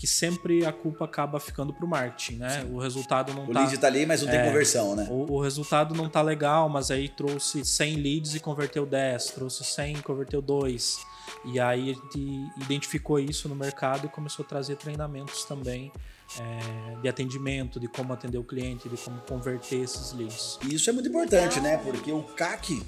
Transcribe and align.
que 0.00 0.06
sempre 0.06 0.64
a 0.64 0.72
culpa 0.72 1.04
acaba 1.04 1.38
ficando 1.38 1.74
pro 1.74 1.86
marketing, 1.86 2.38
né? 2.38 2.62
Sim. 2.62 2.72
O 2.74 2.78
resultado 2.78 3.34
não 3.34 3.44
o 3.44 3.52
tá... 3.52 3.60
O 3.60 3.62
lead 3.64 3.76
tá 3.76 3.86
ali, 3.86 4.06
mas 4.06 4.22
não 4.22 4.30
é, 4.30 4.32
tem 4.32 4.46
conversão, 4.46 4.96
né? 4.96 5.06
O, 5.10 5.34
o, 5.34 5.42
resultado 5.42 5.94
não 5.94 6.08
tá 6.08 6.22
legal, 6.22 6.70
mas 6.70 6.90
aí 6.90 7.06
trouxe 7.06 7.62
100 7.62 7.96
leads 7.96 8.34
e 8.34 8.40
converteu 8.40 8.86
10, 8.86 9.26
trouxe 9.32 9.62
100 9.62 9.96
e 9.96 10.02
converteu 10.02 10.40
2. 10.40 11.00
E 11.44 11.60
aí 11.60 11.90
a 11.90 11.92
gente 11.92 12.50
identificou 12.56 13.18
isso 13.18 13.46
no 13.46 13.54
mercado 13.54 14.06
e 14.06 14.08
começou 14.08 14.42
a 14.42 14.48
trazer 14.48 14.76
treinamentos 14.76 15.44
também 15.44 15.92
é, 16.40 16.96
de 17.02 17.06
atendimento, 17.06 17.78
de 17.78 17.86
como 17.86 18.14
atender 18.14 18.38
o 18.38 18.44
cliente, 18.44 18.88
de 18.88 18.96
como 18.96 19.20
converter 19.28 19.82
esses 19.82 20.14
leads. 20.14 20.58
E 20.66 20.76
isso 20.76 20.88
é 20.88 20.94
muito 20.94 21.10
importante, 21.10 21.60
né? 21.60 21.76
Porque 21.76 22.10
o 22.10 22.22
CAC 22.22 22.82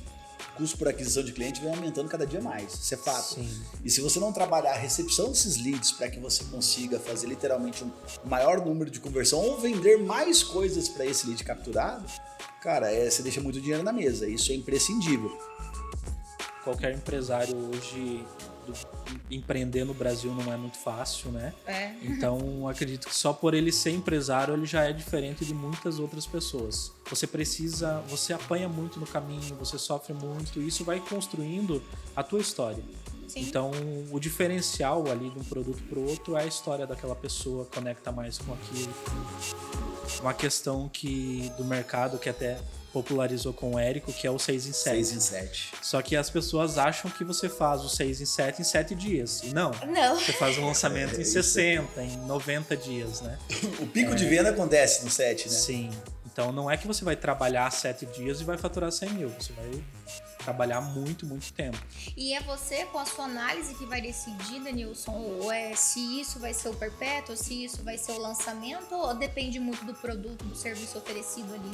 custo 0.56 0.76
por 0.78 0.88
aquisição 0.88 1.22
de 1.22 1.32
cliente 1.32 1.60
vem 1.60 1.70
aumentando 1.70 2.08
cada 2.08 2.26
dia 2.26 2.40
mais. 2.40 2.74
Isso 2.74 2.94
é 2.94 2.96
fato. 2.96 3.34
Sim. 3.34 3.62
E 3.84 3.90
se 3.90 4.00
você 4.00 4.20
não 4.20 4.32
trabalhar 4.32 4.72
a 4.72 4.76
recepção 4.76 5.28
desses 5.30 5.56
leads 5.56 5.92
para 5.92 6.10
que 6.10 6.20
você 6.20 6.44
consiga 6.44 6.98
fazer 6.98 7.26
literalmente 7.26 7.84
um 7.84 7.90
maior 8.24 8.64
número 8.64 8.90
de 8.90 9.00
conversão 9.00 9.40
ou 9.40 9.58
vender 9.58 9.98
mais 9.98 10.42
coisas 10.42 10.88
para 10.88 11.06
esse 11.06 11.26
lead 11.26 11.42
capturado, 11.44 12.04
cara, 12.62 12.90
é, 12.92 13.08
você 13.10 13.22
deixa 13.22 13.40
muito 13.40 13.60
dinheiro 13.60 13.82
na 13.82 13.92
mesa. 13.92 14.28
Isso 14.28 14.52
é 14.52 14.54
imprescindível. 14.54 15.30
Qualquer 16.64 16.94
empresário 16.94 17.56
hoje 17.56 18.24
empreender 19.30 19.84
no 19.84 19.94
Brasil 19.94 20.34
não 20.34 20.52
é 20.52 20.56
muito 20.56 20.78
fácil, 20.78 21.30
né? 21.30 21.52
É. 21.66 21.94
Então, 22.02 22.68
acredito 22.68 23.08
que 23.08 23.14
só 23.14 23.32
por 23.32 23.54
ele 23.54 23.72
ser 23.72 23.90
empresário, 23.90 24.54
ele 24.54 24.66
já 24.66 24.84
é 24.84 24.92
diferente 24.92 25.44
de 25.44 25.54
muitas 25.54 25.98
outras 25.98 26.26
pessoas. 26.26 26.92
Você 27.08 27.26
precisa, 27.26 28.00
você 28.08 28.32
apanha 28.32 28.68
muito 28.68 29.00
no 29.00 29.06
caminho, 29.06 29.54
você 29.56 29.78
sofre 29.78 30.12
muito, 30.12 30.60
e 30.60 30.68
isso 30.68 30.84
vai 30.84 31.00
construindo 31.00 31.82
a 32.14 32.22
tua 32.22 32.40
história. 32.40 32.82
Sim. 33.28 33.40
Então, 33.40 33.70
o 34.10 34.20
diferencial 34.20 35.10
ali 35.10 35.30
de 35.30 35.38
um 35.38 35.44
produto 35.44 35.82
para 35.84 35.98
o 35.98 36.08
outro 36.08 36.36
é 36.36 36.42
a 36.42 36.46
história 36.46 36.86
daquela 36.86 37.16
pessoa, 37.16 37.64
conecta 37.64 38.12
mais 38.12 38.36
com 38.36 38.52
aquilo. 38.52 38.92
Uma 40.20 40.34
questão 40.34 40.88
que 40.88 41.50
do 41.56 41.64
mercado 41.64 42.18
que 42.18 42.28
até 42.28 42.60
popularizou 42.92 43.52
com 43.52 43.74
o 43.74 43.78
Érico, 43.78 44.12
que 44.12 44.26
é 44.26 44.30
o 44.30 44.38
6 44.38 44.66
em 44.66 44.72
7. 44.72 44.94
6 44.94 45.12
em 45.12 45.20
7. 45.20 45.72
Só 45.82 46.02
que 46.02 46.14
as 46.14 46.28
pessoas 46.28 46.78
acham 46.78 47.10
que 47.10 47.24
você 47.24 47.48
faz 47.48 47.82
o 47.82 47.88
6 47.88 48.20
em 48.20 48.26
7 48.26 48.60
em 48.60 48.64
7 48.64 48.94
dias. 48.94 49.42
E 49.42 49.54
não. 49.54 49.70
Não. 49.86 50.18
Você 50.18 50.32
faz 50.32 50.58
um 50.58 50.66
lançamento 50.66 51.16
é, 51.16 51.20
em 51.20 51.24
60, 51.24 52.02
em 52.02 52.16
90 52.26 52.76
dias, 52.76 53.20
né? 53.22 53.38
O 53.80 53.86
pico 53.86 54.12
é. 54.12 54.14
de 54.14 54.26
venda 54.26 54.50
acontece 54.50 55.04
no 55.04 55.10
7, 55.10 55.48
né? 55.48 55.54
Sim. 55.54 55.90
Então 56.32 56.52
não 56.52 56.70
é 56.70 56.76
que 56.76 56.86
você 56.86 57.04
vai 57.04 57.16
trabalhar 57.16 57.70
7 57.70 58.06
dias 58.06 58.40
e 58.40 58.44
vai 58.44 58.56
faturar 58.56 58.90
100 58.90 59.10
mil. 59.10 59.28
Você 59.38 59.52
vai 59.52 59.82
trabalhar 60.42 60.80
muito, 60.80 61.26
muito 61.26 61.52
tempo. 61.52 61.78
E 62.16 62.34
é 62.34 62.40
você, 62.40 62.84
com 62.86 62.98
a 62.98 63.06
sua 63.06 63.24
análise, 63.24 63.74
que 63.74 63.86
vai 63.86 64.00
decidir, 64.00 64.60
Denilson, 64.60 65.12
ou 65.12 65.50
é 65.50 65.74
se 65.74 66.20
isso 66.20 66.38
vai 66.38 66.52
ser 66.52 66.68
o 66.68 66.74
perpétuo, 66.74 67.36
se 67.36 67.64
isso 67.64 67.82
vai 67.82 67.96
ser 67.98 68.12
o 68.12 68.18
lançamento, 68.18 68.94
ou 68.94 69.14
depende 69.14 69.58
muito 69.58 69.84
do 69.84 69.94
produto, 69.94 70.44
do 70.44 70.54
serviço 70.54 70.98
oferecido 70.98 71.54
ali? 71.54 71.70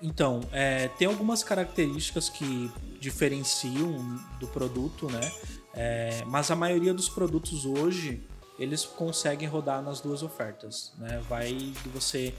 Então, 0.00 0.40
é, 0.52 0.88
tem 0.88 1.08
algumas 1.08 1.42
características 1.42 2.28
que 2.28 2.70
diferenciam 3.00 4.18
do 4.38 4.46
produto, 4.48 5.10
né? 5.10 5.32
É, 5.74 6.24
mas 6.26 6.50
a 6.50 6.56
maioria 6.56 6.92
dos 6.92 7.08
produtos 7.08 7.64
hoje 7.64 8.22
eles 8.58 8.84
conseguem 8.84 9.48
rodar 9.48 9.80
nas 9.82 10.00
duas 10.00 10.22
ofertas, 10.22 10.92
né? 10.98 11.22
Vai 11.28 11.52
de 11.52 11.88
você 11.88 12.34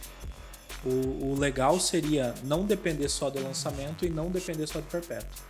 o, 0.85 1.31
o 1.31 1.39
legal 1.39 1.80
seria 1.80 2.33
não 2.44 2.66
depender 2.66 3.09
só 3.09 3.30
do 3.30 3.41
lançamento 3.41 4.05
e 4.05 4.09
não 4.09 4.30
depender 4.30 4.67
só 4.67 4.80
do 4.80 4.86
perpétuo. 4.86 5.48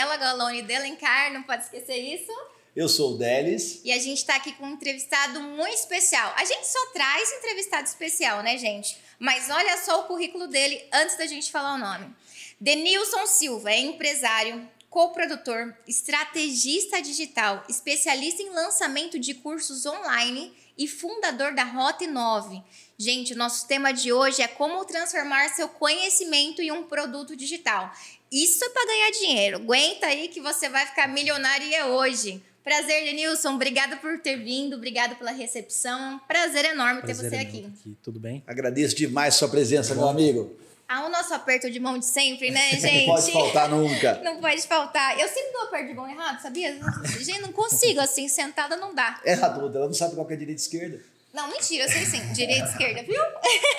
Gabriela 0.00 0.16
Galone 0.16 0.62
Delencar, 0.62 1.30
não 1.30 1.42
pode 1.42 1.64
esquecer 1.64 1.98
isso. 1.98 2.32
Eu 2.74 2.88
sou 2.88 3.14
o 3.14 3.18
Delis. 3.18 3.82
E 3.84 3.92
a 3.92 3.98
gente 3.98 4.16
está 4.16 4.36
aqui 4.36 4.52
com 4.52 4.64
um 4.64 4.72
entrevistado 4.72 5.40
muito 5.42 5.74
especial. 5.74 6.32
A 6.36 6.44
gente 6.44 6.66
só 6.66 6.86
traz 6.86 7.30
entrevistado 7.32 7.86
especial, 7.86 8.42
né, 8.42 8.56
gente? 8.56 8.96
Mas 9.18 9.50
olha 9.50 9.76
só 9.76 10.00
o 10.00 10.04
currículo 10.04 10.46
dele 10.46 10.82
antes 10.90 11.18
da 11.18 11.26
gente 11.26 11.52
falar 11.52 11.74
o 11.74 11.78
nome. 11.78 12.14
Denilson 12.58 13.26
Silva 13.26 13.72
é 13.72 13.78
empresário, 13.78 14.66
coprodutor, 14.88 15.76
estrategista 15.86 17.02
digital, 17.02 17.62
especialista 17.68 18.42
em 18.42 18.48
lançamento 18.48 19.18
de 19.18 19.34
cursos 19.34 19.84
online 19.84 20.50
e 20.78 20.88
fundador 20.88 21.54
da 21.54 21.64
Rota 21.64 22.06
9. 22.06 22.62
Gente, 22.96 23.34
o 23.34 23.36
nosso 23.36 23.66
tema 23.66 23.92
de 23.92 24.14
hoje 24.14 24.40
é 24.40 24.48
como 24.48 24.82
transformar 24.86 25.50
seu 25.50 25.68
conhecimento 25.68 26.62
em 26.62 26.72
um 26.72 26.84
produto 26.84 27.36
digital. 27.36 27.92
Isso 28.30 28.64
é 28.64 28.68
para 28.68 28.86
ganhar 28.86 29.10
dinheiro. 29.10 29.56
Aguenta 29.56 30.06
aí 30.06 30.28
que 30.28 30.40
você 30.40 30.68
vai 30.68 30.86
ficar 30.86 31.08
milionária 31.08 31.86
hoje. 31.86 32.42
Prazer, 32.62 33.04
Denilson. 33.04 33.54
Obrigada 33.54 33.96
por 33.96 34.20
ter 34.20 34.36
vindo, 34.36 34.76
obrigado 34.76 35.16
pela 35.16 35.32
recepção. 35.32 36.20
Prazer 36.28 36.66
enorme 36.66 37.00
Prazer 37.02 37.30
ter 37.30 37.36
você 37.36 37.42
aqui. 37.42 37.66
aqui. 37.66 37.96
Tudo 38.02 38.20
bem? 38.20 38.44
Agradeço 38.46 38.94
demais 38.94 39.34
sua 39.34 39.48
presença, 39.48 39.94
meu 39.94 40.08
amigo. 40.08 40.56
Ah, 40.86 41.06
o 41.06 41.08
nosso 41.08 41.32
aperto 41.32 41.70
de 41.70 41.78
mão 41.80 41.98
de 41.98 42.04
sempre, 42.04 42.50
né, 42.50 42.70
gente? 42.78 43.06
não 43.06 43.14
pode 43.14 43.32
faltar 43.32 43.68
nunca. 43.68 44.20
Não 44.22 44.40
pode 44.40 44.62
faltar. 44.62 45.18
Eu 45.18 45.28
sempre 45.28 45.52
dou 45.52 45.62
aperto 45.62 45.86
de 45.88 45.94
mão 45.94 46.08
errado, 46.08 46.42
sabia? 46.42 46.78
Gente, 47.18 47.40
não 47.40 47.52
consigo, 47.52 48.00
assim, 48.00 48.28
sentada 48.28 48.76
não 48.76 48.94
dá. 48.94 49.20
É 49.24 49.32
errado, 49.32 49.60
ela 49.74 49.86
não 49.86 49.94
sabe 49.94 50.14
qual 50.14 50.28
é 50.30 50.36
direita 50.36 50.60
e 50.60 50.64
esquerda. 50.64 51.00
Não, 51.32 51.48
mentira, 51.48 51.84
eu 51.84 51.88
sei 51.88 52.04
sim. 52.04 52.32
Direita 52.32 52.66
e 52.66 52.70
esquerda, 52.70 53.02
viu? 53.04 53.20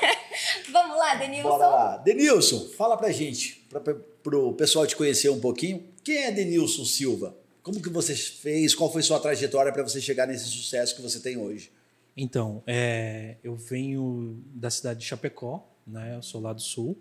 Vamos 0.72 0.98
lá, 0.98 1.16
Denilson. 1.16 1.50
Bora 1.50 1.68
lá. 1.68 1.98
Denilson, 1.98 2.70
fala 2.78 2.96
pra 2.98 3.12
gente, 3.12 3.62
pra, 3.70 3.82
pro 4.24 4.54
pessoal 4.54 4.86
te 4.86 4.96
conhecer 4.96 5.30
um 5.30 5.40
pouquinho. 5.40 5.84
Quem 6.04 6.18
é 6.18 6.32
Denilson 6.32 6.86
Silva? 6.86 7.36
Como 7.62 7.82
que 7.82 7.90
você 7.90 8.16
fez? 8.16 8.74
Qual 8.74 8.92
foi 8.92 9.02
sua 9.02 9.20
trajetória 9.20 9.72
para 9.72 9.84
você 9.84 10.02
chegar 10.02 10.28
nesse 10.28 10.46
sucesso 10.46 10.96
que 10.96 11.02
você 11.02 11.20
tem 11.20 11.38
hoje? 11.38 11.72
Então, 12.16 12.64
é, 12.66 13.38
eu 13.44 13.56
venho 13.56 14.44
da 14.54 14.70
cidade 14.70 15.00
de 15.00 15.06
Chapecó, 15.06 15.68
né? 15.86 16.16
Eu 16.16 16.22
sou 16.22 16.42
lá 16.42 16.54
do 16.54 16.62
Sul. 16.62 16.98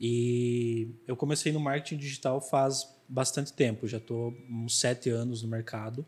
E 0.00 0.88
eu 1.06 1.16
comecei 1.16 1.52
no 1.52 1.60
marketing 1.60 1.96
digital 1.96 2.40
faz 2.40 2.88
bastante 3.08 3.52
tempo, 3.52 3.86
já 3.86 3.98
estou 3.98 4.34
uns 4.50 4.78
sete 4.78 5.08
anos 5.10 5.42
no 5.42 5.48
mercado 5.48 6.06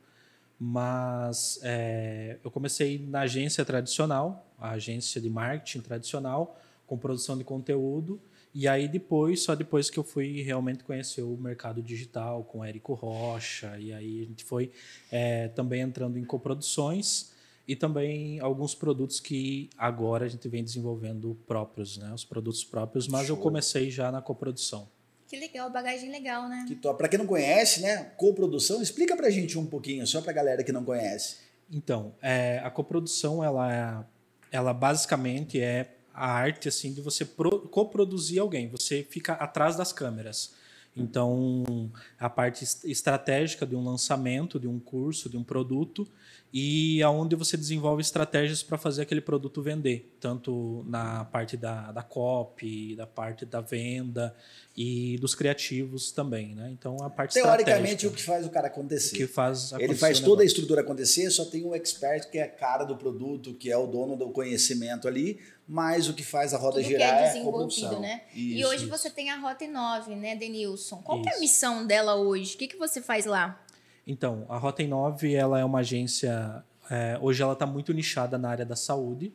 mas 0.59 1.61
é, 1.63 2.39
eu 2.43 2.51
comecei 2.51 2.99
na 2.99 3.21
agência 3.21 3.65
tradicional, 3.65 4.53
a 4.59 4.71
agência 4.71 5.21
de 5.21 5.31
marketing 5.31 5.81
tradicional, 5.81 6.59
com 6.87 6.99
produção 6.99 7.39
de 7.39 7.45
conteúdo, 7.45 8.21
e 8.59 8.67
aí 8.67 8.89
depois, 8.89 9.45
só 9.45 9.55
depois 9.55 9.89
que 9.89 10.01
eu 10.01 10.03
fui 10.03 10.43
realmente 10.43 10.83
conhecer 10.83 11.23
o 11.23 11.37
mercado 11.37 11.81
digital 11.81 12.43
com 12.43 12.65
Érico 12.65 12.93
Rocha, 12.93 13.79
e 13.79 13.93
aí 13.93 14.21
a 14.21 14.25
gente 14.25 14.43
foi 14.43 14.73
é, 15.13 15.47
também 15.47 15.81
entrando 15.81 16.19
em 16.19 16.25
coproduções 16.25 17.31
e 17.69 17.77
também 17.77 18.41
alguns 18.41 18.75
produtos 18.75 19.21
que 19.21 19.71
agora 19.79 20.25
a 20.25 20.29
gente 20.29 20.49
vem 20.49 20.65
desenvolvendo 20.65 21.39
próprios, 21.47 21.99
né? 21.99 22.13
Os 22.13 22.25
produtos 22.25 22.65
próprios, 22.65 23.07
mas 23.07 23.29
Show. 23.29 23.37
eu 23.37 23.41
comecei 23.41 23.93
já 23.93 24.11
na 24.11 24.21
coprodução. 24.21 24.89
Que 25.29 25.37
legal, 25.37 25.71
bagagem 25.71 26.11
legal, 26.11 26.49
né? 26.49 26.65
Que 26.67 26.75
top. 26.75 26.99
Pra 26.99 27.09
quem 27.09 27.21
não 27.21 27.29
conhece, 27.29 27.81
né? 27.81 28.11
Coprodução, 28.17 28.83
explica 28.83 29.17
pra 29.17 29.31
gente 29.31 29.57
um 29.57 29.67
pouquinho, 29.67 30.05
só 30.05 30.21
pra 30.21 30.33
galera 30.33 30.65
que 30.65 30.73
não 30.73 30.85
conhece. 30.85 31.37
Então, 31.71 32.13
é, 32.21 32.61
a 32.65 32.71
coprodução, 32.73 33.45
ela, 33.45 33.73
é, 33.73 34.05
ela 34.51 34.75
basicamente 34.75 35.61
é 35.61 35.95
a 36.19 36.31
arte 36.31 36.69
assim 36.69 36.93
de 36.93 37.01
você 37.01 37.25
pro, 37.25 37.61
coproduzir 37.69 38.41
alguém. 38.41 38.69
Você 38.69 39.07
fica 39.09 39.35
atrás 39.35 39.77
das 39.77 39.93
câmeras. 39.93 40.55
Então, 40.97 41.93
a 42.19 42.29
parte 42.29 42.65
estratégica 42.85 43.65
de 43.65 43.77
um 43.77 43.85
lançamento, 43.85 44.59
de 44.59 44.67
um 44.67 44.81
curso, 44.81 45.31
de 45.31 45.37
um 45.37 45.45
produto, 45.45 46.09
e 46.53 47.01
aonde 47.03 47.37
você 47.37 47.57
desenvolve 47.57 48.01
estratégias 48.01 48.63
para 48.63 48.77
fazer 48.77 49.03
aquele 49.03 49.21
produto 49.21 49.63
vender, 49.63 50.17
tanto 50.19 50.85
na 50.89 51.25
parte 51.27 51.57
da, 51.57 51.93
da 51.93 52.03
copy, 52.03 52.97
da 52.97 53.07
parte 53.07 53.47
da 53.47 53.61
venda 53.61 54.35
e 54.81 55.19
dos 55.19 55.35
criativos 55.35 56.13
também, 56.13 56.55
né? 56.55 56.71
Então 56.71 57.03
a 57.03 57.11
parte 57.11 57.35
teoricamente 57.35 58.07
o 58.07 58.13
que 58.13 58.23
faz 58.23 58.47
o 58.47 58.49
cara 58.49 58.69
acontecer, 58.69 59.17
o 59.17 59.19
que 59.19 59.27
faz 59.27 59.73
ele 59.73 59.97
faz 59.97 60.21
toda 60.21 60.45
a 60.45 60.47
estrutura 60.47 60.83
acontecer, 60.83 61.29
só 61.31 61.45
tem 61.45 61.65
um 61.65 61.75
expert 61.75 62.31
que 62.31 62.39
é 62.39 62.45
a 62.45 62.49
cara 62.49 62.85
do 62.85 62.95
produto, 62.97 63.55
que 63.55 63.73
é 63.73 63.77
o 63.77 63.89
dono 63.89 64.15
do 64.17 64.31
conhecimento 64.31 65.09
ali, 65.09 65.41
mas 65.67 66.09
o 66.09 66.15
que 66.15 66.23
faz 66.23 66.55
a 66.55 66.59
roda 66.59 66.77
Tudo 66.77 66.87
girar 66.87 67.09
que 67.09 67.25
é 67.25 67.27
desenvolvido, 67.27 67.97
é 67.97 67.99
né? 67.99 68.23
Isso, 68.33 68.57
e 68.57 68.65
hoje 68.65 68.85
isso. 68.85 68.89
você 68.89 69.11
tem 69.11 69.31
a 69.31 69.37
Rota 69.37 69.67
9, 69.67 70.15
né, 70.15 70.37
Denilson? 70.37 70.99
Qual 70.99 71.25
é 71.27 71.37
a 71.37 71.41
missão 71.41 71.85
dela 71.85 72.15
hoje? 72.15 72.55
O 72.55 72.59
que, 72.59 72.69
que 72.69 72.77
você 72.77 73.03
faz 73.03 73.27
lá? 73.27 73.61
Então, 74.07 74.47
a 74.49 74.59
Rota 74.59 74.87
9 74.87 75.35
ela 75.35 75.59
é 75.59 75.65
uma 75.65 75.81
agência. 75.81 76.63
É, 76.89 77.19
hoje 77.21 77.43
ela 77.43 77.55
está 77.55 77.67
muito 77.67 77.93
nichada 77.93 78.39
na 78.39 78.49
área 78.49 78.65
da 78.65 78.77
saúde. 78.77 79.33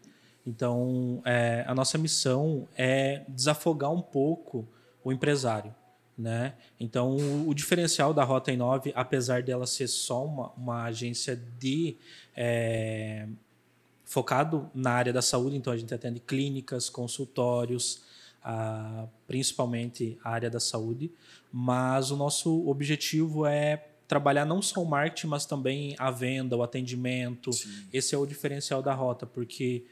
Então, 0.48 1.22
é, 1.26 1.66
a 1.68 1.76
nossa 1.76 1.98
missão 1.98 2.66
é 2.78 3.24
desafogar 3.28 3.92
um 3.92 4.02
pouco 4.02 4.68
o 5.04 5.12
empresário. 5.12 5.74
Né? 6.18 6.54
Então, 6.80 7.16
o, 7.16 7.50
o 7.50 7.54
diferencial 7.54 8.14
da 8.14 8.24
Rota 8.24 8.56
9, 8.56 8.92
apesar 8.96 9.42
dela 9.42 9.66
ser 9.66 9.88
só 9.88 10.24
uma, 10.24 10.52
uma 10.52 10.84
agência 10.84 11.36
de 11.58 11.98
é, 12.36 13.28
focado 14.06 14.70
na 14.76 14.92
área 14.92 15.12
da 15.12 15.22
saúde, 15.22 15.56
então 15.56 15.74
a 15.74 15.78
gente 15.78 15.94
atende 15.94 16.20
clínicas, 16.20 16.88
consultórios, 16.88 18.04
a, 18.44 19.08
principalmente 19.26 20.18
a 20.24 20.30
área 20.30 20.50
da 20.50 20.60
saúde, 20.60 21.12
mas 21.52 22.12
o 22.12 22.16
nosso 22.16 22.68
objetivo 22.70 23.46
é 23.46 23.88
trabalhar 24.08 24.46
não 24.46 24.62
só 24.62 24.84
o 24.84 24.86
marketing, 24.86 25.28
mas 25.28 25.46
também 25.46 25.96
a 25.98 26.12
venda, 26.12 26.56
o 26.56 26.62
atendimento. 26.62 27.52
Sim. 27.52 27.88
Esse 27.92 28.14
é 28.14 28.18
o 28.18 28.26
diferencial 28.26 28.84
da 28.84 28.94
rota, 28.94 29.26
porque 29.26 29.86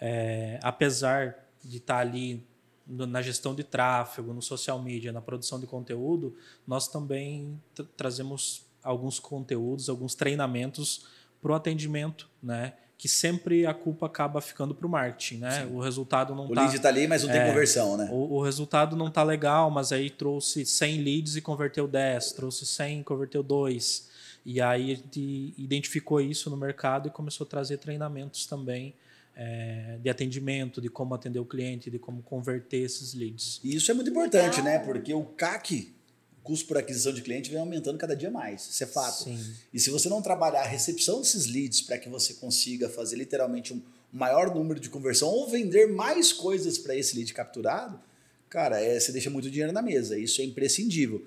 é, 0.00 0.58
apesar 0.62 1.36
de 1.62 1.78
estar 1.78 1.98
ali 1.98 2.42
na 2.86 3.20
gestão 3.20 3.54
de 3.54 3.64
tráfego, 3.64 4.32
no 4.32 4.40
social 4.40 4.80
media, 4.80 5.12
na 5.12 5.20
produção 5.20 5.58
de 5.58 5.66
conteúdo, 5.66 6.36
nós 6.66 6.86
também 6.86 7.60
trazemos 7.96 8.64
alguns 8.82 9.18
conteúdos, 9.18 9.88
alguns 9.88 10.14
treinamentos 10.14 11.06
para 11.42 11.52
o 11.52 11.54
atendimento, 11.54 12.28
né? 12.42 12.74
que 12.98 13.08
sempre 13.08 13.66
a 13.66 13.74
culpa 13.74 14.06
acaba 14.06 14.40
ficando 14.40 14.74
para 14.74 14.86
o 14.86 14.90
marketing, 14.90 15.38
né? 15.38 15.66
Sim. 15.66 15.74
O 15.74 15.80
resultado 15.80 16.34
não 16.34 16.46
o 16.46 16.54
tá... 16.54 16.62
O 16.62 16.64
lead 16.64 16.76
está 16.76 16.88
ali, 16.88 17.06
mas 17.06 17.22
não 17.22 17.30
é, 17.30 17.38
tem 17.38 17.46
conversão, 17.48 17.96
né? 17.96 18.08
O, 18.10 18.36
o, 18.36 18.42
resultado 18.42 18.96
não 18.96 19.10
tá 19.10 19.22
legal, 19.22 19.70
mas 19.70 19.92
aí 19.92 20.08
trouxe 20.08 20.64
100 20.64 21.02
leads 21.02 21.36
e 21.36 21.42
converteu 21.42 21.86
10, 21.86 22.32
trouxe 22.32 22.64
100 22.64 23.00
e 23.00 23.04
converteu 23.04 23.42
2. 23.42 24.08
E 24.46 24.62
aí 24.62 24.92
a 24.92 24.94
gente 24.94 25.54
identificou 25.58 26.20
isso 26.20 26.48
no 26.48 26.56
mercado 26.56 27.08
e 27.08 27.10
começou 27.10 27.44
a 27.44 27.50
trazer 27.50 27.76
treinamentos 27.76 28.46
também 28.46 28.94
é, 29.36 29.98
de 30.02 30.08
atendimento, 30.08 30.80
de 30.80 30.88
como 30.88 31.14
atender 31.14 31.38
o 31.38 31.44
cliente, 31.44 31.90
de 31.90 31.98
como 31.98 32.22
converter 32.22 32.78
esses 32.78 33.12
leads. 33.12 33.60
E 33.62 33.76
isso 33.76 33.90
é 33.90 33.94
muito 33.94 34.10
importante, 34.10 34.62
né? 34.62 34.78
Porque 34.78 35.12
o 35.12 35.24
CAC 35.24 35.94
custo 36.42 36.66
por 36.68 36.78
aquisição 36.78 37.12
de 37.12 37.22
cliente 37.22 37.50
vem 37.50 37.58
aumentando 37.58 37.98
cada 37.98 38.14
dia 38.14 38.30
mais. 38.30 38.68
Isso 38.70 38.84
é 38.84 38.86
fato. 38.86 39.24
Sim. 39.24 39.54
E 39.74 39.80
se 39.80 39.90
você 39.90 40.08
não 40.08 40.22
trabalhar 40.22 40.62
a 40.62 40.66
recepção 40.66 41.20
desses 41.20 41.46
leads 41.46 41.82
para 41.82 41.98
que 41.98 42.08
você 42.08 42.34
consiga 42.34 42.88
fazer 42.88 43.16
literalmente 43.16 43.74
um 43.74 43.82
maior 44.12 44.54
número 44.54 44.78
de 44.78 44.88
conversão 44.88 45.28
ou 45.28 45.48
vender 45.48 45.88
mais 45.88 46.32
coisas 46.32 46.78
para 46.78 46.94
esse 46.94 47.16
lead 47.16 47.34
capturado, 47.34 48.00
cara, 48.48 48.80
é, 48.80 48.98
você 48.98 49.10
deixa 49.10 49.28
muito 49.28 49.50
dinheiro 49.50 49.72
na 49.72 49.82
mesa. 49.82 50.16
Isso 50.16 50.40
é 50.40 50.44
imprescindível. 50.44 51.26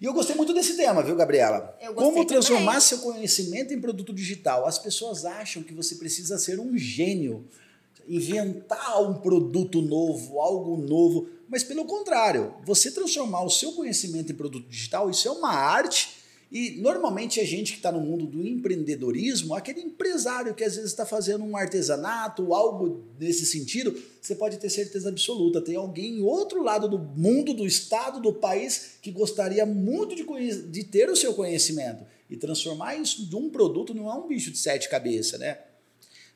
E 0.00 0.04
eu 0.06 0.14
gostei 0.14 0.34
muito 0.34 0.54
desse 0.54 0.76
tema, 0.76 1.02
viu, 1.02 1.14
Gabriela? 1.14 1.76
Como 1.94 2.24
transformar 2.24 2.72
também. 2.72 2.80
seu 2.80 2.98
conhecimento 3.00 3.74
em 3.74 3.80
produto 3.80 4.14
digital? 4.14 4.66
As 4.66 4.78
pessoas 4.78 5.26
acham 5.26 5.62
que 5.62 5.74
você 5.74 5.96
precisa 5.96 6.38
ser 6.38 6.58
um 6.58 6.76
gênio, 6.78 7.46
inventar 8.08 9.02
um 9.02 9.14
produto 9.14 9.82
novo, 9.82 10.40
algo 10.40 10.78
novo. 10.78 11.28
Mas 11.46 11.62
pelo 11.62 11.84
contrário, 11.84 12.54
você 12.64 12.90
transformar 12.90 13.42
o 13.42 13.50
seu 13.50 13.72
conhecimento 13.72 14.32
em 14.32 14.34
produto 14.34 14.66
digital, 14.68 15.10
isso 15.10 15.28
é 15.28 15.30
uma 15.30 15.52
arte. 15.52 16.19
E 16.50 16.80
normalmente 16.80 17.38
a 17.38 17.44
gente 17.44 17.72
que 17.72 17.78
está 17.78 17.92
no 17.92 18.00
mundo 18.00 18.26
do 18.26 18.44
empreendedorismo, 18.44 19.54
aquele 19.54 19.80
empresário 19.80 20.52
que 20.52 20.64
às 20.64 20.74
vezes 20.74 20.90
está 20.90 21.06
fazendo 21.06 21.44
um 21.44 21.56
artesanato, 21.56 22.52
algo 22.52 23.04
nesse 23.20 23.46
sentido, 23.46 23.96
você 24.20 24.34
pode 24.34 24.56
ter 24.56 24.68
certeza 24.68 25.10
absoluta, 25.10 25.60
tem 25.60 25.76
alguém 25.76 26.18
em 26.18 26.22
outro 26.22 26.60
lado 26.62 26.88
do 26.88 26.98
mundo, 26.98 27.54
do 27.54 27.64
estado, 27.64 28.20
do 28.20 28.32
país, 28.32 28.96
que 29.00 29.12
gostaria 29.12 29.64
muito 29.64 30.16
de, 30.16 30.62
de 30.62 30.84
ter 30.84 31.08
o 31.08 31.14
seu 31.14 31.34
conhecimento. 31.34 32.04
E 32.28 32.36
transformar 32.36 32.96
isso 32.96 33.28
de 33.28 33.36
um 33.36 33.48
produto 33.48 33.94
não 33.94 34.10
é 34.10 34.14
um 34.14 34.26
bicho 34.26 34.50
de 34.50 34.58
sete 34.58 34.88
cabeças, 34.88 35.38
né? 35.38 35.58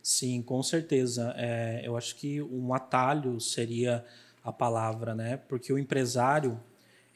Sim, 0.01 0.43
com 0.43 0.63
certeza. 0.63 1.35
É, 1.37 1.83
eu 1.85 1.97
acho 1.97 2.15
que 2.17 2.41
um 2.41 2.73
atalho 2.73 3.41
seria 3.41 4.05
a 4.45 4.53
palavra, 4.53 5.15
né? 5.15 5.39
Porque 5.49 5.73
o 5.73 5.79
empresário, 5.79 6.61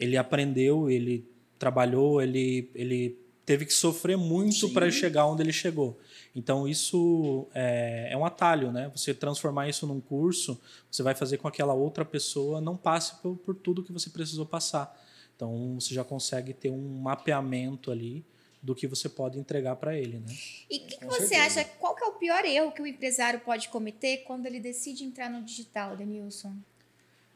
ele 0.01 0.17
aprendeu, 0.17 0.91
ele 0.91 1.29
trabalhou, 1.59 2.23
ele, 2.23 2.71
ele 2.75 3.19
teve 3.45 3.65
que 3.65 3.73
sofrer 3.73 4.17
muito 4.17 4.69
para 4.71 4.91
chegar 4.91 5.27
onde 5.27 5.43
ele 5.43 5.53
chegou. 5.53 5.99
Então, 6.37 6.69
isso 6.69 7.47
é, 7.55 8.09
é, 8.13 8.17
um 8.17 8.25
atalho, 8.25 8.71
né? 8.71 8.91
Você 8.95 9.15
transformar 9.15 9.69
isso 9.69 9.87
num 9.87 10.01
curso, 10.01 10.61
você 10.91 11.03
vai 11.03 11.15
fazer 11.15 11.39
com 11.39 11.51
que 11.51 11.57
aquela 11.57 11.75
outra 11.75 12.05
pessoa 12.05 12.61
não 12.61 12.77
passe 12.77 13.15
por, 13.23 13.37
por 13.39 13.55
tudo 13.55 13.83
que 13.83 13.93
você 13.93 14.11
precisou 14.11 14.45
passar. 14.45 14.95
Então, 15.35 15.81
você 15.81 15.95
já 15.95 16.05
consegue 16.05 16.53
ter 16.53 16.71
um 16.71 17.01
mapeamento 17.01 17.91
ali 17.91 18.25
do 18.63 18.75
que 18.75 18.87
você 18.87 19.09
pode 19.09 19.39
entregar 19.39 19.77
para 19.77 19.97
ele, 19.97 20.19
né? 20.19 20.37
E 20.71 20.77
o 20.77 20.87
que, 20.87 20.99
que 20.99 21.07
você 21.07 21.29
certeza. 21.29 21.61
acha, 21.61 21.65
qual 21.79 21.95
que 21.95 22.05
é 22.05 22.07
o 22.07 22.13
pior 22.13 22.45
erro 22.45 22.73
que 22.73 22.83
o 22.83 22.87
empresário 22.87 23.41
pode 23.41 23.69
cometer 23.69 24.19
quando 24.27 24.47
ele 24.47 24.61
decide 24.61 25.05
entrar 25.05 25.31
no 25.31 25.43
digital, 25.43 25.97
Denilson? 25.97 26.55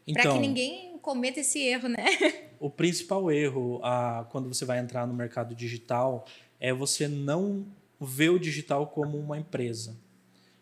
Então, 0.06 0.22
para 0.22 0.32
que 0.32 0.38
ninguém 0.38 0.99
cometa 0.99 1.40
esse 1.40 1.58
erro, 1.60 1.88
né? 1.88 2.04
O 2.62 2.70
principal 2.70 3.28
erro 3.28 3.81
a, 3.82 4.25
quando 4.31 4.46
você 4.46 4.64
vai 4.64 4.78
entrar 4.78 5.04
no 5.04 5.12
mercado 5.12 5.52
digital 5.52 6.25
é 6.60 6.72
você 6.72 7.08
não 7.08 7.66
ver 8.00 8.28
o 8.28 8.38
digital 8.38 8.87
como 8.87 9.19
uma 9.19 9.37
empresa. 9.37 9.96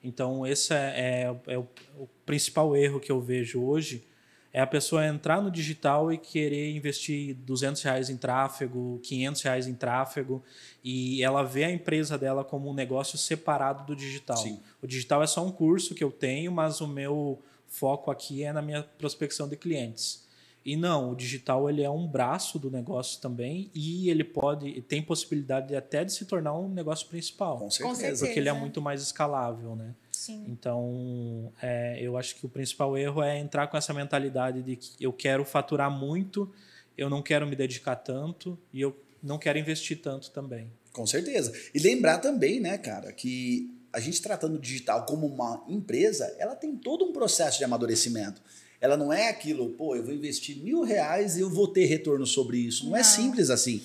Então, 0.02 0.46
esse 0.46 0.72
é, 0.72 1.34
é, 1.46 1.52
é 1.52 1.58
o, 1.58 1.68
o, 1.98 2.08
principal 2.24 2.74
erro 2.74 2.98
que 2.98 3.12
eu 3.12 3.20
vejo 3.20 3.62
hoje, 3.62 4.02
é 4.50 4.62
a 4.62 4.66
pessoa 4.66 5.06
entrar 5.06 5.42
no 5.42 5.50
digital 5.50 6.10
e 6.10 6.16
querer 6.16 6.74
investir 6.74 7.34
200 7.34 7.82
reais 7.82 8.08
em 8.08 8.16
tráfego, 8.16 8.98
500 9.02 9.42
reais 9.42 9.66
em 9.66 9.74
tráfego, 9.74 10.42
e 10.82 11.22
ela 11.22 11.42
vê 11.42 11.64
a 11.64 11.70
empresa 11.70 12.16
dela 12.16 12.42
como 12.42 12.70
um 12.70 12.74
negócio 12.74 13.18
separado 13.18 13.84
do 13.84 13.94
digital. 13.94 14.38
Sim. 14.38 14.58
O 14.80 14.86
digital 14.86 15.22
é 15.22 15.26
só 15.26 15.44
um 15.44 15.52
curso 15.52 15.94
que 15.94 16.02
eu 16.02 16.10
tenho, 16.10 16.50
mas 16.50 16.80
o 16.80 16.88
meu 16.88 17.42
foco 17.70 18.10
aqui 18.10 18.42
é 18.42 18.52
na 18.52 18.60
minha 18.60 18.82
prospecção 18.82 19.48
de 19.48 19.56
clientes. 19.56 20.28
E 20.62 20.76
não, 20.76 21.12
o 21.12 21.14
digital 21.14 21.70
ele 21.70 21.82
é 21.82 21.88
um 21.88 22.06
braço 22.06 22.58
do 22.58 22.70
negócio 22.70 23.18
também 23.20 23.70
e 23.74 24.10
ele 24.10 24.22
pode 24.22 24.82
tem 24.82 25.00
possibilidade 25.00 25.74
até 25.74 26.04
de 26.04 26.12
se 26.12 26.26
tornar 26.26 26.52
um 26.52 26.68
negócio 26.68 27.08
principal. 27.08 27.56
Com 27.56 27.70
certeza. 27.70 27.88
Com 27.88 27.94
certeza. 27.94 28.26
Porque 28.26 28.38
ele 28.38 28.48
é 28.50 28.52
muito 28.52 28.82
mais 28.82 29.00
escalável, 29.00 29.74
né? 29.74 29.94
Sim. 30.12 30.44
Então, 30.48 31.50
é, 31.62 31.98
eu 31.98 32.18
acho 32.18 32.36
que 32.36 32.44
o 32.44 32.48
principal 32.48 32.98
erro 32.98 33.22
é 33.22 33.38
entrar 33.38 33.68
com 33.68 33.76
essa 33.78 33.94
mentalidade 33.94 34.62
de 34.62 34.76
que 34.76 35.02
eu 35.02 35.14
quero 35.14 35.46
faturar 35.46 35.90
muito, 35.90 36.52
eu 36.98 37.08
não 37.08 37.22
quero 37.22 37.46
me 37.46 37.56
dedicar 37.56 37.96
tanto 37.96 38.58
e 38.70 38.82
eu 38.82 38.94
não 39.22 39.38
quero 39.38 39.58
investir 39.58 40.02
tanto 40.02 40.30
também. 40.30 40.70
Com 40.92 41.06
certeza. 41.06 41.52
E 41.72 41.78
lembrar 41.78 42.18
também, 42.18 42.60
né, 42.60 42.76
cara, 42.76 43.12
que 43.12 43.79
a 43.92 44.00
gente 44.00 44.22
tratando 44.22 44.54
o 44.54 44.58
digital 44.58 45.04
como 45.04 45.26
uma 45.26 45.64
empresa, 45.68 46.34
ela 46.38 46.54
tem 46.54 46.76
todo 46.76 47.04
um 47.04 47.12
processo 47.12 47.58
de 47.58 47.64
amadurecimento. 47.64 48.40
Ela 48.80 48.96
não 48.96 49.12
é 49.12 49.28
aquilo, 49.28 49.70
pô, 49.70 49.94
eu 49.94 50.02
vou 50.02 50.14
investir 50.14 50.56
mil 50.56 50.82
reais 50.82 51.36
e 51.36 51.40
eu 51.40 51.50
vou 51.50 51.68
ter 51.68 51.84
retorno 51.84 52.26
sobre 52.26 52.58
isso. 52.58 52.86
Não, 52.86 52.96
é 52.96 53.00
não. 53.00 53.00
é 53.00 53.04
simples 53.04 53.50
assim. 53.50 53.82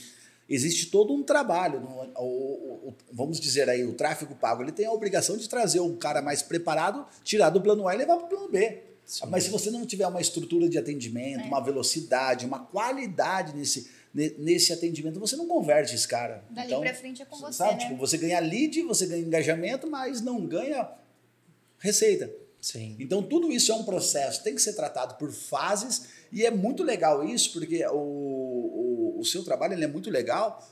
Existe 0.48 0.88
todo 0.88 1.14
um 1.14 1.24
trabalho. 1.24 1.80
O, 1.80 2.24
o, 2.24 2.90
o, 2.90 2.96
vamos 3.12 3.40
dizer 3.40 3.68
aí, 3.68 3.84
o 3.84 3.94
tráfego 3.94 4.36
pago, 4.36 4.62
ele 4.62 4.72
tem 4.72 4.86
a 4.86 4.92
obrigação 4.92 5.36
de 5.36 5.50
trazer 5.50 5.80
um 5.80 5.98
cara 5.98 6.22
mais 6.22 6.42
preparado, 6.42 7.06
tirar 7.24 7.50
do 7.50 7.60
plano 7.60 7.88
A 7.88 7.96
e 7.96 7.98
levar 7.98 8.18
para 8.18 8.26
o 8.26 8.30
plano 8.30 8.50
B. 8.50 8.84
Sim. 9.06 9.26
Mas 9.30 9.44
se 9.44 9.50
você 9.50 9.70
não 9.70 9.86
tiver 9.86 10.08
uma 10.08 10.22
estrutura 10.22 10.70
de 10.70 10.78
atendimento, 10.78 11.42
é. 11.42 11.48
uma 11.48 11.60
velocidade, 11.60 12.46
uma 12.46 12.60
qualidade 12.60 13.56
nesse, 13.56 13.90
nesse 14.38 14.72
atendimento, 14.72 15.20
você 15.20 15.36
não 15.36 15.46
converte 15.46 15.94
esse 15.94 16.08
cara. 16.08 16.42
Dali 16.50 16.68
então, 16.68 16.80
para 16.80 16.94
frente 16.94 17.22
é 17.22 17.26
com 17.26 17.36
você, 17.36 17.54
sabe? 17.54 17.74
né? 17.74 17.80
Tipo, 17.80 17.98
você 17.98 18.18
ganha 18.18 18.40
lead, 18.40 18.82
você 18.84 19.06
ganha 19.06 19.22
engajamento, 19.22 19.88
mas 19.88 20.22
não 20.22 20.46
ganha 20.46 20.90
receita. 21.78 22.32
Sim. 22.62 22.96
Então 22.98 23.22
tudo 23.22 23.52
isso 23.52 23.72
é 23.72 23.76
um 23.76 23.84
processo, 23.84 24.42
tem 24.42 24.56
que 24.56 24.62
ser 24.62 24.74
tratado 24.74 25.16
por 25.16 25.32
fases 25.32 26.08
e 26.32 26.46
é 26.46 26.50
muito 26.50 26.82
legal 26.82 27.24
isso, 27.24 27.52
porque 27.52 27.86
o, 27.88 27.94
o, 27.94 29.18
o 29.20 29.26
seu 29.26 29.44
trabalho 29.44 29.74
ele 29.74 29.84
é 29.84 29.88
muito 29.88 30.10
legal, 30.10 30.66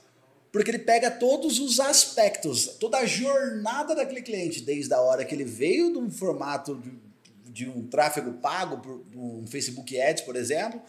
porque 0.52 0.72
ele 0.72 0.80
pega 0.80 1.12
todos 1.12 1.60
os 1.60 1.80
aspectos, 1.80 2.68
toda 2.80 3.00
a 3.00 3.06
jornada 3.06 3.94
daquele 3.94 4.22
cliente, 4.22 4.62
desde 4.62 4.94
a 4.94 5.02
hora 5.02 5.26
que 5.26 5.36
ele 5.36 5.44
veio 5.44 5.92
de 5.92 6.00
um 6.00 6.10
formato 6.10 6.76
de, 6.76 6.94
de 7.52 7.70
um 7.70 7.86
tráfego 7.86 8.34
pago 8.34 8.78
por 8.78 9.06
um 9.16 9.46
Facebook 9.46 10.00
Ads, 10.00 10.24
por 10.24 10.36
exemplo, 10.36 10.82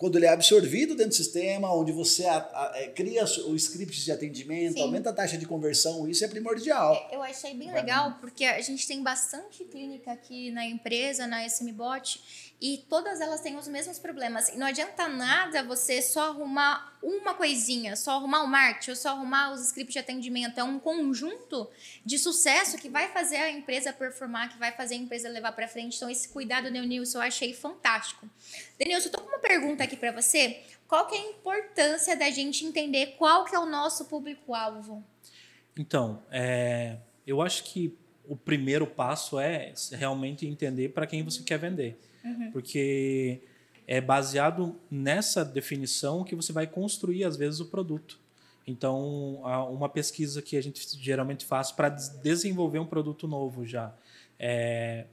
quando 0.00 0.16
ele 0.16 0.24
é 0.24 0.30
absorvido 0.30 0.94
dentro 0.94 1.10
do 1.10 1.14
sistema, 1.14 1.70
onde 1.74 1.92
você 1.92 2.24
a, 2.24 2.38
a, 2.38 2.72
é, 2.74 2.88
cria 2.88 3.22
o 3.46 3.54
script 3.54 4.02
de 4.02 4.10
atendimento, 4.10 4.72
Sim. 4.72 4.80
aumenta 4.80 5.10
a 5.10 5.12
taxa 5.12 5.36
de 5.36 5.44
conversão, 5.44 6.08
isso 6.08 6.24
é 6.24 6.28
primordial. 6.28 6.94
É, 7.10 7.16
eu 7.16 7.22
achei 7.22 7.52
bem 7.52 7.70
legal, 7.70 8.16
porque 8.18 8.46
a 8.46 8.62
gente 8.62 8.88
tem 8.88 9.02
bastante 9.02 9.62
clínica 9.64 10.10
aqui 10.10 10.50
na 10.52 10.64
empresa, 10.64 11.26
na 11.26 11.44
SMBot, 11.44 12.18
e 12.60 12.84
todas 12.90 13.20
elas 13.20 13.40
têm 13.40 13.56
os 13.56 13.66
mesmos 13.66 13.98
problemas. 13.98 14.50
E 14.50 14.58
não 14.58 14.66
adianta 14.66 15.08
nada 15.08 15.62
você 15.62 16.02
só 16.02 16.28
arrumar 16.28 16.98
uma 17.02 17.32
coisinha, 17.32 17.96
só 17.96 18.16
arrumar 18.16 18.42
o 18.42 18.46
marketing, 18.46 18.90
ou 18.90 18.96
só 18.96 19.10
arrumar 19.10 19.52
os 19.52 19.62
scripts 19.62 19.94
de 19.94 19.98
atendimento. 19.98 20.60
É 20.60 20.64
um 20.64 20.78
conjunto 20.78 21.70
de 22.04 22.18
sucesso 22.18 22.76
que 22.76 22.90
vai 22.90 23.08
fazer 23.08 23.36
a 23.36 23.50
empresa 23.50 23.94
performar, 23.94 24.52
que 24.52 24.58
vai 24.58 24.72
fazer 24.72 24.96
a 24.96 24.98
empresa 24.98 25.28
levar 25.30 25.52
para 25.52 25.66
frente. 25.66 25.96
Então, 25.96 26.10
esse 26.10 26.28
cuidado, 26.28 26.70
Denilson, 26.70 27.18
eu 27.18 27.22
achei 27.22 27.54
fantástico. 27.54 28.28
Denilson, 28.78 29.08
eu 29.08 29.12
tô 29.12 29.22
com 29.22 29.28
uma 29.28 29.38
pergunta 29.38 29.84
aqui 29.84 29.96
para 29.96 30.12
você. 30.12 30.60
Qual 30.86 31.06
que 31.06 31.14
é 31.14 31.18
a 31.18 31.30
importância 31.30 32.14
da 32.14 32.28
gente 32.28 32.66
entender 32.66 33.14
qual 33.16 33.46
que 33.46 33.54
é 33.54 33.58
o 33.58 33.64
nosso 33.64 34.04
público-alvo? 34.04 35.02
Então, 35.78 36.22
é, 36.30 36.98
eu 37.26 37.40
acho 37.40 37.64
que 37.64 37.96
o 38.28 38.36
primeiro 38.36 38.86
passo 38.86 39.40
é 39.40 39.72
realmente 39.92 40.46
entender 40.46 40.90
para 40.90 41.06
quem 41.06 41.22
você 41.22 41.42
quer 41.42 41.58
vender. 41.58 41.98
Uhum. 42.24 42.50
Porque 42.52 43.40
é 43.86 44.00
baseado 44.00 44.78
nessa 44.90 45.44
definição 45.44 46.24
que 46.24 46.34
você 46.34 46.52
vai 46.52 46.66
construir, 46.66 47.24
às 47.24 47.36
vezes, 47.36 47.60
o 47.60 47.66
produto. 47.66 48.20
Então, 48.66 49.42
uma 49.72 49.88
pesquisa 49.88 50.40
que 50.40 50.56
a 50.56 50.62
gente 50.62 50.86
geralmente 51.00 51.44
faz 51.44 51.72
para 51.72 51.88
desenvolver 51.88 52.78
um 52.78 52.86
produto 52.86 53.26
novo 53.26 53.66
já 53.66 53.92
é 54.38 55.06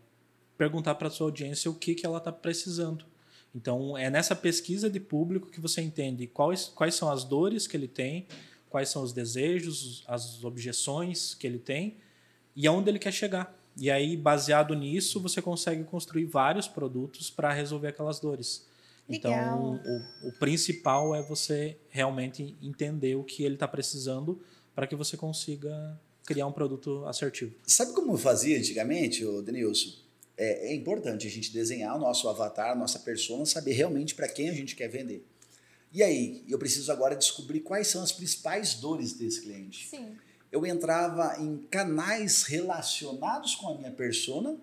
perguntar 0.58 0.96
para 0.96 1.08
a 1.08 1.12
sua 1.12 1.28
audiência 1.28 1.70
o 1.70 1.74
que, 1.74 1.96
que 1.96 2.06
ela 2.06 2.18
está 2.18 2.32
precisando. 2.32 3.06
Então, 3.54 3.98
é 3.98 4.10
nessa 4.10 4.36
pesquisa 4.36 4.90
de 4.90 5.00
público 5.00 5.50
que 5.50 5.60
você 5.60 5.82
entende 5.82 6.28
quais, 6.28 6.66
quais 6.66 6.96
são 6.96 7.10
as 7.10 7.24
dores 7.24 7.66
que 7.66 7.76
ele 7.76 7.88
tem, 7.88 8.28
quais 8.70 8.90
são 8.90 9.02
os 9.02 9.14
desejos, 9.14 10.04
as 10.08 10.44
objeções 10.44 11.34
que 11.34 11.48
ele 11.48 11.60
tem 11.60 11.98
e 12.56 12.68
aonde 12.68 12.90
ele 12.90 13.00
quer 13.00 13.12
chegar. 13.12 13.57
E 13.79 13.91
aí, 13.91 14.17
baseado 14.17 14.74
nisso, 14.74 15.19
você 15.19 15.41
consegue 15.41 15.84
construir 15.84 16.25
vários 16.25 16.67
produtos 16.67 17.29
para 17.29 17.53
resolver 17.53 17.88
aquelas 17.88 18.19
dores. 18.19 18.65
Então, 19.07 19.31
Legal. 19.31 19.75
Então, 19.75 20.03
o, 20.24 20.29
o, 20.29 20.31
principal 20.34 21.15
é 21.15 21.22
você 21.22 21.77
realmente 21.89 22.57
entender 22.62 23.15
o 23.15 23.24
que 23.24 23.43
ele 23.43 23.53
está 23.53 23.67
precisando 23.67 24.41
para 24.75 24.88
que 24.88 24.96
você 24.96 25.15
consiga 25.15 26.00
criar 26.25 26.48
um 26.48 26.51
produto 26.51 27.05
assertivo. 27.05 27.53
Sabe 27.65 27.93
como 27.93 28.13
eu 28.13 28.17
fazia 28.17 28.57
antigamente, 28.57 29.24
Denilson? 29.43 29.91
É, 30.36 30.72
é 30.72 30.75
importante 30.75 31.25
a 31.25 31.29
gente 31.29 31.53
desenhar 31.53 31.96
o 31.96 32.00
nosso 32.00 32.27
avatar, 32.27 32.72
a 32.72 32.75
nossa 32.75 33.00
persona, 33.00 33.46
saber 33.46 33.74
realmente 33.74 34.13
para 34.13 34.27
quem 34.27 34.50
a 34.50 34.53
gente 34.53 34.75
quer 34.75 34.88
vender. 34.88 35.25
E 35.93 36.03
aí, 36.03 36.43
eu 36.50 36.60
preciso 36.60 36.91
agora 36.91 37.15
descobrir 37.15 37.62
quais 37.62 37.88
são 37.88 38.03
as 38.03 38.12
principais 38.12 38.74
dores 38.74 39.13
desse 39.13 39.41
cliente. 39.41 39.88
Sim 39.88 40.17
eu 40.51 40.66
entrava 40.66 41.36
em 41.39 41.58
canais 41.70 42.44
relacionados 42.44 43.56
com 43.56 43.70
a 43.70 43.77
minha 43.77 43.92
persona, 43.92 44.58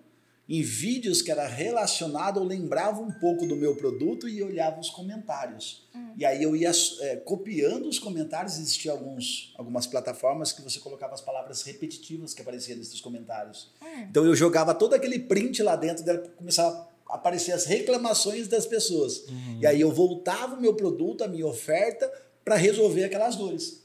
em 0.47 0.61
vídeos 0.61 1.23
que 1.23 1.31
era 1.31 1.47
relacionado, 1.47 2.39
eu 2.39 2.43
lembrava 2.43 3.01
um 3.01 3.11
pouco 3.11 3.47
do 3.47 3.55
meu 3.55 3.75
produto 3.75 4.29
e 4.29 4.43
olhava 4.43 4.79
os 4.79 4.91
comentários. 4.91 5.87
Hum. 5.95 6.13
E 6.15 6.23
aí 6.23 6.43
eu 6.43 6.55
ia 6.55 6.71
é, 7.01 7.15
copiando 7.15 7.89
os 7.89 7.97
comentários, 7.97 8.59
existiam 8.59 8.95
alguns, 8.95 9.53
algumas 9.57 9.87
plataformas 9.87 10.51
que 10.51 10.61
você 10.61 10.79
colocava 10.79 11.15
as 11.15 11.21
palavras 11.21 11.63
repetitivas 11.63 12.33
que 12.35 12.43
apareciam 12.43 12.77
nesses 12.77 13.01
comentários. 13.01 13.71
Hum. 13.81 14.05
Então 14.07 14.23
eu 14.23 14.35
jogava 14.35 14.75
todo 14.75 14.93
aquele 14.93 15.17
print 15.17 15.63
lá 15.63 15.75
dentro, 15.75 16.03
dela 16.03 16.19
começava 16.37 16.89
a 17.09 17.15
aparecer 17.15 17.51
as 17.51 17.65
reclamações 17.65 18.47
das 18.47 18.67
pessoas. 18.67 19.27
Uhum. 19.27 19.59
E 19.61 19.65
aí 19.65 19.81
eu 19.81 19.91
voltava 19.91 20.55
o 20.55 20.61
meu 20.61 20.75
produto, 20.75 21.23
a 21.23 21.27
minha 21.27 21.45
oferta, 21.47 22.11
para 22.43 22.55
resolver 22.55 23.03
aquelas 23.03 23.35
dores. 23.35 23.84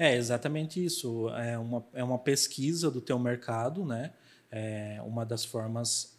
É 0.00 0.16
exatamente 0.16 0.82
isso. 0.82 1.28
É 1.28 1.58
uma, 1.58 1.84
é 1.92 2.02
uma 2.02 2.18
pesquisa 2.18 2.90
do 2.90 3.02
teu 3.02 3.18
mercado, 3.18 3.84
né? 3.84 4.12
É, 4.50 4.98
uma 5.04 5.26
das 5.26 5.44
formas 5.44 6.16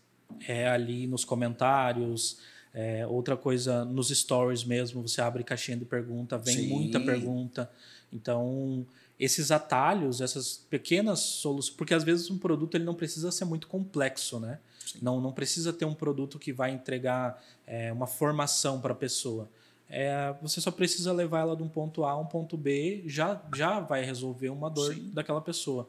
é 0.47 0.69
ali 0.69 1.07
nos 1.07 1.25
comentários. 1.25 2.37
É, 2.75 3.07
outra 3.07 3.35
coisa, 3.35 3.83
nos 3.83 4.09
stories 4.09 4.63
mesmo, 4.63 5.01
você 5.01 5.19
abre 5.19 5.43
caixinha 5.43 5.75
de 5.77 5.83
pergunta, 5.83 6.37
vem 6.37 6.57
Sim. 6.57 6.67
muita 6.69 6.99
pergunta. 6.99 7.71
Então, 8.13 8.85
esses 9.19 9.49
atalhos, 9.49 10.21
essas 10.21 10.63
pequenas 10.69 11.19
soluções, 11.19 11.75
porque 11.75 11.95
às 11.95 12.03
vezes 12.03 12.29
um 12.29 12.37
produto 12.37 12.75
ele 12.75 12.83
não 12.83 12.93
precisa 12.93 13.31
ser 13.31 13.45
muito 13.45 13.65
complexo, 13.65 14.39
né? 14.39 14.59
Não, 15.01 15.19
não 15.19 15.31
precisa 15.31 15.73
ter 15.73 15.85
um 15.85 15.95
produto 15.95 16.37
que 16.37 16.53
vai 16.53 16.69
entregar 16.69 17.43
é, 17.65 17.91
uma 17.91 18.05
formação 18.05 18.79
para 18.79 18.93
a 18.93 18.95
pessoa 18.95 19.49
é, 19.91 20.33
você 20.41 20.61
só 20.61 20.71
precisa 20.71 21.11
levar 21.11 21.41
ela 21.41 21.55
de 21.55 21.61
um 21.61 21.67
ponto 21.67 22.05
A 22.05 22.11
a 22.11 22.17
um 22.17 22.25
ponto 22.25 22.55
B, 22.55 23.03
já, 23.05 23.41
já 23.53 23.81
vai 23.81 24.03
resolver 24.03 24.49
uma 24.49 24.69
dor 24.69 24.93
Sim. 24.93 25.11
daquela 25.13 25.41
pessoa. 25.41 25.87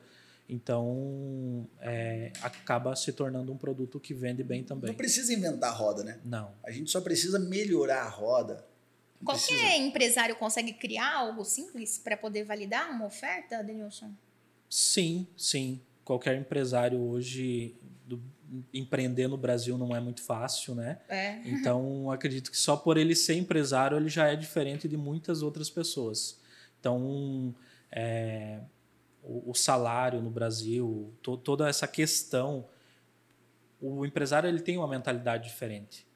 Então, 0.49 1.67
é, 1.81 2.33
acaba 2.43 2.95
se 2.97 3.13
tornando 3.13 3.53
um 3.53 3.57
produto 3.57 4.01
que 4.01 4.13
vende 4.13 4.43
bem 4.43 4.65
também. 4.65 4.89
Não 4.89 4.97
precisa 4.97 5.33
inventar 5.33 5.71
a 5.71 5.73
roda, 5.73 6.03
né? 6.03 6.19
Não. 6.25 6.53
A 6.65 6.71
gente 6.73 6.91
só 6.91 7.01
precisa 7.01 7.39
melhorar 7.39 8.03
a 8.03 8.09
roda. 8.09 8.67
Qualquer 9.25 9.47
precisa... 9.47 9.77
empresário 9.77 10.35
consegue 10.35 10.73
criar 10.73 11.19
algo 11.19 11.45
simples 11.45 11.97
para 11.97 12.17
poder 12.17 12.45
validar 12.45 12.91
uma 12.91 13.07
oferta, 13.07 13.63
Denilson? 13.63 14.11
Sim, 14.69 15.29
sim. 15.37 15.81
Qualquer 16.05 16.37
empresário 16.37 17.01
hoje 17.01 17.77
empreender 18.73 19.29
no 19.29 19.37
Brasil 19.37 19.79
não 19.79 19.95
é 19.95 20.01
muito 20.01 20.23
fácil, 20.23 20.75
né? 20.75 21.01
É. 21.09 21.41
Então, 21.49 22.11
acredito 22.11 22.51
que 22.51 22.57
só 22.57 22.77
por 22.77 22.97
ele 22.97 23.15
ser 23.15 23.35
empresário, 23.35 23.97
ele 23.97 24.09
já 24.09 24.29
é 24.29 24.37
diferente 24.37 24.87
de 24.87 24.97
muitas 24.97 25.43
outras 25.43 25.71
pessoas. 25.71 26.41
Então, 26.79 27.55
é, 27.91 28.61
o, 29.23 29.51
o, 29.51 29.55
salário 29.55 30.21
no 30.21 30.31
Brasil, 30.31 31.13
to, 31.23 31.37
toda 31.37 31.69
essa 31.69 31.87
questão, 31.87 32.67
o 33.81 34.05
empresário 34.05 34.49
ele 34.49 34.61
tem 34.61 34.77
uma 34.77 34.89
mentalidade 34.89 35.45
diferente. 35.45 36.07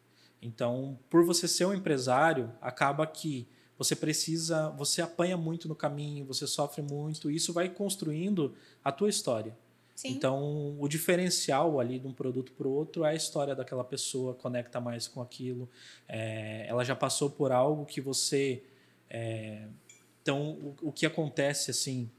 Então, 0.43 0.99
por 1.09 1.25
você 1.25 1.49
ser 1.49 1.65
um 1.65 1.75
empresário, 1.75 2.53
acaba 2.61 3.07
que 3.07 3.49
você 3.79 3.95
precisa, 3.95 4.71
você 4.71 5.03
apanha 5.03 5.37
muito 5.37 5.69
no 5.69 5.75
caminho, 5.75 6.25
você 6.25 6.47
sofre 6.47 6.83
muito, 6.83 7.31
e 7.31 7.37
isso 7.37 7.53
vai 7.53 7.69
construindo 7.69 8.55
a 8.83 8.91
tua 8.91 9.09
história. 9.09 9.57
Sim. 9.97 10.11
Então, 10.11 10.77
o 10.79 10.87
diferencial 10.87 11.81
ali 11.81 11.99
de 11.99 12.07
um 12.07 12.13
produto 12.13 12.53
para 12.53 12.69
o 12.69 12.71
outro 12.71 13.03
é 13.03 13.13
a 13.13 13.15
história 13.15 13.55
daquela 13.55 13.83
pessoa, 13.83 14.35
conecta 14.35 14.79
mais 14.79 15.09
com 15.09 15.23
aquilo. 15.23 15.67
É, 16.07 16.67
ela 16.69 16.85
já 16.85 16.95
passou 16.95 17.31
por 17.31 17.51
algo 17.51 17.87
que 17.87 17.99
você. 17.99 18.63
É, 19.09 19.67
então, 20.21 20.51
o, 20.51 20.89
o, 20.89 20.93
que 20.93 21.07
acontece 21.07 21.71
assim. 21.71 22.11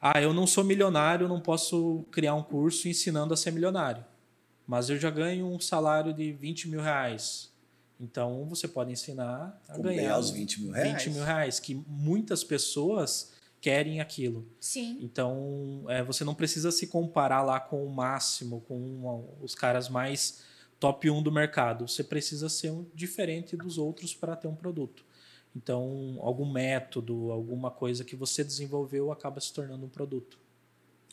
Ah, 0.00 0.22
eu 0.22 0.32
não 0.32 0.46
sou 0.46 0.62
milionário, 0.62 1.26
não 1.26 1.40
posso 1.40 2.04
criar 2.12 2.34
um 2.34 2.42
curso 2.44 2.88
ensinando 2.88 3.34
a 3.34 3.36
ser 3.36 3.50
milionário. 3.50 4.04
Mas 4.64 4.88
eu 4.88 4.96
já 4.96 5.10
ganho 5.10 5.46
um 5.48 5.58
salário 5.58 6.14
de 6.14 6.32
20 6.32 6.68
mil 6.68 6.80
reais. 6.80 7.50
Então, 7.98 8.46
você 8.48 8.68
pode 8.68 8.92
ensinar 8.92 9.60
a 9.68 9.72
Como 9.72 9.82
ganhar 9.82 10.16
os 10.16 10.30
20 10.30 10.62
mil 10.62 10.72
reais. 10.72 11.04
20 11.04 11.10
mil 11.14 11.24
reais, 11.24 11.58
que 11.58 11.74
muitas 11.88 12.44
pessoas 12.44 13.31
querem 13.62 14.00
aquilo. 14.00 14.44
Sim. 14.60 14.98
Então, 15.00 15.84
é, 15.88 16.02
você 16.02 16.24
não 16.24 16.34
precisa 16.34 16.72
se 16.72 16.88
comparar 16.88 17.42
lá 17.42 17.60
com 17.60 17.86
o 17.86 17.88
máximo, 17.88 18.60
com 18.62 19.24
os 19.40 19.54
caras 19.54 19.88
mais 19.88 20.42
top 20.80 21.08
1 21.08 21.22
do 21.22 21.30
mercado. 21.30 21.86
Você 21.86 22.02
precisa 22.02 22.48
ser 22.48 22.72
um, 22.72 22.84
diferente 22.92 23.56
dos 23.56 23.78
outros 23.78 24.14
para 24.14 24.34
ter 24.34 24.48
um 24.48 24.54
produto. 24.56 25.04
Então, 25.54 26.18
algum 26.20 26.50
método, 26.50 27.30
alguma 27.30 27.70
coisa 27.70 28.04
que 28.04 28.16
você 28.16 28.42
desenvolveu 28.42 29.12
acaba 29.12 29.40
se 29.40 29.52
tornando 29.52 29.86
um 29.86 29.88
produto. 29.88 30.40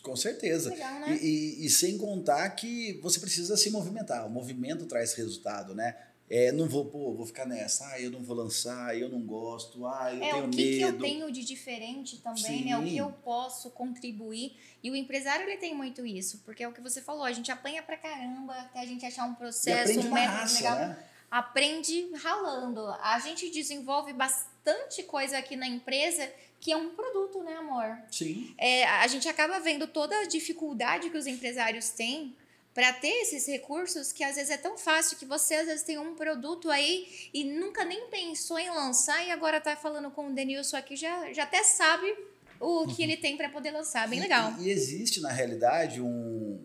Com 0.02 0.16
certeza. 0.16 0.72
Legal, 0.72 1.02
né? 1.02 1.20
e, 1.22 1.62
e, 1.62 1.66
e, 1.66 1.70
sem 1.70 2.00
contar 2.00 2.50
que 2.52 3.00
você 3.04 3.20
precisa 3.20 3.56
se 3.58 3.70
movimentar. 3.70 4.26
O 4.26 4.30
movimento 4.30 4.86
traz 4.88 5.14
resultado, 5.14 5.76
né? 5.76 5.96
É, 6.30 6.52
não 6.52 6.68
vou, 6.68 6.86
pô, 6.86 7.12
vou 7.14 7.26
ficar 7.26 7.46
nessa, 7.46 7.88
ah, 7.88 8.00
eu 8.00 8.12
não 8.12 8.22
vou 8.22 8.36
lançar, 8.36 8.96
eu 8.96 9.10
não 9.10 9.20
gosto, 9.22 9.88
ah, 9.88 10.14
eu 10.14 10.24
é, 10.24 10.32
tenho 10.32 10.46
o 10.46 10.50
que 10.50 10.58
medo. 10.58 10.78
que 10.78 10.84
eu 10.84 11.00
tenho 11.00 11.32
de 11.32 11.44
diferente 11.44 12.18
também, 12.18 12.44
Sim. 12.44 12.66
né? 12.66 12.78
O 12.78 12.84
que 12.84 12.98
eu 12.98 13.12
posso 13.24 13.72
contribuir. 13.72 14.56
E 14.84 14.92
o 14.92 14.96
empresário, 14.96 15.50
ele 15.50 15.58
tem 15.58 15.74
muito 15.74 16.06
isso, 16.06 16.42
porque 16.46 16.64
é 16.64 16.68
o 16.68 16.72
que 16.72 16.82
você 16.82 17.02
falou, 17.02 17.24
a 17.24 17.32
gente 17.32 17.52
apanha 17.52 17.82
pra 17.82 17.98
caramba 17.98 18.54
até 18.54 18.80
a 18.80 18.86
gente 18.86 19.04
achar 19.06 19.26
um 19.26 19.34
processo, 19.34 20.00
um 20.00 20.12
método 20.12 20.38
raça, 20.38 20.58
legal. 20.58 20.76
Né? 20.78 21.04
Aprende 21.32 22.12
ralando. 22.16 22.88
A 23.02 23.20
gente 23.20 23.50
desenvolve 23.50 24.14
bastante 24.14 25.04
coisa 25.04 25.38
aqui 25.38 25.56
na 25.56 25.68
empresa 25.68 26.32
que 26.60 26.72
é 26.72 26.78
um 26.78 26.90
produto, 26.90 27.42
né, 27.42 27.56
amor? 27.56 27.98
Sim. 28.12 28.54
É, 28.58 28.86
a 28.86 29.08
gente 29.08 29.28
acaba 29.28 29.60
vendo 29.60 29.88
toda 29.88 30.16
a 30.20 30.28
dificuldade 30.28 31.10
que 31.10 31.18
os 31.18 31.26
empresários 31.26 31.90
têm 31.92 32.36
para 32.74 32.94
ter 32.94 33.22
esses 33.22 33.46
recursos 33.48 34.12
que 34.12 34.24
às 34.24 34.36
vezes 34.36 34.52
é 34.52 34.58
tão 34.58 34.78
fácil 34.78 35.18
que 35.18 35.26
você 35.26 35.56
às 35.56 35.68
vezes 35.68 35.84
tem 35.84 35.98
um 35.98 36.16
produto 36.16 36.70
aí 36.70 37.08
e 37.34 37.44
nunca 37.44 37.84
nem 37.84 38.08
pensou 38.10 38.60
em 38.60 38.70
lançar 38.70 39.26
e 39.26 39.32
agora 39.32 39.60
tá 39.60 39.76
falando 39.76 40.12
com 40.12 40.30
o 40.30 40.34
Denilson 40.34 40.78
aqui 40.78 40.96
já, 40.96 41.34
já 41.34 41.44
até 41.44 41.64
sabe 41.64 42.16
o 42.60 42.86
que 42.88 43.02
ele 43.02 43.18
tem 43.18 43.38
para 43.38 43.50
poder 43.50 43.72
lançar, 43.72 44.08
bem 44.08 44.20
e, 44.20 44.22
legal. 44.22 44.54
E, 44.60 44.70
existe 44.70 45.22
na 45.22 45.32
realidade 45.32 46.02
um, 46.02 46.62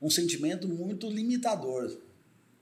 um 0.00 0.10
sentimento 0.10 0.66
muito 0.66 1.10
limitador. 1.10 2.00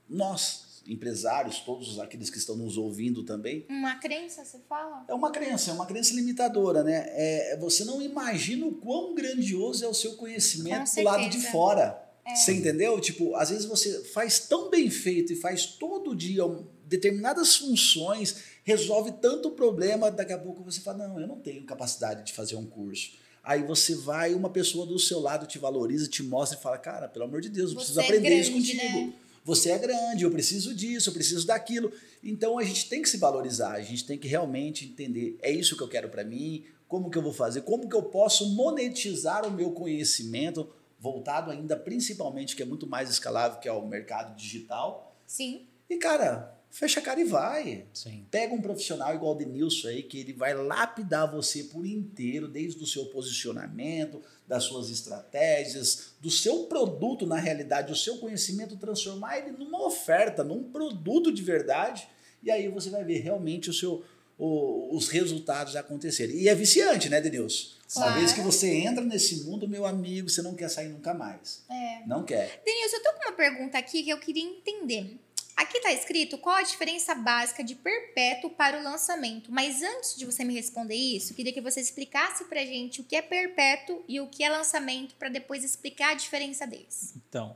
Nós 0.09 0.65
empresários, 0.87 1.59
todos 1.59 1.99
aqueles 1.99 2.29
que 2.29 2.37
estão 2.37 2.55
nos 2.55 2.77
ouvindo 2.77 3.23
também. 3.23 3.65
Uma 3.67 3.95
crença, 3.95 4.45
você 4.45 4.59
fala? 4.69 5.03
É 5.07 5.13
uma 5.13 5.31
crença, 5.31 5.71
é 5.71 5.73
uma 5.73 5.85
crença 5.85 6.13
limitadora, 6.13 6.83
né? 6.83 7.05
É, 7.09 7.57
você 7.57 7.83
não 7.83 8.01
imagina 8.01 8.65
o 8.65 8.73
quão 8.73 9.15
grandioso 9.15 9.83
é 9.83 9.87
o 9.87 9.93
seu 9.93 10.13
conhecimento 10.13 10.93
do 10.93 11.01
lado 11.01 11.27
de 11.29 11.39
fora. 11.47 12.04
É. 12.25 12.35
Você 12.35 12.53
entendeu? 12.53 12.99
Tipo, 12.99 13.35
às 13.35 13.49
vezes 13.49 13.65
você 13.65 14.03
faz 14.05 14.39
tão 14.39 14.69
bem 14.69 14.89
feito 14.89 15.31
e 15.31 15.35
faz 15.35 15.65
todo 15.65 16.15
dia 16.15 16.43
determinadas 16.87 17.55
funções, 17.55 18.35
resolve 18.63 19.13
tanto 19.21 19.51
problema, 19.51 20.09
daqui 20.11 20.33
a 20.33 20.37
pouco 20.37 20.63
você 20.63 20.81
fala, 20.81 21.07
não, 21.07 21.19
eu 21.19 21.27
não 21.27 21.39
tenho 21.39 21.63
capacidade 21.65 22.25
de 22.25 22.33
fazer 22.33 22.55
um 22.55 22.65
curso. 22.65 23.11
Aí 23.43 23.61
você 23.61 23.93
vai, 23.93 24.33
uma 24.33 24.49
pessoa 24.49 24.87
do 24.87 24.97
seu 24.97 25.19
lado 25.19 25.45
te 25.45 25.59
valoriza, 25.59 26.07
te 26.07 26.23
mostra 26.23 26.57
e 26.57 26.61
fala, 26.61 26.79
cara, 26.79 27.07
pelo 27.07 27.25
amor 27.25 27.41
de 27.41 27.49
Deus, 27.49 27.71
eu 27.71 27.77
preciso 27.77 27.99
aprender 27.99 28.27
é 28.27 28.29
grande, 28.31 28.41
isso 28.41 28.51
contigo. 28.51 28.99
Né? 28.99 29.13
Você 29.43 29.69
é 29.69 29.77
grande, 29.77 30.23
eu 30.23 30.31
preciso 30.31 30.73
disso, 30.73 31.09
eu 31.09 31.13
preciso 31.13 31.45
daquilo. 31.45 31.93
Então 32.23 32.57
a 32.57 32.63
gente 32.63 32.89
tem 32.89 33.03
que 33.03 33.09
se 33.09 33.17
valorizar, 33.17 33.73
a 33.73 33.81
gente 33.81 34.03
tem 34.03 34.17
que 34.17 34.27
realmente 34.27 34.85
entender, 34.85 35.37
é 35.43 35.51
isso 35.51 35.77
que 35.77 35.83
eu 35.83 35.87
quero 35.87 36.09
para 36.09 36.23
mim, 36.23 36.63
como 36.87 37.11
que 37.11 37.17
eu 37.17 37.21
vou 37.21 37.33
fazer, 37.33 37.61
como 37.61 37.87
que 37.87 37.95
eu 37.95 38.01
posso 38.01 38.49
monetizar 38.55 39.45
o 39.47 39.51
meu 39.51 39.71
conhecimento, 39.71 40.67
voltado 41.05 41.51
ainda 41.51 41.77
principalmente, 41.77 42.55
que 42.55 42.63
é 42.63 42.65
muito 42.65 42.87
mais 42.87 43.11
escalável, 43.11 43.59
que 43.59 43.67
é 43.67 43.71
o 43.71 43.85
mercado 43.85 44.35
digital. 44.35 45.15
Sim. 45.27 45.67
E, 45.87 45.97
cara, 45.97 46.57
fecha 46.71 46.99
a 46.99 47.03
cara 47.03 47.21
e 47.21 47.25
vai. 47.25 47.85
Sim. 47.93 48.25
Pega 48.31 48.55
um 48.55 48.61
profissional 48.61 49.13
igual 49.13 49.33
o 49.33 49.37
Denilson 49.37 49.89
aí, 49.89 50.01
que 50.01 50.19
ele 50.19 50.33
vai 50.33 50.55
lapidar 50.55 51.31
você 51.31 51.65
por 51.65 51.85
inteiro, 51.85 52.47
desde 52.47 52.83
o 52.83 52.87
seu 52.87 53.05
posicionamento, 53.05 54.19
das 54.47 54.63
suas 54.63 54.89
estratégias, 54.89 56.15
do 56.19 56.31
seu 56.31 56.63
produto, 56.63 57.27
na 57.27 57.37
realidade, 57.37 57.93
o 57.93 57.95
seu 57.95 58.17
conhecimento, 58.17 58.77
transformar 58.77 59.37
ele 59.37 59.51
numa 59.51 59.85
oferta, 59.85 60.43
num 60.43 60.63
produto 60.63 61.31
de 61.31 61.43
verdade. 61.43 62.07
E 62.41 62.49
aí 62.49 62.67
você 62.67 62.89
vai 62.89 63.03
ver 63.03 63.19
realmente 63.19 63.69
o 63.69 63.73
seu, 63.73 64.03
o, 64.37 64.95
os 64.95 65.09
resultados 65.09 65.75
acontecerem. 65.75 66.35
E 66.35 66.49
é 66.49 66.55
viciante, 66.55 67.09
né, 67.09 67.21
Denilson? 67.21 67.75
Claro. 67.91 68.11
Uma 68.11 68.19
vez 68.19 68.33
que 68.33 68.41
você 68.41 68.73
entra 68.73 69.03
nesse 69.03 69.43
mundo, 69.43 69.67
meu 69.67 69.85
amigo, 69.85 70.29
você 70.29 70.41
não 70.41 70.55
quer 70.55 70.69
sair 70.69 70.89
nunca 70.89 71.13
mais. 71.13 71.63
É. 71.69 72.05
Não 72.05 72.23
quer. 72.23 72.61
Denilson, 72.65 72.97
eu 72.97 73.03
tô 73.03 73.13
com 73.13 73.29
uma 73.29 73.35
pergunta 73.35 73.77
aqui 73.77 74.03
que 74.03 74.09
eu 74.09 74.19
queria 74.19 74.43
entender. 74.43 75.17
Aqui 75.55 75.77
está 75.77 75.93
escrito 75.93 76.37
qual 76.37 76.55
a 76.57 76.63
diferença 76.63 77.15
básica 77.15 77.63
de 77.63 77.75
perpétuo 77.75 78.49
para 78.49 78.77
o 78.77 78.83
lançamento. 78.83 79.49
Mas 79.51 79.81
antes 79.81 80.17
de 80.17 80.25
você 80.25 80.43
me 80.43 80.53
responder 80.53 80.95
isso, 80.95 81.33
queria 81.33 81.53
que 81.53 81.61
você 81.61 81.79
explicasse 81.79 82.43
para 82.45 82.65
gente 82.65 82.99
o 82.99 83.05
que 83.05 83.15
é 83.15 83.21
perpétuo 83.21 84.03
e 84.05 84.19
o 84.19 84.27
que 84.27 84.43
é 84.43 84.49
lançamento, 84.49 85.15
para 85.15 85.29
depois 85.29 85.63
explicar 85.63 86.11
a 86.11 86.13
diferença 86.13 86.67
deles. 86.67 87.13
Então, 87.15 87.55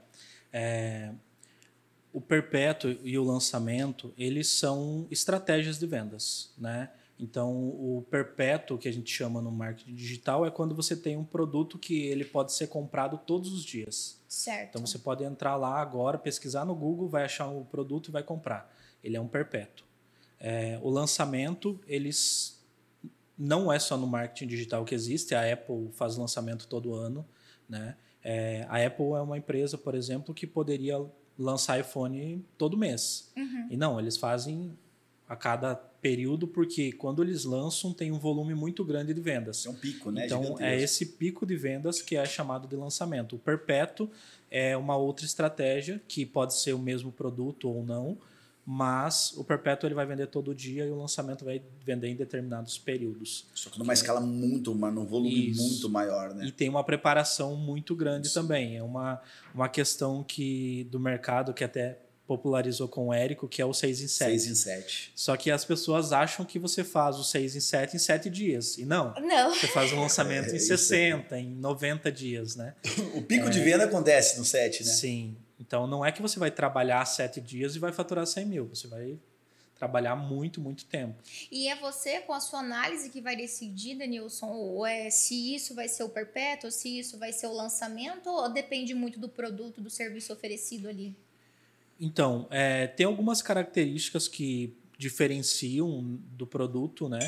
é, 0.53 1.11
o 2.11 2.19
perpétuo 2.19 2.95
e 3.03 3.17
o 3.17 3.23
lançamento, 3.23 4.13
eles 4.17 4.47
são 4.49 5.07
estratégias 5.11 5.77
de 5.77 5.85
vendas, 5.85 6.51
né? 6.57 6.89
Então, 7.19 7.51
o 7.51 8.05
perpétuo, 8.09 8.77
que 8.77 8.87
a 8.87 8.93
gente 8.93 9.11
chama 9.11 9.41
no 9.41 9.51
marketing 9.51 9.93
digital, 9.93 10.45
é 10.45 10.51
quando 10.51 10.73
você 10.73 10.95
tem 10.95 11.17
um 11.17 11.25
produto 11.25 11.77
que 11.77 12.03
ele 12.03 12.23
pode 12.23 12.53
ser 12.53 12.67
comprado 12.67 13.17
todos 13.17 13.51
os 13.51 13.63
dias. 13.63 14.17
Certo. 14.25 14.69
Então, 14.69 14.87
você 14.87 14.97
pode 14.97 15.25
entrar 15.25 15.57
lá 15.57 15.81
agora, 15.81 16.17
pesquisar 16.17 16.63
no 16.63 16.73
Google, 16.73 17.09
vai 17.09 17.25
achar 17.25 17.49
o 17.49 17.65
produto 17.65 18.07
e 18.07 18.11
vai 18.11 18.23
comprar. 18.23 18.73
Ele 19.03 19.17
é 19.17 19.21
um 19.21 19.27
perpétuo. 19.27 19.85
É, 20.39 20.79
o 20.81 20.89
lançamento, 20.89 21.77
eles 21.85 22.63
não 23.37 23.71
é 23.71 23.79
só 23.79 23.97
no 23.97 24.07
marketing 24.07 24.47
digital 24.47 24.85
que 24.85 24.95
existe, 24.95 25.35
a 25.35 25.53
Apple 25.53 25.89
faz 25.91 26.15
lançamento 26.15 26.67
todo 26.67 26.93
ano. 26.93 27.27
Né? 27.67 27.97
É, 28.23 28.65
a 28.69 28.85
Apple 28.85 29.11
é 29.13 29.21
uma 29.21 29.37
empresa, 29.37 29.77
por 29.77 29.93
exemplo, 29.93 30.33
que 30.33 30.47
poderia 30.47 31.05
lançar 31.39 31.79
iPhone 31.79 32.45
todo 32.57 32.77
mês. 32.77 33.31
Uhum. 33.35 33.67
E 33.71 33.77
não, 33.77 33.99
eles 33.99 34.17
fazem 34.17 34.71
a 35.27 35.35
cada 35.35 35.75
período, 35.75 36.47
porque 36.47 36.91
quando 36.91 37.23
eles 37.23 37.43
lançam, 37.43 37.93
tem 37.93 38.11
um 38.11 38.19
volume 38.19 38.53
muito 38.53 38.83
grande 38.83 39.13
de 39.13 39.21
vendas. 39.21 39.65
É 39.65 39.69
um 39.69 39.75
pico, 39.75 40.11
né? 40.11 40.25
Então, 40.25 40.41
Gigantesco. 40.41 40.63
é 40.63 40.81
esse 40.81 41.05
pico 41.05 41.45
de 41.45 41.55
vendas 41.55 42.01
que 42.01 42.15
é 42.15 42.25
chamado 42.25 42.67
de 42.67 42.75
lançamento. 42.75 43.35
O 43.35 43.39
perpétuo 43.39 44.09
é 44.49 44.75
uma 44.75 44.97
outra 44.97 45.25
estratégia, 45.25 46.01
que 46.07 46.25
pode 46.25 46.55
ser 46.55 46.73
o 46.73 46.79
mesmo 46.79 47.11
produto 47.11 47.69
ou 47.69 47.83
não, 47.85 48.17
mas 48.71 49.33
o 49.35 49.43
perpétuo 49.43 49.87
ele 49.87 49.95
vai 49.95 50.05
vender 50.05 50.27
todo 50.27 50.53
dia 50.53 50.85
e 50.85 50.91
o 50.91 50.95
lançamento 50.95 51.43
vai 51.43 51.59
vender 51.83 52.09
em 52.09 52.15
determinados 52.15 52.77
períodos. 52.77 53.47
Só 53.55 53.67
que 53.67 53.79
numa 53.79 53.93
escala 53.93 54.21
muito, 54.21 54.75
num 54.75 55.07
volume 55.07 55.49
Isso. 55.49 55.59
muito 55.59 55.89
maior, 55.89 56.35
né? 56.35 56.45
E 56.45 56.51
tem 56.51 56.69
uma 56.69 56.83
preparação 56.83 57.55
muito 57.55 57.95
grande 57.95 58.27
Isso. 58.27 58.39
também. 58.39 58.77
É 58.77 58.83
uma, 58.83 59.19
uma 59.55 59.67
questão 59.67 60.23
que 60.23 60.87
do 60.91 60.99
mercado 60.99 61.51
que 61.51 61.63
até 61.63 61.97
popularizou 62.27 62.87
com 62.87 63.07
o 63.07 63.13
Érico, 63.13 63.47
que 63.47 63.59
é 63.59 63.65
o 63.65 63.73
6 63.73 64.01
em 64.01 64.07
7. 64.07 64.29
6 64.29 64.45
em 64.45 64.55
7. 64.55 65.11
Só 65.15 65.35
que 65.35 65.49
as 65.49 65.65
pessoas 65.65 66.13
acham 66.13 66.45
que 66.45 66.59
você 66.59 66.83
faz 66.83 67.17
o 67.17 67.23
6 67.23 67.55
em 67.55 67.59
7 67.59 67.95
em 67.95 67.99
7 67.99 68.29
dias. 68.29 68.77
E 68.77 68.85
não. 68.85 69.15
Não. 69.15 69.55
Você 69.55 69.65
faz 69.65 69.91
um 69.91 69.99
lançamento 69.99 70.49
é, 70.53 70.55
em 70.55 70.59
60, 70.59 71.35
é. 71.35 71.39
em 71.39 71.55
90 71.55 72.11
dias, 72.11 72.55
né? 72.55 72.75
o 73.17 73.23
pico 73.23 73.47
é, 73.47 73.49
de 73.49 73.61
venda 73.61 73.85
acontece 73.85 74.37
no 74.37 74.45
7, 74.45 74.85
né? 74.85 74.91
Sim. 74.91 75.37
Então 75.59 75.85
não 75.85 76.05
é 76.05 76.11
que 76.11 76.21
você 76.21 76.39
vai 76.39 76.49
trabalhar 76.49 77.03
7 77.05 77.41
dias 77.41 77.75
e 77.75 77.79
vai 77.79 77.91
faturar 77.91 78.25
100 78.25 78.45
mil. 78.45 78.67
Você 78.67 78.87
vai 78.87 79.19
trabalhar 79.79 80.15
muito, 80.15 80.59
muito 80.59 80.85
tempo. 80.85 81.23
E 81.49 81.69
é 81.69 81.75
você, 81.75 82.19
com 82.19 82.33
a 82.33 82.41
sua 82.41 82.59
análise, 82.59 83.09
que 83.09 83.21
vai 83.21 83.35
decidir, 83.35 83.95
Denilson, 83.95 84.47
ou 84.47 84.85
é 84.85 85.09
se 85.09 85.55
isso 85.55 85.73
vai 85.73 85.87
ser 85.87 86.03
o 86.03 86.09
perpétuo, 86.09 86.69
se 86.69 86.99
isso 86.99 87.17
vai 87.17 87.31
ser 87.31 87.47
o 87.47 87.53
lançamento, 87.53 88.29
ou 88.29 88.49
depende 88.49 88.93
muito 88.93 89.19
do 89.19 89.29
produto, 89.29 89.79
do 89.79 89.89
serviço 89.89 90.33
oferecido 90.33 90.89
ali? 90.89 91.15
Então, 91.97 92.45
é, 92.49 92.87
tem 92.87 93.05
algumas 93.05 93.41
características 93.41 94.27
que 94.27 94.75
diferenciam 94.97 96.19
do 96.31 96.45
produto, 96.45 97.07
né? 97.07 97.19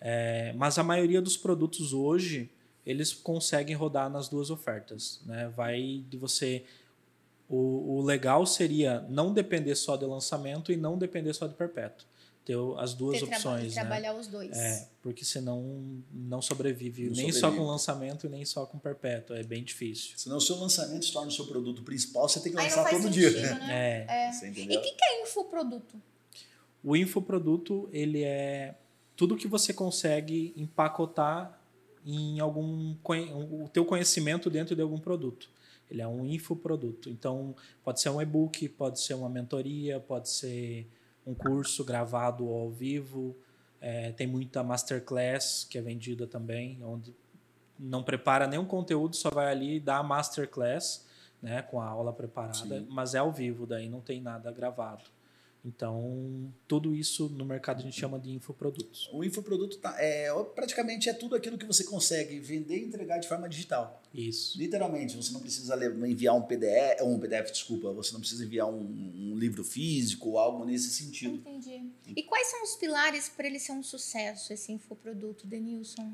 É, 0.00 0.54
mas 0.54 0.78
a 0.78 0.82
maioria 0.82 1.20
dos 1.20 1.36
produtos 1.36 1.92
hoje 1.92 2.50
eles 2.86 3.12
conseguem 3.12 3.76
rodar 3.76 4.08
nas 4.08 4.28
duas 4.28 4.48
ofertas, 4.48 5.20
né? 5.26 5.48
Vai 5.54 6.02
de 6.08 6.16
você 6.16 6.64
o, 7.48 7.98
o 7.98 8.02
legal 8.02 8.44
seria 8.46 9.00
não 9.08 9.32
depender 9.32 9.74
só 9.74 9.96
do 9.96 10.08
lançamento 10.08 10.70
e 10.70 10.76
não 10.76 10.98
depender 10.98 11.32
só 11.32 11.46
de 11.46 11.54
perpétuo 11.54 12.06
ter 12.48 12.56
as 12.78 12.94
duas 12.94 13.18
ter 13.18 13.26
opções. 13.26 13.74
Tra 13.74 13.82
né? 13.82 13.88
trabalhar 13.88 14.14
os 14.14 14.26
dois. 14.26 14.56
É, 14.56 14.88
porque 15.02 15.22
senão 15.22 16.02
não 16.10 16.40
sobrevive 16.40 17.02
não 17.02 17.08
nem 17.08 17.30
sobrevive. 17.30 17.40
só 17.40 17.50
com 17.52 17.70
lançamento 17.70 18.26
e 18.26 18.30
nem 18.30 18.44
só 18.46 18.64
com 18.64 18.78
perpétuo. 18.78 19.36
É 19.36 19.42
bem 19.42 19.62
difícil. 19.62 20.16
Senão 20.16 20.38
o 20.38 20.40
seu 20.40 20.56
lançamento 20.56 21.04
se 21.04 21.12
torna 21.12 21.28
o 21.28 21.30
seu 21.30 21.46
produto 21.46 21.82
principal, 21.82 22.26
você 22.26 22.40
tem 22.40 22.50
que 22.50 22.56
lançar 22.56 22.88
todo 22.88 23.02
sentido, 23.02 23.38
dia. 23.38 23.54
Né? 23.54 24.06
É. 24.08 24.30
é. 24.30 24.48
E 24.48 24.78
o 24.78 24.80
que, 24.80 24.92
que 24.92 25.04
é 25.04 25.22
infoproduto? 25.22 26.00
O 26.82 26.96
infoproduto, 26.96 27.86
ele 27.92 28.22
é 28.22 28.76
tudo 29.14 29.36
que 29.36 29.46
você 29.46 29.74
consegue 29.74 30.54
empacotar 30.56 31.60
em 32.06 32.40
algum 32.40 32.96
o 33.62 33.68
teu 33.68 33.84
conhecimento 33.84 34.48
dentro 34.48 34.74
de 34.74 34.80
algum 34.80 34.98
produto. 34.98 35.50
Ele 35.90 36.02
é 36.02 36.08
um 36.08 36.24
infoproduto. 36.24 37.08
Então, 37.08 37.54
pode 37.82 38.00
ser 38.00 38.10
um 38.10 38.20
e-book, 38.20 38.68
pode 38.70 39.00
ser 39.00 39.14
uma 39.14 39.28
mentoria, 39.28 39.98
pode 40.00 40.28
ser 40.28 40.88
um 41.26 41.34
curso 41.34 41.84
gravado 41.84 42.48
ao 42.48 42.70
vivo. 42.70 43.36
É, 43.80 44.12
tem 44.12 44.26
muita 44.26 44.62
masterclass 44.62 45.64
que 45.64 45.78
é 45.78 45.80
vendida 45.80 46.26
também, 46.26 46.82
onde 46.82 47.14
não 47.78 48.02
prepara 48.02 48.46
nenhum 48.46 48.64
conteúdo, 48.64 49.14
só 49.14 49.30
vai 49.30 49.52
ali 49.52 49.76
e 49.76 49.80
dá 49.80 49.98
a 49.98 50.02
masterclass 50.02 51.06
né, 51.40 51.62
com 51.62 51.80
a 51.80 51.86
aula 51.86 52.12
preparada, 52.12 52.80
Sim. 52.80 52.86
mas 52.90 53.14
é 53.14 53.18
ao 53.18 53.32
vivo, 53.32 53.66
daí 53.66 53.88
não 53.88 54.00
tem 54.00 54.20
nada 54.20 54.50
gravado. 54.50 55.04
Então, 55.64 56.52
tudo 56.66 56.94
isso 56.94 57.28
no 57.28 57.44
mercado 57.44 57.80
a 57.80 57.82
gente 57.82 57.98
chama 57.98 58.18
de 58.18 58.30
infoprodutos. 58.30 59.10
O 59.12 59.24
infoproduto 59.24 59.78
tá, 59.78 59.94
é, 59.98 60.32
praticamente 60.54 61.08
é 61.08 61.12
tudo 61.12 61.34
aquilo 61.34 61.58
que 61.58 61.66
você 61.66 61.84
consegue 61.84 62.38
vender 62.38 62.78
e 62.78 62.84
entregar 62.84 63.18
de 63.18 63.28
forma 63.28 63.48
digital. 63.48 64.02
Isso. 64.14 64.56
Literalmente, 64.56 65.16
você 65.16 65.32
não 65.32 65.40
precisa 65.40 65.76
enviar 66.06 66.34
um 66.34 66.42
PDF, 66.42 67.02
um 67.02 67.18
PDF, 67.18 67.50
desculpa, 67.50 67.92
você 67.92 68.12
não 68.12 68.20
precisa 68.20 68.44
enviar 68.44 68.68
um, 68.68 68.80
um 68.80 69.36
livro 69.36 69.64
físico 69.64 70.30
ou 70.30 70.38
algo 70.38 70.64
nesse 70.64 70.90
sentido. 70.90 71.34
Entendi. 71.36 71.90
E 72.16 72.22
quais 72.22 72.48
são 72.48 72.62
os 72.62 72.76
pilares 72.76 73.28
para 73.28 73.46
ele 73.46 73.58
ser 73.58 73.72
um 73.72 73.82
sucesso, 73.82 74.52
esse 74.52 74.72
infoproduto, 74.72 75.46
Denilson? 75.46 76.12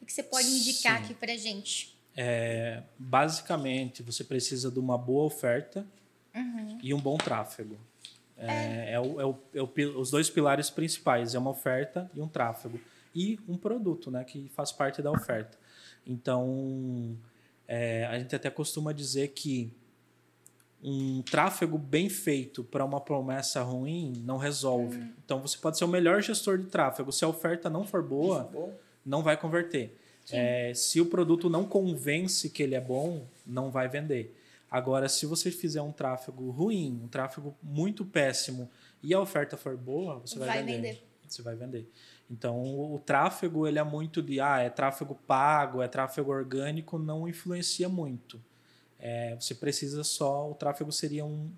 O 0.00 0.06
que 0.06 0.12
você 0.12 0.22
pode 0.22 0.48
indicar 0.48 0.98
Sim. 0.98 1.04
aqui 1.04 1.14
para 1.14 1.36
gente? 1.36 1.96
É, 2.16 2.82
basicamente, 2.98 4.02
você 4.02 4.24
precisa 4.24 4.70
de 4.70 4.78
uma 4.78 4.96
boa 4.96 5.24
oferta 5.24 5.86
uhum. 6.34 6.78
e 6.82 6.94
um 6.94 7.00
bom 7.00 7.18
tráfego. 7.18 7.76
É, 8.38 8.92
é, 8.92 9.00
o, 9.00 9.20
é, 9.20 9.24
o, 9.24 9.38
é 9.78 9.82
os 9.96 10.10
dois 10.10 10.28
pilares 10.28 10.68
principais, 10.68 11.34
é 11.34 11.38
uma 11.38 11.50
oferta 11.50 12.10
e 12.14 12.20
um 12.20 12.28
tráfego. 12.28 12.78
E 13.14 13.40
um 13.48 13.56
produto, 13.56 14.10
né, 14.10 14.24
que 14.24 14.50
faz 14.54 14.70
parte 14.70 15.00
da 15.00 15.10
oferta. 15.10 15.56
Então, 16.06 17.16
é, 17.66 18.06
a 18.06 18.18
gente 18.18 18.34
até 18.36 18.50
costuma 18.50 18.92
dizer 18.92 19.28
que 19.28 19.72
um 20.82 21.22
tráfego 21.22 21.78
bem 21.78 22.08
feito 22.08 22.62
para 22.62 22.84
uma 22.84 23.00
promessa 23.00 23.62
ruim 23.62 24.22
não 24.24 24.36
resolve. 24.36 24.98
Hum. 24.98 25.12
Então, 25.24 25.40
você 25.40 25.56
pode 25.56 25.78
ser 25.78 25.84
o 25.84 25.88
melhor 25.88 26.20
gestor 26.20 26.58
de 26.58 26.66
tráfego. 26.66 27.10
Se 27.10 27.24
a 27.24 27.28
oferta 27.28 27.70
não 27.70 27.86
for 27.86 28.02
boa, 28.02 28.50
não 29.04 29.22
vai 29.22 29.36
converter. 29.36 29.96
É, 30.30 30.72
se 30.74 31.00
o 31.00 31.06
produto 31.06 31.48
não 31.48 31.64
convence 31.64 32.50
que 32.50 32.62
ele 32.62 32.74
é 32.74 32.80
bom, 32.80 33.26
não 33.46 33.70
vai 33.70 33.88
vender. 33.88 34.36
Agora, 34.76 35.08
se 35.08 35.24
você 35.24 35.50
fizer 35.50 35.80
um 35.80 35.90
tráfego 35.90 36.50
ruim, 36.50 37.00
um 37.02 37.08
tráfego 37.08 37.56
muito 37.62 38.04
péssimo 38.04 38.68
e 39.02 39.14
a 39.14 39.18
oferta 39.18 39.56
for 39.56 39.74
boa, 39.74 40.18
você 40.18 40.38
vai, 40.38 40.48
vai 40.48 40.62
vender. 40.62 40.76
vender. 40.76 41.02
Você 41.26 41.40
vai 41.40 41.56
vender. 41.56 41.90
Então, 42.30 42.92
o, 42.92 42.98
tráfego 42.98 43.66
ele 43.66 43.78
é 43.78 43.82
muito 43.82 44.22
de 44.22 44.38
ah, 44.38 44.58
é 44.58 44.68
tráfego 44.68 45.14
pago, 45.26 45.80
é 45.80 45.88
tráfego 45.88 46.30
orgânico, 46.30 46.98
não 46.98 47.26
influencia 47.26 47.88
muito. 47.88 48.38
É, 48.98 49.34
você 49.36 49.54
precisa 49.54 50.04
só, 50.04 50.50
o 50.50 50.54
tráfego 50.54 50.92
seria 50.92 51.24
um, 51.24 51.50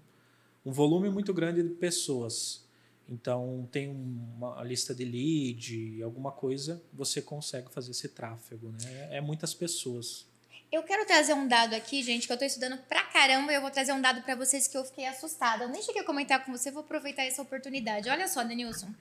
um 0.64 0.70
volume 0.70 1.10
muito 1.10 1.34
grande 1.34 1.60
de 1.60 1.70
pessoas. 1.70 2.64
Então, 3.08 3.68
tem 3.72 3.88
uma 3.88 4.62
lista 4.62 4.94
de 4.94 5.04
lead, 5.04 6.04
alguma 6.04 6.30
coisa, 6.30 6.80
você 6.92 7.20
consegue 7.20 7.68
fazer 7.72 7.90
esse 7.90 8.10
tráfego. 8.10 8.70
Né? 8.80 9.16
É 9.16 9.20
muitas 9.20 9.52
pessoas. 9.52 10.27
Eu 10.70 10.82
quero 10.82 11.06
trazer 11.06 11.32
um 11.32 11.48
dado 11.48 11.72
aqui, 11.74 12.02
gente, 12.02 12.26
que 12.26 12.32
eu 12.32 12.36
tô 12.36 12.44
estudando 12.44 12.76
pra 12.76 13.02
caramba 13.04 13.50
e 13.50 13.54
eu 13.54 13.62
vou 13.62 13.70
trazer 13.70 13.92
um 13.94 14.02
dado 14.02 14.20
para 14.20 14.34
vocês 14.34 14.68
que 14.68 14.76
eu 14.76 14.84
fiquei 14.84 15.06
assustada. 15.06 15.64
Eu 15.64 15.70
nem 15.70 15.80
cheguei 15.80 16.02
a 16.02 16.04
comentar 16.04 16.44
com 16.44 16.52
você, 16.52 16.70
vou 16.70 16.82
aproveitar 16.82 17.24
essa 17.24 17.40
oportunidade. 17.40 18.10
Olha 18.10 18.28
só, 18.28 18.44
Denilson. 18.44 18.92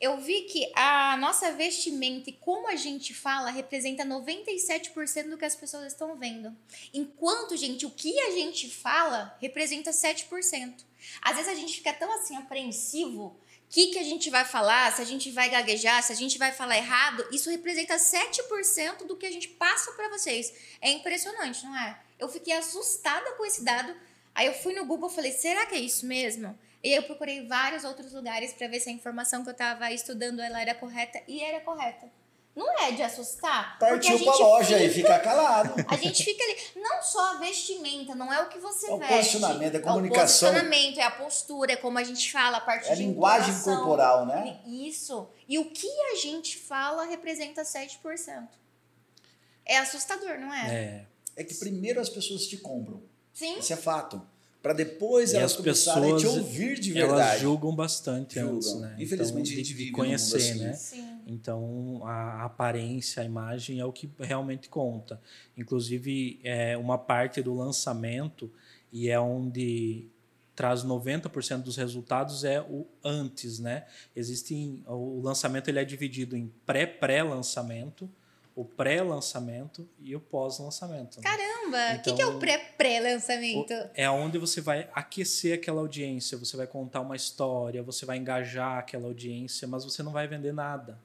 Eu 0.00 0.16
vi 0.16 0.42
que 0.42 0.72
a 0.74 1.18
nossa 1.18 1.52
vestimenta 1.52 2.30
e 2.30 2.32
como 2.32 2.66
a 2.68 2.74
gente 2.74 3.12
fala 3.12 3.50
representa 3.50 4.02
97% 4.02 5.28
do 5.28 5.36
que 5.36 5.44
as 5.44 5.54
pessoas 5.54 5.92
estão 5.92 6.16
vendo. 6.16 6.56
Enquanto, 6.94 7.54
gente, 7.54 7.84
o 7.84 7.90
que 7.90 8.18
a 8.18 8.30
gente 8.30 8.70
fala 8.70 9.36
representa 9.42 9.90
7%. 9.90 10.84
Às 11.20 11.36
vezes 11.36 11.52
a 11.52 11.54
gente 11.54 11.74
fica 11.74 11.92
tão 11.92 12.10
assim 12.14 12.34
apreensivo 12.36 13.38
que, 13.70 13.86
que 13.92 13.98
a 14.00 14.02
gente 14.02 14.28
vai 14.30 14.44
falar, 14.44 14.92
se 14.92 15.00
a 15.00 15.04
gente 15.04 15.30
vai 15.30 15.48
gaguejar, 15.48 16.02
se 16.02 16.12
a 16.12 16.16
gente 16.16 16.36
vai 16.36 16.50
falar 16.50 16.76
errado, 16.76 17.24
isso 17.30 17.48
representa 17.48 17.94
7% 17.94 19.06
do 19.06 19.16
que 19.16 19.24
a 19.24 19.30
gente 19.30 19.46
passa 19.46 19.92
para 19.92 20.08
vocês. 20.08 20.52
É 20.80 20.90
impressionante, 20.90 21.64
não 21.64 21.76
é? 21.76 21.96
Eu 22.18 22.28
fiquei 22.28 22.52
assustada 22.52 23.30
com 23.32 23.46
esse 23.46 23.62
dado. 23.62 23.94
Aí 24.34 24.46
eu 24.46 24.54
fui 24.54 24.74
no 24.74 24.84
Google 24.84 25.08
e 25.08 25.14
falei, 25.14 25.32
será 25.32 25.66
que 25.66 25.76
é 25.76 25.78
isso 25.78 26.04
mesmo? 26.04 26.58
E 26.82 26.88
aí 26.88 26.96
eu 26.96 27.04
procurei 27.04 27.46
vários 27.46 27.84
outros 27.84 28.12
lugares 28.12 28.52
para 28.52 28.66
ver 28.66 28.80
se 28.80 28.88
a 28.88 28.92
informação 28.92 29.44
que 29.44 29.50
eu 29.50 29.52
estava 29.52 29.92
estudando 29.92 30.40
ela 30.40 30.60
era 30.60 30.74
correta 30.74 31.22
e 31.28 31.40
era 31.40 31.60
correta. 31.60 32.10
Não 32.54 32.78
é 32.80 32.92
de 32.92 33.02
assustar. 33.02 33.78
Partiu 33.78 34.18
pra 34.22 34.34
loja 34.34 34.76
fica, 34.76 34.84
e 34.84 34.90
fica 34.90 35.18
calado. 35.20 35.74
A 35.88 35.96
gente 35.96 36.24
fica 36.24 36.42
ali. 36.42 36.56
Não 36.76 37.02
só 37.02 37.36
a 37.36 37.38
vestimenta, 37.38 38.14
não 38.14 38.32
é 38.32 38.42
o 38.42 38.48
que 38.48 38.58
você 38.58 38.88
é 38.88 38.92
o 38.92 38.98
veste. 38.98 39.14
posicionamento, 39.14 39.74
é 39.74 39.78
a 39.78 39.82
comunicação. 39.82 40.48
É 40.48 40.50
o 40.50 40.54
posicionamento, 40.54 40.98
é 40.98 41.02
a 41.02 41.10
postura, 41.10 41.72
é 41.72 41.76
como 41.76 41.98
a 41.98 42.04
gente 42.04 42.30
fala, 42.30 42.58
a 42.58 42.60
parte 42.60 42.88
é 42.88 42.94
de 42.94 43.02
a 43.02 43.06
linguagem 43.06 43.54
corporal, 43.62 44.26
né? 44.26 44.60
Isso. 44.66 45.28
E 45.48 45.58
o 45.58 45.70
que 45.70 45.88
a 46.12 46.16
gente 46.16 46.58
fala 46.58 47.04
representa 47.04 47.62
7%. 47.62 48.48
É 49.64 49.78
assustador, 49.78 50.38
não 50.38 50.52
é? 50.52 50.74
É. 50.74 51.06
É 51.36 51.44
que 51.44 51.54
primeiro 51.54 52.00
as 52.00 52.08
pessoas 52.08 52.46
te 52.46 52.56
compram. 52.56 53.00
Sim. 53.32 53.58
Isso 53.58 53.72
é 53.72 53.76
fato 53.76 54.20
para 54.62 54.72
depois 54.72 55.32
e 55.32 55.36
elas 55.36 55.56
começarem 55.56 56.12
a 56.12 56.16
te 56.16 56.26
ouvir 56.26 56.78
de 56.78 56.92
verdade. 56.92 57.20
Elas 57.20 57.40
julgam 57.40 57.74
bastante 57.74 58.34
julgam. 58.38 58.56
antes, 58.56 58.74
né? 58.74 58.94
Infelizmente 58.98 59.50
então, 59.50 59.62
a 59.62 59.64
gente 59.64 59.74
vive 59.74 59.90
conhecer, 59.90 60.36
assim. 60.36 60.58
né? 60.58 60.72
Sim. 60.74 61.19
Então 61.30 62.02
a 62.04 62.44
aparência, 62.44 63.22
a 63.22 63.24
imagem 63.24 63.78
é 63.78 63.84
o 63.84 63.92
que 63.92 64.10
realmente 64.18 64.68
conta. 64.68 65.20
Inclusive 65.56 66.40
é 66.42 66.76
uma 66.76 66.98
parte 66.98 67.40
do 67.40 67.54
lançamento 67.54 68.50
e 68.92 69.08
é 69.08 69.18
onde 69.18 70.08
traz 70.56 70.84
90% 70.84 71.62
dos 71.62 71.76
resultados 71.76 72.44
é 72.44 72.60
o 72.60 72.86
antes, 73.02 73.58
né? 73.58 73.86
Existem 74.14 74.82
o 74.86 75.20
lançamento 75.22 75.68
ele 75.68 75.78
é 75.78 75.84
dividido 75.84 76.36
em 76.36 76.52
pré-pré-lançamento 76.66 78.10
o 78.60 78.64
pré-lançamento 78.64 79.88
e 80.02 80.14
o 80.14 80.20
pós-lançamento. 80.20 81.16
Né? 81.16 81.22
Caramba! 81.22 81.78
O 81.78 81.94
então, 81.94 82.02
que, 82.02 82.12
que, 82.12 82.22
é 82.22 82.26
o 82.26 82.38
pré-pré-lançamento? 82.38 83.72
É 83.94 84.10
onde 84.10 84.36
você 84.36 84.60
vai 84.60 84.86
aquecer 84.92 85.54
aquela 85.54 85.80
audiência, 85.80 86.36
você 86.36 86.58
vai 86.58 86.66
contar 86.66 87.00
uma 87.00 87.16
história, 87.16 87.82
você 87.82 88.04
vai 88.04 88.18
engajar 88.18 88.76
aquela 88.76 89.06
audiência, 89.06 89.66
mas 89.66 89.82
você 89.82 90.02
não 90.02 90.12
vai 90.12 90.28
vender 90.28 90.52
nada. 90.52 90.98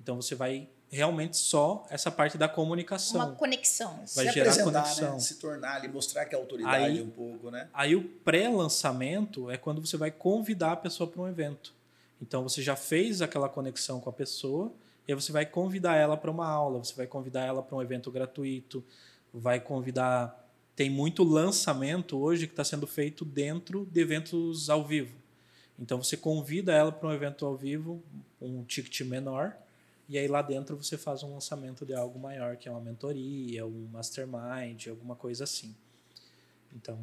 Então 0.00 0.14
você 0.14 0.36
vai 0.36 0.68
realmente 0.88 1.36
só 1.36 1.84
essa 1.90 2.12
parte 2.12 2.38
da 2.38 2.48
comunicação. 2.48 3.20
Uma 3.20 3.34
conexão. 3.34 3.98
Vai 4.14 4.26
se 4.26 4.32
gerar 4.32 4.54
né? 4.54 4.62
conexão. 4.62 5.14
Né? 5.14 5.18
Se 5.18 5.34
tornar 5.34 5.74
ali, 5.74 5.88
mostrar 5.88 6.26
que 6.26 6.36
é 6.36 6.38
autoridade 6.38 6.84
aí, 6.84 7.02
um 7.02 7.10
pouco, 7.10 7.50
né? 7.50 7.68
Aí 7.74 7.96
o 7.96 8.04
pré-lançamento 8.04 9.50
é 9.50 9.56
quando 9.56 9.84
você 9.84 9.96
vai 9.96 10.12
convidar 10.12 10.72
a 10.72 10.76
pessoa 10.76 11.10
para 11.10 11.20
um 11.20 11.26
evento. 11.26 11.74
Então 12.22 12.44
você 12.44 12.62
já 12.62 12.76
fez 12.76 13.20
aquela 13.20 13.48
conexão 13.48 13.98
com 13.98 14.08
a 14.08 14.12
pessoa, 14.12 14.72
e 15.06 15.12
aí 15.12 15.14
você 15.14 15.32
vai 15.32 15.44
convidar 15.44 15.96
ela 15.96 16.16
para 16.16 16.30
uma 16.30 16.46
aula, 16.46 16.78
você 16.78 16.94
vai 16.94 17.06
convidar 17.06 17.44
ela 17.44 17.62
para 17.62 17.76
um 17.76 17.82
evento 17.82 18.10
gratuito, 18.10 18.84
vai 19.32 19.60
convidar. 19.60 20.42
Tem 20.74 20.90
muito 20.90 21.22
lançamento 21.22 22.18
hoje 22.18 22.46
que 22.46 22.52
está 22.52 22.64
sendo 22.64 22.86
feito 22.86 23.24
dentro 23.24 23.86
de 23.86 24.00
eventos 24.00 24.70
ao 24.70 24.84
vivo. 24.84 25.14
Então 25.78 26.02
você 26.02 26.16
convida 26.16 26.72
ela 26.72 26.90
para 26.90 27.08
um 27.08 27.12
evento 27.12 27.44
ao 27.44 27.56
vivo, 27.56 28.02
um 28.40 28.64
ticket 28.64 29.00
menor, 29.02 29.56
e 30.08 30.18
aí 30.18 30.28
lá 30.28 30.42
dentro 30.42 30.76
você 30.76 30.96
faz 30.96 31.22
um 31.22 31.32
lançamento 31.32 31.84
de 31.84 31.94
algo 31.94 32.18
maior, 32.18 32.56
que 32.56 32.68
é 32.68 32.70
uma 32.70 32.80
mentoria, 32.80 33.66
um 33.66 33.88
mastermind, 33.92 34.88
alguma 34.88 35.16
coisa 35.16 35.44
assim. 35.44 35.74
Então, 36.74 36.98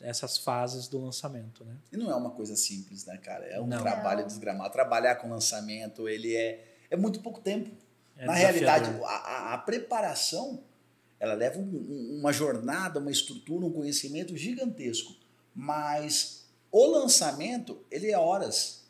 essas 0.00 0.36
fases 0.36 0.88
do 0.88 0.98
lançamento, 0.98 1.64
né? 1.64 1.76
E 1.92 1.96
não 1.96 2.10
é 2.10 2.14
uma 2.14 2.30
coisa 2.30 2.56
simples, 2.56 3.04
né, 3.04 3.16
cara? 3.16 3.44
É 3.46 3.60
um 3.60 3.66
não. 3.66 3.80
trabalho 3.80 4.26
desgramado. 4.26 4.72
Trabalhar 4.72 5.16
com 5.16 5.28
lançamento, 5.30 6.08
ele 6.08 6.34
é 6.34 6.77
é 6.90 6.96
muito 6.96 7.20
pouco 7.20 7.40
tempo. 7.40 7.70
É 8.16 8.26
Na 8.26 8.34
realidade, 8.34 8.90
a, 9.04 9.08
a, 9.08 9.54
a, 9.54 9.58
preparação 9.58 10.62
ela 11.20 11.34
leva 11.34 11.58
um, 11.58 12.18
uma 12.18 12.32
jornada, 12.32 13.00
uma 13.00 13.10
estrutura, 13.10 13.66
um 13.66 13.72
conhecimento 13.72 14.36
gigantesco. 14.36 15.14
Mas 15.54 16.46
o 16.70 16.86
lançamento, 16.86 17.84
ele 17.90 18.10
é 18.10 18.18
horas. 18.18 18.84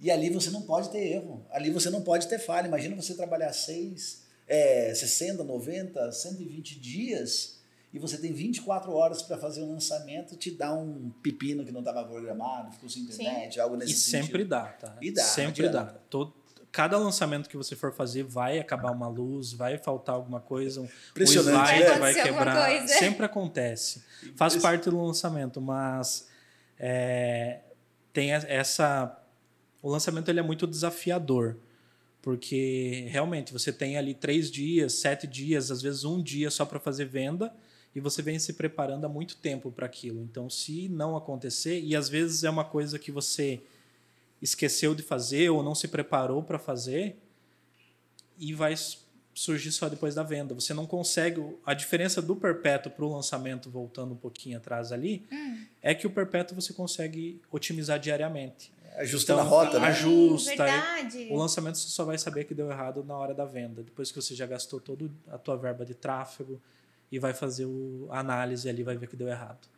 E 0.00 0.10
ali 0.10 0.30
você 0.30 0.50
não 0.50 0.62
pode 0.62 0.90
ter 0.90 0.98
erro. 0.98 1.44
Ali 1.50 1.70
você 1.70 1.90
não 1.90 2.02
pode 2.02 2.28
ter 2.28 2.38
falha. 2.38 2.66
Imagina 2.66 2.94
você 2.94 3.14
trabalhar 3.14 3.52
6, 3.52 4.24
é, 4.46 4.94
60, 4.94 5.42
90, 5.42 6.12
120 6.12 6.78
dias 6.78 7.56
e 7.96 7.98
você 7.98 8.18
tem 8.18 8.30
24 8.30 8.92
horas 8.92 9.22
para 9.22 9.38
fazer 9.38 9.62
o 9.62 9.70
lançamento, 9.70 10.36
te 10.36 10.50
dá 10.50 10.74
um 10.74 11.10
pepino 11.22 11.64
que 11.64 11.72
não 11.72 11.80
estava 11.80 12.04
programado, 12.04 12.72
ficou 12.72 12.90
sem 12.90 13.04
internet, 13.04 13.54
Sim. 13.54 13.60
algo 13.60 13.74
nesse 13.74 13.92
e 13.92 13.96
sentido. 13.96 14.20
E 14.20 14.26
sempre 14.26 14.44
dá, 14.44 14.64
tá? 14.66 14.96
E 15.00 15.10
dá. 15.10 15.24
Sempre 15.24 15.68
dá. 15.70 15.84
Todo, 16.10 16.34
cada 16.76 16.98
lançamento 16.98 17.48
que 17.48 17.56
você 17.56 17.74
for 17.74 17.90
fazer 17.90 18.22
vai 18.22 18.58
acabar 18.58 18.92
uma 18.92 19.08
luz, 19.08 19.54
vai 19.54 19.78
faltar 19.78 20.14
alguma 20.14 20.40
coisa, 20.40 20.82
um 20.82 20.88
slide 21.16 21.84
né? 21.84 21.98
vai 21.98 22.12
quebrar. 22.12 22.86
Sempre 22.86 23.24
acontece. 23.24 24.04
Faz 24.36 24.56
parte 24.56 24.90
do 24.90 25.02
lançamento, 25.02 25.58
mas 25.58 26.28
é, 26.78 27.60
tem 28.12 28.30
essa. 28.30 29.18
O 29.80 29.88
lançamento 29.88 30.28
ele 30.28 30.38
é 30.38 30.42
muito 30.42 30.66
desafiador. 30.66 31.56
Porque 32.20 33.06
realmente 33.08 33.54
você 33.54 33.72
tem 33.72 33.96
ali 33.96 34.12
três 34.12 34.50
dias, 34.50 34.94
sete 34.94 35.26
dias, 35.26 35.70
às 35.70 35.80
vezes 35.80 36.04
um 36.04 36.22
dia 36.22 36.50
só 36.50 36.66
para 36.66 36.78
fazer 36.78 37.06
venda 37.06 37.54
e 37.94 38.00
você 38.00 38.20
vem 38.20 38.38
se 38.38 38.52
preparando 38.52 39.06
há 39.06 39.08
muito 39.08 39.38
tempo 39.38 39.72
para 39.72 39.86
aquilo. 39.86 40.20
Então, 40.20 40.50
se 40.50 40.90
não 40.90 41.16
acontecer, 41.16 41.80
e 41.80 41.96
às 41.96 42.10
vezes 42.10 42.44
é 42.44 42.50
uma 42.50 42.64
coisa 42.64 42.98
que 42.98 43.10
você 43.10 43.62
esqueceu 44.40 44.94
de 44.94 45.02
fazer 45.02 45.50
ou 45.50 45.62
não 45.62 45.74
se 45.74 45.88
preparou 45.88 46.42
para 46.42 46.58
fazer 46.58 47.16
e 48.38 48.52
vai 48.52 48.74
surgir 49.34 49.70
só 49.70 49.88
depois 49.88 50.14
da 50.14 50.22
venda. 50.22 50.54
Você 50.54 50.72
não 50.72 50.86
consegue. 50.86 51.42
A 51.64 51.74
diferença 51.74 52.22
do 52.22 52.34
perpétuo 52.34 52.90
para 52.90 53.04
o 53.04 53.12
lançamento, 53.12 53.70
voltando 53.70 54.14
um 54.14 54.16
pouquinho 54.16 54.56
atrás 54.56 54.92
ali, 54.92 55.26
hum. 55.30 55.64
é 55.82 55.94
que 55.94 56.06
o 56.06 56.10
perpétuo 56.10 56.60
você 56.60 56.72
consegue 56.72 57.40
otimizar 57.50 57.98
diariamente. 57.98 58.72
Ajusta 58.96 59.32
então, 59.32 59.44
na 59.44 59.50
rota, 59.50 59.78
né? 59.78 59.88
Ajusta. 59.88 60.64
Verdade. 60.64 61.28
O 61.30 61.36
lançamento 61.36 61.76
você 61.76 61.88
só 61.88 62.04
vai 62.04 62.16
saber 62.16 62.44
que 62.44 62.54
deu 62.54 62.70
errado 62.70 63.04
na 63.04 63.14
hora 63.14 63.34
da 63.34 63.44
venda. 63.44 63.82
Depois 63.82 64.10
que 64.10 64.20
você 64.20 64.34
já 64.34 64.46
gastou 64.46 64.80
toda 64.80 65.10
a 65.28 65.36
tua 65.36 65.56
verba 65.56 65.84
de 65.84 65.94
tráfego 65.94 66.60
e 67.12 67.18
vai 67.18 67.34
fazer 67.34 67.66
o, 67.66 68.08
a 68.10 68.20
análise 68.20 68.68
ali, 68.68 68.82
vai 68.82 68.96
ver 68.96 69.06
que 69.06 69.16
deu 69.16 69.28
errado. 69.28 69.68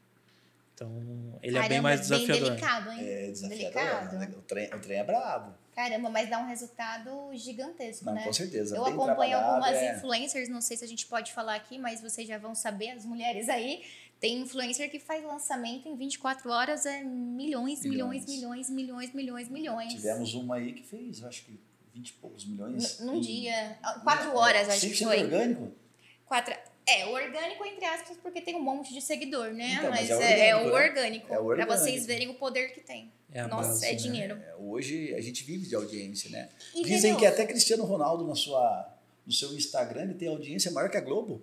Então, 0.78 1.40
ele 1.42 1.54
Caramba, 1.54 1.66
é 1.66 1.68
bem 1.68 1.80
mais 1.80 2.00
desafiador. 2.02 2.36
Bem 2.36 2.44
delicado, 2.44 2.92
hein? 2.92 2.98
É 3.00 3.30
desafiador. 3.32 4.10
Delicado. 4.10 4.38
O, 4.38 4.42
trem, 4.42 4.66
o 4.72 4.80
trem 4.80 4.98
é 4.98 5.04
brabo. 5.04 5.54
Caramba, 5.74 6.08
mas 6.08 6.30
dá 6.30 6.38
um 6.38 6.46
resultado 6.46 7.10
gigantesco, 7.34 8.04
não, 8.04 8.14
né? 8.14 8.24
Com 8.24 8.32
certeza. 8.32 8.76
Eu 8.76 8.86
acompanho 8.86 9.38
algumas 9.38 9.74
é... 9.74 9.96
influencers, 9.96 10.48
não 10.48 10.60
sei 10.60 10.76
se 10.76 10.84
a 10.84 10.88
gente 10.88 11.06
pode 11.06 11.32
falar 11.32 11.56
aqui, 11.56 11.78
mas 11.78 12.00
vocês 12.00 12.28
já 12.28 12.38
vão 12.38 12.54
saber, 12.54 12.90
as 12.90 13.04
mulheres 13.04 13.48
aí. 13.48 13.82
Tem 14.20 14.40
influencer 14.40 14.88
que 14.90 15.00
faz 15.00 15.24
lançamento 15.24 15.88
em 15.88 15.96
24 15.96 16.48
horas, 16.50 16.86
é 16.86 17.02
milhões, 17.02 17.84
milhões, 17.84 18.26
milhões, 18.26 18.70
milhões, 18.70 19.12
milhões, 19.12 19.48
milhões. 19.48 19.94
Tivemos 19.94 20.34
uma 20.34 20.56
aí 20.56 20.72
que 20.72 20.84
fez, 20.84 21.24
acho 21.24 21.44
que 21.44 21.60
20 21.92 22.08
e 22.08 22.12
poucos 22.14 22.44
milhões. 22.44 23.00
N 23.00 23.06
num 23.06 23.16
em... 23.16 23.20
dia. 23.20 23.78
Quatro 24.04 24.36
horas, 24.36 24.68
é, 24.68 24.72
acho 24.74 24.90
que 24.90 25.04
foi. 25.04 25.24
orgânico? 25.24 25.72
Quatro. 26.28 26.54
É, 26.88 27.06
orgânico, 27.06 27.64
entre 27.66 27.84
aspas, 27.84 28.16
porque 28.22 28.40
tem 28.40 28.56
um 28.56 28.62
monte 28.62 28.94
de 28.94 29.02
seguidor, 29.02 29.52
né? 29.52 29.74
Então, 29.74 29.90
mas, 29.90 30.08
mas 30.08 30.20
é, 30.20 30.48
é, 30.48 30.56
orgânico, 30.56 30.76
é, 30.76 30.80
o 30.80 30.88
orgânico. 30.88 31.34
É 31.34 31.38
o 31.38 31.44
orgânico. 31.44 31.66
Pra 31.66 31.76
vocês 31.76 32.06
verem 32.06 32.28
o 32.28 32.34
poder 32.34 32.72
que 32.72 32.80
tem. 32.80 33.12
É 33.30 33.46
Nossa, 33.46 33.68
base, 33.68 33.86
é 33.86 33.90
né? 33.90 33.94
dinheiro. 33.94 34.34
É, 34.36 34.54
hoje 34.58 35.14
a 35.14 35.20
gente 35.20 35.44
vive 35.44 35.66
de 35.66 35.74
audiência, 35.74 36.30
né? 36.30 36.48
E 36.74 36.82
Dizem 36.82 37.14
que 37.16 37.26
até 37.26 37.46
Cristiano 37.46 37.84
Ronaldo 37.84 38.26
na 38.26 38.34
sua, 38.34 38.88
no 39.26 39.32
seu 39.32 39.52
Instagram 39.54 40.02
ele 40.04 40.14
tem 40.14 40.28
audiência 40.28 40.70
maior 40.70 40.88
que 40.88 40.96
a 40.96 41.00
Globo. 41.00 41.42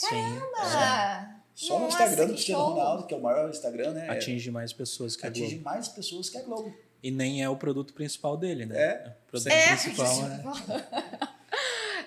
Caramba! 0.00 1.36
Só 1.54 1.78
no 1.78 1.88
Instagram 1.88 2.26
do 2.26 2.32
Cristiano 2.32 2.64
Ronaldo, 2.64 3.06
que 3.06 3.14
é 3.14 3.16
o 3.16 3.22
maior 3.22 3.50
Instagram, 3.50 3.92
né? 3.92 4.08
Atinge 4.08 4.50
mais 4.50 4.72
pessoas 4.72 5.14
que 5.16 5.26
a 5.26 5.30
Globo. 5.30 5.44
Atinge 5.46 5.62
mais 5.62 5.88
pessoas 5.88 6.30
que 6.30 6.38
a 6.38 6.42
Globo. 6.42 6.74
E 7.02 7.10
nem 7.10 7.42
é 7.42 7.48
o 7.48 7.56
produto 7.56 7.92
principal 7.92 8.36
dele, 8.36 8.66
né? 8.66 8.78
É. 8.78 9.14
O 9.26 9.30
produto 9.30 9.52
É, 9.52 9.66
principal 9.68 10.26
é. 10.26 11.28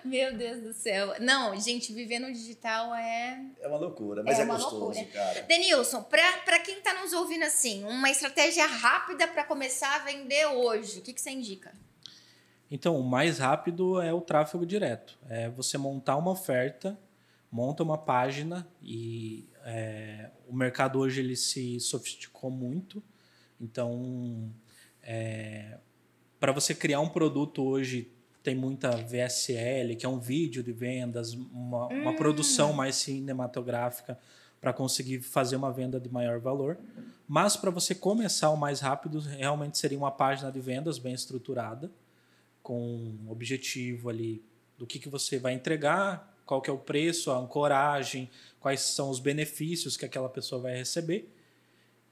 Meu 0.06 0.36
Deus 0.36 0.62
do 0.62 0.74
céu. 0.74 1.16
Não, 1.20 1.60
gente, 1.60 1.94
viver 1.94 2.20
no 2.20 2.32
digital 2.32 2.94
é. 2.96 3.40
É 3.62 3.68
uma 3.68 3.78
loucura, 3.78 4.24
mas 4.24 4.38
É 4.38 4.42
é, 4.42 4.46
uma 4.46 4.56
gostoso, 4.56 4.78
loucura. 4.80 5.06
cara. 5.06 5.42
Denilson, 5.44 6.04
para 6.04 6.60
quem 6.60 6.82
tá 6.82 7.02
nos 7.02 7.14
ouvindo 7.14 7.44
assim, 7.44 7.84
uma 7.84 8.10
estratégia 8.10 8.66
rápida 8.66 9.28
para 9.28 9.44
começar 9.44 9.96
a 9.96 10.00
vender 10.00 10.46
hoje, 10.48 11.00
o 11.00 11.02
que, 11.02 11.14
que 11.14 11.22
você 11.22 11.32
indica? 11.32 11.74
Então, 12.72 13.00
o 13.00 13.04
mais 13.04 13.40
rápido 13.40 14.00
é 14.02 14.14
o 14.14 14.22
tráfego 14.22 14.66
direto. 14.66 15.18
É 15.28 15.50
você 15.50 15.78
montar 15.78 16.18
uma 16.18 16.32
oferta, 16.32 17.00
monta 17.52 17.82
uma 17.82 17.98
página 17.98 18.68
e 18.82 19.50
é, 19.66 20.30
o 20.48 20.54
mercado 20.56 21.00
hoje 21.00 21.20
ele 21.20 21.36
se 21.36 21.80
sofisticou 21.80 22.52
muito. 22.52 23.02
Então, 23.60 24.54
para 26.40 26.52
você 26.52 26.74
criar 26.76 27.00
um 27.00 27.10
produto 27.10 27.64
hoje 27.64 28.12
tem 28.50 28.56
muita 28.56 28.90
VSL, 28.90 29.96
que 29.96 30.08
é 30.08 30.10
um 30.10 30.20
vídeo 30.20 30.64
de 30.64 30.72
vendas, 30.72 31.36
uma, 31.36 31.86
uma 31.86 32.16
produção 32.16 32.74
mais 32.74 32.96
cinematográfica 32.96 34.18
para 34.60 34.74
conseguir 34.74 35.22
fazer 35.22 35.56
uma 35.56 35.72
venda 35.72 36.00
de 36.00 36.10
maior 36.10 36.40
valor. 36.40 36.80
Mas 37.28 37.56
para 37.56 37.70
você 37.70 37.94
começar 37.94 38.50
o 38.50 38.58
mais 38.58 38.80
rápido, 38.80 39.20
realmente 39.20 39.78
seria 39.78 40.00
uma 40.00 40.10
página 40.10 40.52
de 40.52 40.60
vendas 40.60 40.98
bem 40.98 41.14
estruturada, 41.14 41.92
com 42.64 42.82
um 43.24 43.30
objetivo 43.30 44.10
ali 44.10 44.44
do 44.80 44.88
que, 44.88 44.98
que 44.98 45.10
você 45.10 45.38
vai 45.38 45.54
entregar, 45.54 46.36
qual 46.44 46.60
que 46.60 46.72
é 46.72 46.74
o 46.74 46.80
preço, 46.80 47.30
a 47.30 47.38
ancoragem, 47.38 48.32
quais 48.60 48.82
são 48.82 49.12
os 49.12 49.20
benefícios 49.20 49.96
que 49.96 50.06
aquela 50.06 50.28
pessoa 50.28 50.60
vai 50.60 50.76
receber. 50.76 51.32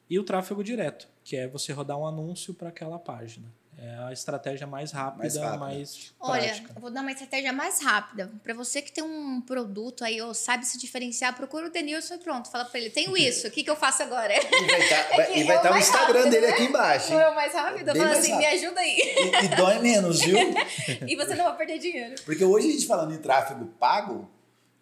E 0.08 0.20
o 0.20 0.24
tráfego 0.24 0.64
direto, 0.64 1.08
que 1.24 1.36
é 1.36 1.48
você 1.48 1.74
rodar 1.74 1.98
um 1.98 2.06
anúncio 2.06 2.54
para 2.54 2.70
aquela 2.70 3.00
página. 3.00 3.52
É 3.80 3.96
a 4.08 4.12
estratégia 4.12 4.66
mais 4.66 4.92
rápida, 4.92 5.22
Mais 5.22 5.36
mais, 5.36 5.52
rápida. 5.60 6.16
Olha, 6.20 6.42
prática. 6.48 6.74
eu 6.76 6.82
vou 6.82 6.90
dar 6.90 7.02
uma 7.02 7.12
estratégia 7.12 7.54
mais 7.54 7.80
rápida. 7.80 8.32
Para 8.44 8.56
você 8.56 8.82
que 8.82 8.92
tem 8.92 9.04
um 9.04 9.40
produto 9.40 10.04
aí 10.04 10.20
ou 10.20 10.34
sabe 10.34 10.66
se 10.66 10.80
diferenciar, 10.80 11.36
procura 11.36 11.68
o 11.68 11.70
Denilson 11.70 12.16
e 12.16 12.18
pronto. 12.18 12.50
Fala 12.50 12.66
para 12.66 12.80
ele, 12.80 12.90
tenho 12.90 13.16
isso, 13.18 13.48
o 13.48 13.52
que, 13.52 13.64
que 13.64 13.70
eu 13.70 13.76
faço 13.76 14.02
agora? 14.02 14.34
E 14.34 14.40
vai 14.40 14.80
estar 14.82 15.22
É 15.22 15.38
e 15.38 15.48
é 15.48 15.60
o 15.60 15.62
tá 15.62 15.70
o 15.70 15.72
mais 15.74 15.88
Instagram 15.88 16.18
rápido, 16.20 16.32
dele 16.32 16.48
né? 16.48 16.54
aqui 16.54 16.64
embaixo. 16.64 17.14
É 17.14 17.30
o 17.30 17.36
mais 17.36 17.54
rápido? 17.54 17.88
Eu 17.90 17.96
falo 17.96 18.08
mais 18.08 18.20
assim, 18.20 18.36
me 18.36 18.44
rápido. 18.46 18.66
ajuda 18.66 18.80
aí. 18.82 18.98
E, 18.98 19.46
e 19.46 19.48
dói 19.50 19.80
menos, 19.80 20.22
viu? 20.22 20.38
e 21.08 21.16
você 21.16 21.36
não 21.36 21.46
vai 21.46 21.58
perder 21.58 21.78
dinheiro. 21.78 22.16
Porque 22.26 22.44
hoje 22.44 22.70
a 22.70 22.72
gente 22.72 22.88
falando 22.88 23.14
em 23.14 23.20
tráfego 23.20 23.66
pago, 23.80 24.28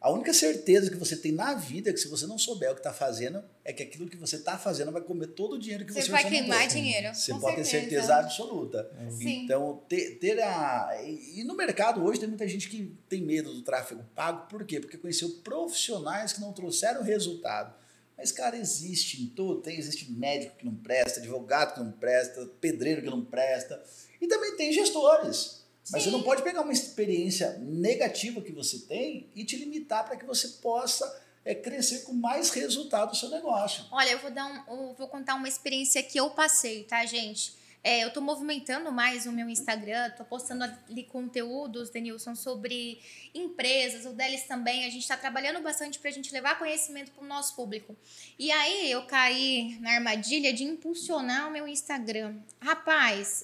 a 0.06 0.12
única 0.12 0.32
certeza 0.34 0.91
que 0.91 0.98
você 0.98 1.18
tem 1.18 1.32
na 1.32 1.56
vida 1.56 1.89
é 1.89 1.94
que 1.94 2.00
se 2.00 2.08
você 2.08 2.28
não 2.28 2.38
souber 2.38 2.70
o 2.70 2.76
que 2.76 2.80
está 2.80 2.94
fazendo, 2.94 3.44
é 3.63 3.74
que 3.74 3.82
aquilo 3.82 4.08
que 4.08 4.15
você 4.15 4.36
está 4.36 4.56
fazendo 4.56 4.91
vai 4.91 5.02
comer 5.02 5.26
todo 5.30 5.54
o 5.54 5.58
dinheiro 5.60 5.84
que 5.84 5.91
você 5.91 6.04
Você 6.04 6.12
vai 6.12 6.30
queimar 6.30 6.68
dinheiro. 6.68 7.08
Você 7.12 7.34
pode 7.34 7.56
ter 7.56 7.65
certeza. 7.65 8.02
certeza 8.04 8.15
absoluta. 8.18 8.91
Sim. 9.10 9.46
Então, 9.46 9.82
ter, 9.89 10.20
ter 10.20 10.39
a. 10.44 10.96
E 11.04 11.39
e 11.39 11.44
no 11.44 11.56
mercado 11.56 12.04
hoje 12.04 12.20
tem 12.20 12.30
muita 12.30 12.48
gente 12.48 12.70
que 12.70 12.96
tem 13.10 13.20
medo 13.20 13.52
do 13.52 13.63
tráfego 13.63 14.06
pago, 14.13 14.48
por 14.48 14.63
quê? 14.63 14.80
Porque 14.80 14.96
conheceu 14.96 15.28
profissionais 15.44 16.34
que 16.34 16.39
não 16.39 16.54
trouxeram 16.54 17.02
resultado. 17.02 17.74
Mas, 18.15 18.32
cara, 18.32 18.56
existe 18.56 19.24
em 19.24 19.26
todo, 19.30 19.63
tem, 19.63 19.76
existe 19.76 20.12
médico 20.12 20.56
que 20.58 20.65
não 20.68 20.76
presta, 20.76 21.20
advogado 21.20 21.74
que 21.74 21.80
não 21.80 21.91
presta, 21.91 22.46
pedreiro 22.62 23.02
que 23.02 23.10
não 23.10 23.26
presta. 23.26 23.82
E 24.22 24.28
também 24.28 24.56
tem 24.56 24.72
gestores. 24.72 25.64
Mas 25.91 26.04
você 26.04 26.10
Sim. 26.10 26.12
não 26.12 26.24
pode 26.24 26.41
pegar 26.41 26.62
uma 26.62 26.74
experiência 26.74 27.58
negativa 27.60 28.41
que 28.41 28.52
você 28.52 28.80
tem 28.80 29.30
e 29.36 29.43
te 29.43 29.56
limitar 29.56 30.06
para 30.06 30.15
que 30.15 30.26
você 30.26 30.48
possa 30.48 31.24
é, 31.43 31.54
crescer 31.54 32.04
com 32.04 32.13
mais 32.13 32.50
resultado 32.50 33.12
do 33.12 33.15
seu 33.15 33.30
negócio. 33.30 33.86
Olha, 33.91 34.10
eu 34.10 34.19
vou 34.19 34.32
dar 34.32 34.48
um, 34.48 34.74
eu 34.74 34.93
vou 34.95 35.08
contar 35.08 35.36
uma 35.36 35.48
experiência 35.48 36.02
que 36.02 36.19
eu 36.19 36.32
passei, 36.32 36.84
tá, 36.84 37.06
gente? 37.06 37.54
É, 37.84 38.04
eu 38.04 38.12
tô 38.12 38.19
movimentando 38.19 38.91
mais 38.91 39.28
o 39.28 39.32
meu 39.32 39.48
Instagram, 39.48 40.10
tô 40.17 40.26
postando 40.26 40.63
ali 40.63 41.04
conteúdos, 41.04 41.91
Denilson, 41.91 42.34
sobre 42.34 43.00
empresas, 43.32 44.08
o 44.08 44.10
deles 44.10 44.48
também. 44.48 44.86
A 44.86 44.89
gente 44.89 45.08
tá 45.08 45.15
trabalhando 45.15 45.62
bastante 45.62 46.00
pra 46.00 46.10
gente 46.10 46.34
levar 46.34 46.58
conhecimento 46.58 47.12
pro 47.12 47.24
nosso 47.24 47.56
público. 47.56 47.95
E 48.39 48.52
aí 48.52 48.89
eu 48.89 49.06
caí 49.06 49.78
na 49.82 49.91
armadilha 49.91 50.52
de 50.52 50.63
impulsionar 50.63 51.48
o 51.48 51.52
meu 51.52 51.67
Instagram. 51.67 52.38
Rapaz, 52.60 53.43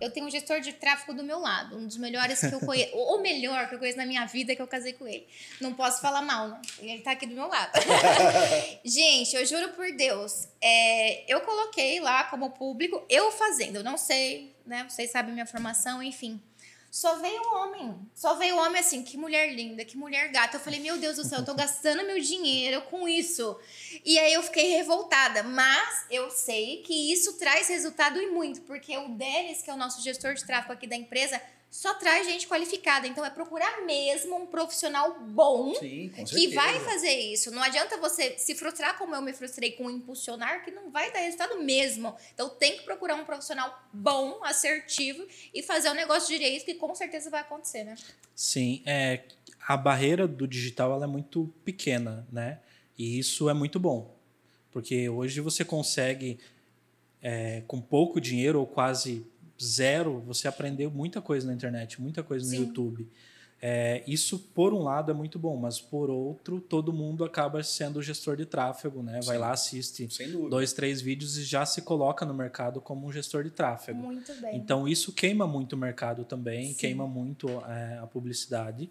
eu 0.00 0.10
tenho 0.10 0.26
um 0.26 0.30
gestor 0.30 0.60
de 0.60 0.72
tráfego 0.72 1.14
do 1.14 1.22
meu 1.22 1.38
lado, 1.38 1.76
um 1.76 1.86
dos 1.86 1.96
melhores 1.96 2.40
que 2.40 2.54
eu 2.54 2.60
conheço, 2.60 2.94
o 2.96 3.18
melhor 3.18 3.68
que 3.68 3.74
eu 3.74 3.78
conheço 3.78 3.98
na 3.98 4.06
minha 4.06 4.24
vida, 4.26 4.54
que 4.54 4.62
eu 4.62 4.66
casei 4.66 4.92
com 4.92 5.06
ele. 5.06 5.26
Não 5.60 5.74
posso 5.74 6.00
falar 6.00 6.22
mal, 6.22 6.48
né? 6.48 6.60
Ele 6.80 7.02
tá 7.02 7.12
aqui 7.12 7.26
do 7.26 7.34
meu 7.34 7.48
lado. 7.48 7.72
Gente, 8.84 9.34
eu 9.36 9.44
juro 9.46 9.70
por 9.70 9.90
Deus, 9.92 10.48
é, 10.60 11.32
eu 11.32 11.40
coloquei 11.40 12.00
lá 12.00 12.24
como 12.24 12.50
público, 12.50 13.04
eu 13.08 13.30
fazendo, 13.32 13.76
eu 13.76 13.84
não 13.84 13.96
sei, 13.96 14.54
né? 14.66 14.86
Vocês 14.88 15.10
sabem 15.10 15.32
minha 15.32 15.46
formação, 15.46 16.02
enfim. 16.02 16.40
Só 16.90 17.16
veio 17.16 17.42
homem. 17.54 17.98
Só 18.14 18.34
veio 18.34 18.56
homem 18.56 18.80
assim, 18.80 19.02
que 19.02 19.16
mulher 19.16 19.52
linda, 19.54 19.84
que 19.84 19.96
mulher 19.96 20.28
gata. 20.32 20.56
Eu 20.56 20.60
falei, 20.60 20.80
meu 20.80 20.96
Deus 20.98 21.16
do 21.16 21.24
céu, 21.24 21.40
eu 21.40 21.44
tô 21.44 21.54
gastando 21.54 22.04
meu 22.04 22.18
dinheiro 22.18 22.80
com 22.82 23.06
isso. 23.06 23.58
E 24.04 24.18
aí 24.18 24.32
eu 24.32 24.42
fiquei 24.42 24.70
revoltada. 24.70 25.42
Mas 25.42 26.06
eu 26.10 26.30
sei 26.30 26.82
que 26.82 27.12
isso 27.12 27.38
traz 27.38 27.68
resultado 27.68 28.20
e 28.20 28.30
muito, 28.30 28.62
porque 28.62 28.96
o 28.96 29.08
Denis, 29.10 29.62
que 29.62 29.70
é 29.70 29.74
o 29.74 29.76
nosso 29.76 30.02
gestor 30.02 30.34
de 30.34 30.44
tráfego 30.44 30.72
aqui 30.72 30.86
da 30.86 30.96
empresa, 30.96 31.40
só 31.70 31.94
traz 31.94 32.26
gente 32.26 32.46
qualificada. 32.48 33.06
Então 33.06 33.24
é 33.24 33.30
procurar 33.30 33.84
mesmo 33.84 34.36
um 34.36 34.46
profissional 34.46 35.20
bom 35.20 35.74
Sim, 35.74 36.10
que 36.26 36.48
vai 36.48 36.80
fazer 36.80 37.12
isso. 37.12 37.50
Não 37.50 37.62
adianta 37.62 37.96
você 37.98 38.38
se 38.38 38.54
frustrar 38.54 38.96
como 38.96 39.14
eu 39.14 39.22
me 39.22 39.32
frustrei 39.32 39.72
com 39.72 39.90
impulsionar, 39.90 40.64
que 40.64 40.70
não 40.70 40.90
vai 40.90 41.12
dar 41.12 41.20
resultado 41.20 41.60
mesmo. 41.62 42.14
Então 42.34 42.48
tem 42.48 42.78
que 42.78 42.84
procurar 42.84 43.16
um 43.16 43.24
profissional 43.24 43.86
bom, 43.92 44.40
assertivo 44.44 45.26
e 45.52 45.62
fazer 45.62 45.90
o 45.90 45.94
negócio 45.94 46.28
direito, 46.28 46.64
que 46.64 46.74
com 46.74 46.94
certeza 46.94 47.30
vai 47.30 47.40
acontecer, 47.40 47.84
né? 47.84 47.96
Sim, 48.34 48.82
é, 48.86 49.24
a 49.66 49.76
barreira 49.76 50.26
do 50.26 50.46
digital 50.46 50.92
ela 50.92 51.04
é 51.04 51.08
muito 51.08 51.52
pequena, 51.64 52.26
né? 52.32 52.60
E 52.96 53.18
isso 53.18 53.48
é 53.48 53.54
muito 53.54 53.78
bom, 53.78 54.16
porque 54.72 55.08
hoje 55.08 55.40
você 55.40 55.64
consegue, 55.64 56.38
é, 57.22 57.62
com 57.66 57.80
pouco 57.80 58.20
dinheiro 58.20 58.58
ou 58.58 58.66
quase 58.66 59.24
zero, 59.62 60.20
você 60.20 60.48
aprender 60.48 60.88
muita 60.88 61.20
coisa 61.20 61.46
na 61.46 61.54
internet, 61.54 62.00
muita 62.00 62.22
coisa 62.22 62.44
no 62.44 62.50
Sim. 62.50 62.66
YouTube. 62.66 63.08
É, 63.60 64.04
isso, 64.06 64.38
por 64.38 64.72
um 64.72 64.84
lado, 64.84 65.10
é 65.10 65.14
muito 65.14 65.36
bom, 65.36 65.56
mas 65.56 65.80
por 65.80 66.10
outro, 66.10 66.60
todo 66.60 66.92
mundo 66.92 67.24
acaba 67.24 67.60
sendo 67.62 68.00
gestor 68.00 68.36
de 68.36 68.46
tráfego, 68.46 69.02
né? 69.02 69.20
Vai 69.24 69.36
Sim. 69.36 69.40
lá, 69.42 69.50
assiste 69.50 70.08
dois, 70.48 70.72
três 70.72 71.00
vídeos 71.00 71.36
e 71.36 71.42
já 71.42 71.66
se 71.66 71.82
coloca 71.82 72.24
no 72.24 72.32
mercado 72.32 72.80
como 72.80 73.06
um 73.06 73.12
gestor 73.12 73.42
de 73.42 73.50
tráfego. 73.50 73.98
Muito 73.98 74.32
bem. 74.40 74.56
Então 74.56 74.86
isso 74.86 75.12
queima 75.12 75.46
muito 75.46 75.72
o 75.72 75.76
mercado 75.76 76.24
também, 76.24 76.68
Sim. 76.68 76.74
queima 76.74 77.06
muito 77.06 77.48
é, 77.66 77.98
a 77.98 78.06
publicidade. 78.06 78.88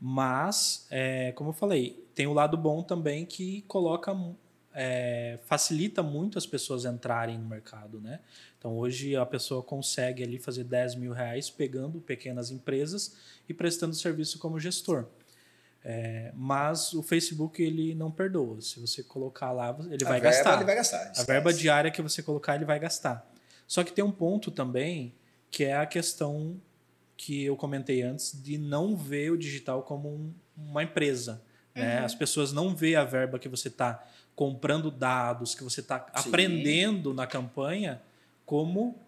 Mas, 0.00 0.86
é, 0.90 1.32
como 1.32 1.50
eu 1.50 1.54
falei, 1.54 2.06
tem 2.14 2.26
o 2.26 2.32
lado 2.32 2.56
bom 2.56 2.82
também 2.82 3.24
que 3.24 3.62
coloca, 3.62 4.14
é, 4.74 5.38
facilita 5.44 6.02
muito 6.02 6.38
as 6.38 6.46
pessoas 6.46 6.84
entrarem 6.84 7.38
no 7.38 7.46
mercado, 7.46 8.00
né? 8.00 8.20
Então 8.66 8.76
hoje 8.78 9.14
a 9.14 9.24
pessoa 9.24 9.62
consegue 9.62 10.24
ali 10.24 10.40
fazer 10.40 10.64
10 10.64 10.96
mil 10.96 11.12
reais 11.12 11.48
pegando 11.48 12.00
pequenas 12.00 12.50
empresas 12.50 13.14
e 13.48 13.54
prestando 13.54 13.94
serviço 13.94 14.40
como 14.40 14.58
gestor. 14.58 15.06
É, 15.84 16.32
mas 16.34 16.92
o 16.92 17.00
Facebook 17.00 17.62
ele 17.62 17.94
não 17.94 18.10
perdoa. 18.10 18.60
Se 18.60 18.80
você 18.80 19.04
colocar 19.04 19.52
lá, 19.52 19.68
ele 19.88 20.04
A 20.04 20.08
vai 20.08 20.20
verba, 20.20 20.36
gastar. 20.36 20.56
Ele 20.56 20.64
vai 20.64 20.74
gastar. 20.74 21.12
A 21.16 21.22
verba 21.22 21.54
diária 21.54 21.92
que 21.92 22.02
você 22.02 22.24
colocar, 22.24 22.56
ele 22.56 22.64
vai 22.64 22.80
gastar. 22.80 23.24
Só 23.68 23.84
que 23.84 23.92
tem 23.92 24.04
um 24.04 24.10
ponto 24.10 24.50
também, 24.50 25.14
que 25.48 25.62
é 25.62 25.76
a 25.76 25.86
questão 25.86 26.60
que 27.16 27.44
eu 27.44 27.54
comentei 27.56 28.02
antes, 28.02 28.32
de 28.42 28.58
não 28.58 28.96
ver 28.96 29.30
o 29.30 29.38
digital 29.38 29.84
como 29.84 30.08
um- 30.08 30.34
uma 30.56 30.82
empresa. 30.82 31.40
Né? 31.72 31.98
As 32.00 32.16
pessoas 32.16 32.52
não 32.52 32.74
veem 32.74 32.96
a 32.96 33.04
verba 33.04 33.38
que 33.38 33.48
você 33.48 33.68
está 33.68 34.04
comprando 34.34 34.90
dados, 34.90 35.54
que 35.54 35.62
você 35.62 35.78
está 35.78 36.04
aprendendo 36.12 37.14
na 37.14 37.28
campanha, 37.28 38.02
como 38.46 38.98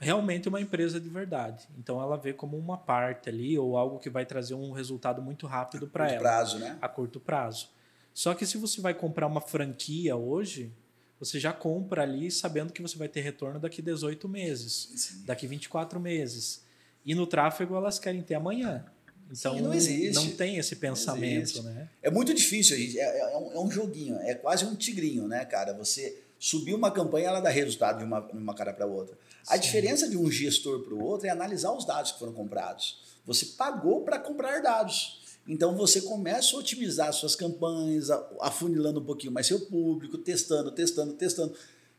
realmente 0.00 0.48
uma 0.48 0.60
empresa 0.60 1.00
de 1.00 1.08
verdade. 1.08 1.68
Então 1.78 2.00
ela 2.02 2.16
vê 2.16 2.32
como 2.32 2.58
uma 2.58 2.76
parte 2.76 3.28
ali, 3.28 3.56
ou 3.56 3.76
algo 3.76 3.98
que 3.98 4.10
vai 4.10 4.26
trazer 4.26 4.54
um 4.54 4.72
resultado 4.72 5.22
muito 5.22 5.46
rápido 5.46 5.86
para 5.86 6.04
Curto 6.06 6.14
ela 6.16 6.22
prazo, 6.22 6.58
né? 6.58 6.78
a 6.82 6.88
curto 6.88 7.20
prazo. 7.20 7.68
Só 8.12 8.34
que 8.34 8.44
se 8.44 8.58
você 8.58 8.80
vai 8.80 8.92
comprar 8.92 9.26
uma 9.26 9.40
franquia 9.40 10.16
hoje, 10.16 10.72
você 11.18 11.38
já 11.38 11.52
compra 11.52 12.02
ali 12.02 12.30
sabendo 12.30 12.72
que 12.72 12.82
você 12.82 12.96
vai 12.96 13.08
ter 13.08 13.20
retorno 13.20 13.60
daqui 13.60 13.80
18 13.80 14.28
meses, 14.28 14.90
Sim. 14.96 15.22
daqui 15.24 15.46
24 15.46 16.00
meses. 16.00 16.64
E 17.04 17.14
no 17.14 17.26
tráfego 17.26 17.76
elas 17.76 17.98
querem 17.98 18.22
ter 18.22 18.34
amanhã. 18.34 18.84
Então 19.30 19.54
Sim, 19.54 19.60
não 19.60 19.72
existe. 19.72 20.14
não 20.14 20.30
tem 20.32 20.56
esse 20.56 20.74
pensamento, 20.76 21.62
né? 21.62 21.88
É 22.02 22.10
muito 22.10 22.34
difícil, 22.34 22.76
gente. 22.76 22.98
É, 22.98 23.20
é 23.20 23.36
um, 23.36 23.52
é 23.52 23.60
um 23.60 23.70
joguinho, 23.70 24.16
é 24.16 24.34
quase 24.34 24.64
um 24.64 24.74
tigrinho, 24.74 25.28
né, 25.28 25.44
cara? 25.44 25.72
Você 25.74 26.20
subir 26.40 26.72
uma 26.74 26.90
campanha, 26.90 27.28
ela 27.28 27.40
dá 27.40 27.50
resultado 27.50 27.98
de 27.98 28.04
uma, 28.04 28.20
uma 28.32 28.54
cara 28.54 28.72
para 28.72 28.86
outra. 28.86 29.16
A 29.46 29.56
Sim. 29.56 29.60
diferença 29.60 30.08
de 30.08 30.16
um 30.16 30.30
gestor 30.30 30.80
para 30.80 30.94
o 30.94 31.04
outro 31.04 31.26
é 31.26 31.30
analisar 31.30 31.70
os 31.72 31.84
dados 31.84 32.12
que 32.12 32.18
foram 32.18 32.32
comprados. 32.32 32.98
Você 33.26 33.44
pagou 33.44 34.00
para 34.00 34.18
comprar 34.18 34.62
dados. 34.62 35.20
Então 35.46 35.76
você 35.76 36.00
começa 36.00 36.56
a 36.56 36.58
otimizar 36.58 37.12
suas 37.12 37.36
campanhas, 37.36 38.08
afunilando 38.40 39.00
um 39.00 39.04
pouquinho 39.04 39.32
mais 39.32 39.46
seu 39.46 39.60
público, 39.60 40.16
testando, 40.16 40.72
testando, 40.72 41.12
testando. 41.12 41.54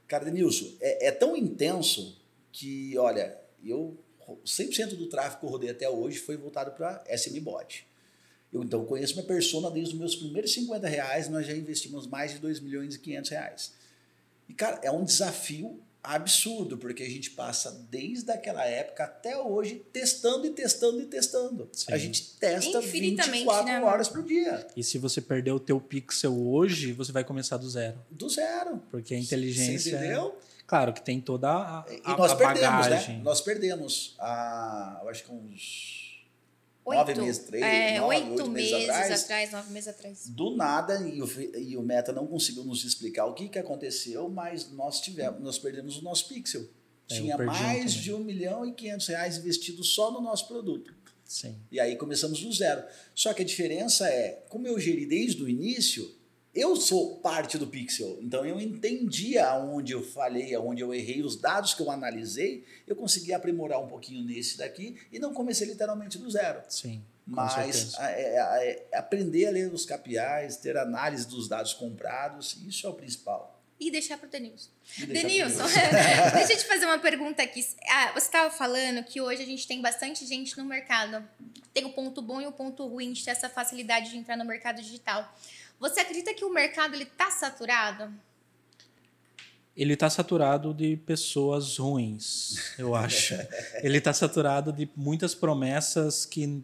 Cara, 0.08 0.26
Denilson, 0.26 0.72
é, 0.82 1.08
é 1.08 1.12
tão 1.12 1.38
intenso 1.38 2.20
que, 2.52 2.98
olha, 2.98 3.38
eu 3.64 3.96
100% 4.44 4.96
do 4.96 5.08
tráfego 5.08 5.42
que 5.42 5.46
eu 5.46 5.50
rodei 5.50 5.70
até 5.70 5.88
hoje 5.88 6.18
foi 6.18 6.36
voltado 6.36 6.72
para 6.72 7.04
SMBot. 7.10 7.86
Eu 8.52 8.64
então 8.64 8.86
conheço 8.86 9.14
minha 9.14 9.26
persona 9.26 9.70
desde 9.70 9.94
os 9.94 10.00
meus 10.00 10.16
primeiros 10.16 10.52
50 10.54 10.88
reais, 10.88 11.30
nós 11.30 11.46
já 11.46 11.56
investimos 11.56 12.08
mais 12.08 12.34
de 12.34 12.40
2 12.40 12.60
milhões 12.60 12.96
e 12.96 13.00
500 13.00 13.30
reais. 13.30 13.81
E, 14.52 14.54
cara, 14.54 14.82
é 14.84 14.92
um 14.92 15.06
desafio 15.06 15.82
absurdo, 16.04 16.78
porque 16.78 17.04
a 17.04 17.10
gente 17.10 17.32
passa 17.32 17.88
desde 17.90 18.30
aquela 18.30 18.66
época 18.66 19.06
até 19.06 19.38
hoje 19.38 19.82
testando 19.94 20.46
e 20.46 20.50
testando 20.50 21.00
e 21.00 21.06
testando. 21.06 21.70
Sim. 21.72 21.94
A 21.94 21.98
gente 21.98 22.34
testa 22.38 22.82
24 22.82 23.66
né, 23.66 23.82
horas 23.82 24.10
por 24.10 24.22
dia. 24.24 24.68
E 24.76 24.84
se 24.84 24.98
você 24.98 25.22
perder 25.22 25.54
o 25.54 25.60
teu 25.60 25.80
pixel 25.80 26.38
hoje, 26.38 26.92
você 26.92 27.14
vai 27.14 27.24
começar 27.24 27.56
do 27.56 27.70
zero. 27.70 27.98
Do 28.10 28.28
zero. 28.28 28.84
Porque 28.92 29.16
a 29.16 29.18
inteligência... 29.18 29.92
Você 29.92 29.96
entendeu? 29.96 30.38
Claro 30.68 30.92
que 30.92 31.02
tem 31.02 31.22
toda 31.22 31.50
a, 31.50 31.80
a, 31.80 31.86
e 31.90 32.18
nós 32.18 32.32
a 32.32 32.36
perdemos, 32.36 32.62
né? 32.62 32.90
bagagem. 32.90 33.18
Né? 33.18 33.24
Nós 33.24 33.40
perdemos, 33.40 34.16
a, 34.20 35.00
eu 35.02 35.08
acho 35.08 35.24
que 35.24 35.32
uns 35.32 36.01
Oito, 36.84 36.98
nove 36.98 37.22
meses, 37.22 37.44
três, 37.44 37.64
é, 37.64 38.00
nove, 38.00 38.16
oito, 38.16 38.30
oito 38.32 38.50
meses, 38.50 38.72
meses 38.72 38.90
atrás, 38.90 39.24
atrás, 39.24 39.52
nove 39.52 39.72
meses 39.72 39.88
atrás. 39.88 40.28
Do 40.30 40.56
nada, 40.56 41.08
e 41.08 41.22
o, 41.22 41.58
e 41.58 41.78
o 41.78 41.84
Meta 41.84 42.12
não 42.12 42.26
conseguiu 42.26 42.64
nos 42.64 42.84
explicar 42.84 43.26
o 43.26 43.34
que, 43.34 43.50
que 43.50 43.60
aconteceu, 43.60 44.28
mas 44.30 44.72
nós 44.72 45.00
tivemos, 45.00 45.40
nós 45.42 45.60
perdemos 45.60 45.98
o 45.98 46.04
nosso 46.04 46.28
pixel. 46.28 46.68
É, 47.10 47.16
Tinha 47.16 47.38
mais 47.38 47.94
de 47.94 48.12
um 48.14 48.20
milhão 48.20 48.66
e 48.66 48.74
quinhentos 48.74 49.08
reais 49.08 49.38
investido 49.38 49.84
só 49.84 50.12
no 50.12 50.22
nosso 50.22 50.48
produto. 50.48 50.94
Sim. 51.24 51.56
E 51.72 51.80
aí 51.80 51.96
começamos 51.96 52.42
do 52.42 52.52
zero. 52.52 52.84
Só 53.16 53.34
que 53.34 53.42
a 53.42 53.46
diferença 53.46 54.10
é, 54.10 54.44
como 54.50 54.68
eu 54.68 54.78
geri 54.80 55.06
desde 55.06 55.42
o 55.42 55.48
início, 55.48 56.14
eu 56.54 56.76
sou 56.76 57.18
parte 57.18 57.58
do 57.58 57.68
pixel, 57.68 58.20
então 58.22 58.46
eu 58.46 58.60
entendi 58.60 59.38
aonde 59.38 59.94
eu 59.94 60.04
falhei, 60.04 60.54
aonde 60.54 60.82
eu 60.82 60.94
errei, 60.94 61.22
os 61.22 61.36
dados 61.36 61.74
que 61.74 61.82
eu 61.82 61.90
analisei, 61.90 62.66
eu 62.86 62.96
consegui 62.96 63.34
aprimorar 63.34 63.82
um 63.82 63.88
pouquinho 63.88 64.24
nesse 64.24 64.58
daqui 64.58 64.98
e 65.12 65.20
não 65.20 65.34
comecei 65.34 65.68
literalmente 65.68 66.18
do 66.18 66.30
zero. 66.30 66.62
Sim. 66.68 67.02
Mas 67.26 67.94
é, 68.00 68.22
é, 68.22 68.88
é 68.92 68.98
aprender 68.98 69.48
a 69.48 69.52
ler 69.52 69.72
os 69.72 69.86
KPIs, 69.86 70.58
ter 70.58 70.76
análise 70.76 71.26
dos 71.28 71.48
dados 71.48 71.74
comprados, 71.74 72.58
isso 72.68 72.86
é 72.86 72.90
o 72.90 72.94
principal. 72.94 73.62
E 73.80 73.90
deixar 73.90 74.18
para 74.18 74.28
o 74.28 74.30
Denilson. 74.30 74.70
Denilson, 75.08 75.64
deixa 76.36 76.54
eu 76.54 76.58
te 76.58 76.66
fazer 76.66 76.86
uma 76.86 77.00
pergunta 77.02 77.42
aqui. 77.42 77.66
Ah, 77.90 78.12
você 78.12 78.28
estava 78.28 78.52
falando 78.52 79.04
que 79.04 79.20
hoje 79.20 79.42
a 79.42 79.46
gente 79.46 79.66
tem 79.68 79.82
bastante 79.82 80.24
gente 80.28 80.56
no 80.56 80.66
mercado. 80.66 81.28
Tem 81.74 81.86
o 81.86 81.94
ponto 81.94 82.22
bom 82.22 82.40
e 82.40 82.46
o 82.46 82.52
ponto 82.52 82.86
ruim 82.86 83.12
de 83.12 83.26
ter 83.26 83.32
essa 83.32 83.50
facilidade 83.50 84.12
de 84.12 84.18
entrar 84.18 84.38
no 84.38 84.46
mercado 84.46 84.82
digital. 84.82 85.34
Você 85.82 86.02
acredita 86.02 86.32
que 86.36 86.46
o 86.46 86.54
mercado 86.54 86.94
ele 86.94 87.06
está 87.06 87.32
saturado? 87.32 88.14
Ele 89.76 89.94
está 89.94 90.12
saturado 90.12 90.76
de 90.76 90.96
pessoas 90.96 91.78
ruins, 91.80 92.76
eu 92.78 92.94
acho. 92.96 93.34
ele 93.82 93.98
está 93.98 94.14
saturado 94.14 94.72
de 94.72 94.88
muitas 94.96 95.34
promessas 95.34 96.24
que 96.24 96.64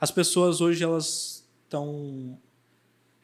as 0.00 0.10
pessoas 0.10 0.60
hoje 0.60 0.82
elas 0.82 1.46
estão 1.62 2.36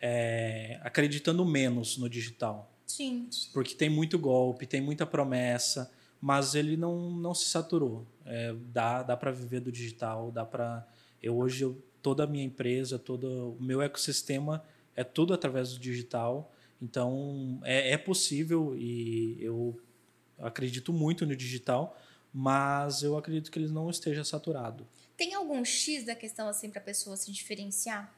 é, 0.01 0.79
acreditando 0.85 1.45
menos 1.45 1.99
no 1.99 2.09
digital. 2.09 2.73
Sim. 2.87 3.29
Porque 3.53 3.75
tem 3.75 3.91
muito 3.91 4.17
golpe, 4.17 4.67
tem 4.67 4.81
muita 4.81 5.05
promessa, 5.05 5.91
mas 6.21 6.55
ele 6.55 6.77
não, 6.77 7.11
não 7.11 7.35
se 7.35 7.47
saturou. 7.47 8.07
É, 8.25 8.55
dá 8.73 9.03
dá 9.03 9.17
para 9.17 9.33
viver 9.33 9.59
do 9.59 9.73
digital, 9.73 10.31
dá 10.31 10.45
para 10.45 10.87
eu 11.21 11.37
hoje 11.37 11.65
eu, 11.65 11.83
toda 12.01 12.23
a 12.23 12.27
minha 12.27 12.45
empresa, 12.45 13.01
todo 13.01 13.57
o 13.59 13.63
meu 13.63 13.83
ecossistema 13.83 14.63
é 14.97 15.05
tudo 15.05 15.33
através 15.35 15.73
do 15.73 15.79
digital. 15.79 16.53
Então, 16.81 17.61
é, 17.65 17.93
é 17.93 17.99
possível 17.99 18.77
e 18.77 19.37
eu 19.41 19.81
acredito 20.39 20.93
muito 20.93 21.25
no 21.25 21.35
digital, 21.35 21.99
mas 22.33 23.03
eu 23.03 23.17
acredito 23.17 23.51
que 23.51 23.59
ele 23.59 23.69
não 23.69 23.89
esteja 23.89 24.25
saturado. 24.25 24.87
Tem 25.17 25.35
algum 25.35 25.65
X 25.65 26.05
da 26.05 26.15
questão 26.15 26.49
assim 26.49 26.71
para 26.71 26.81
a 26.81 26.85
pessoa 26.85 27.17
se 27.17 27.31
diferenciar? 27.31 28.13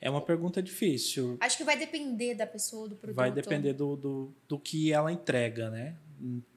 É 0.00 0.08
uma 0.08 0.20
pergunta 0.20 0.62
difícil. 0.62 1.36
Acho 1.40 1.56
que 1.56 1.64
vai 1.64 1.76
depender 1.76 2.34
da 2.34 2.46
pessoa, 2.46 2.88
do 2.88 2.94
produto. 2.94 3.16
Vai 3.16 3.32
depender 3.32 3.72
do, 3.72 3.96
do, 3.96 4.34
do 4.46 4.58
que 4.58 4.92
ela 4.92 5.10
entrega, 5.10 5.70
né? 5.70 5.96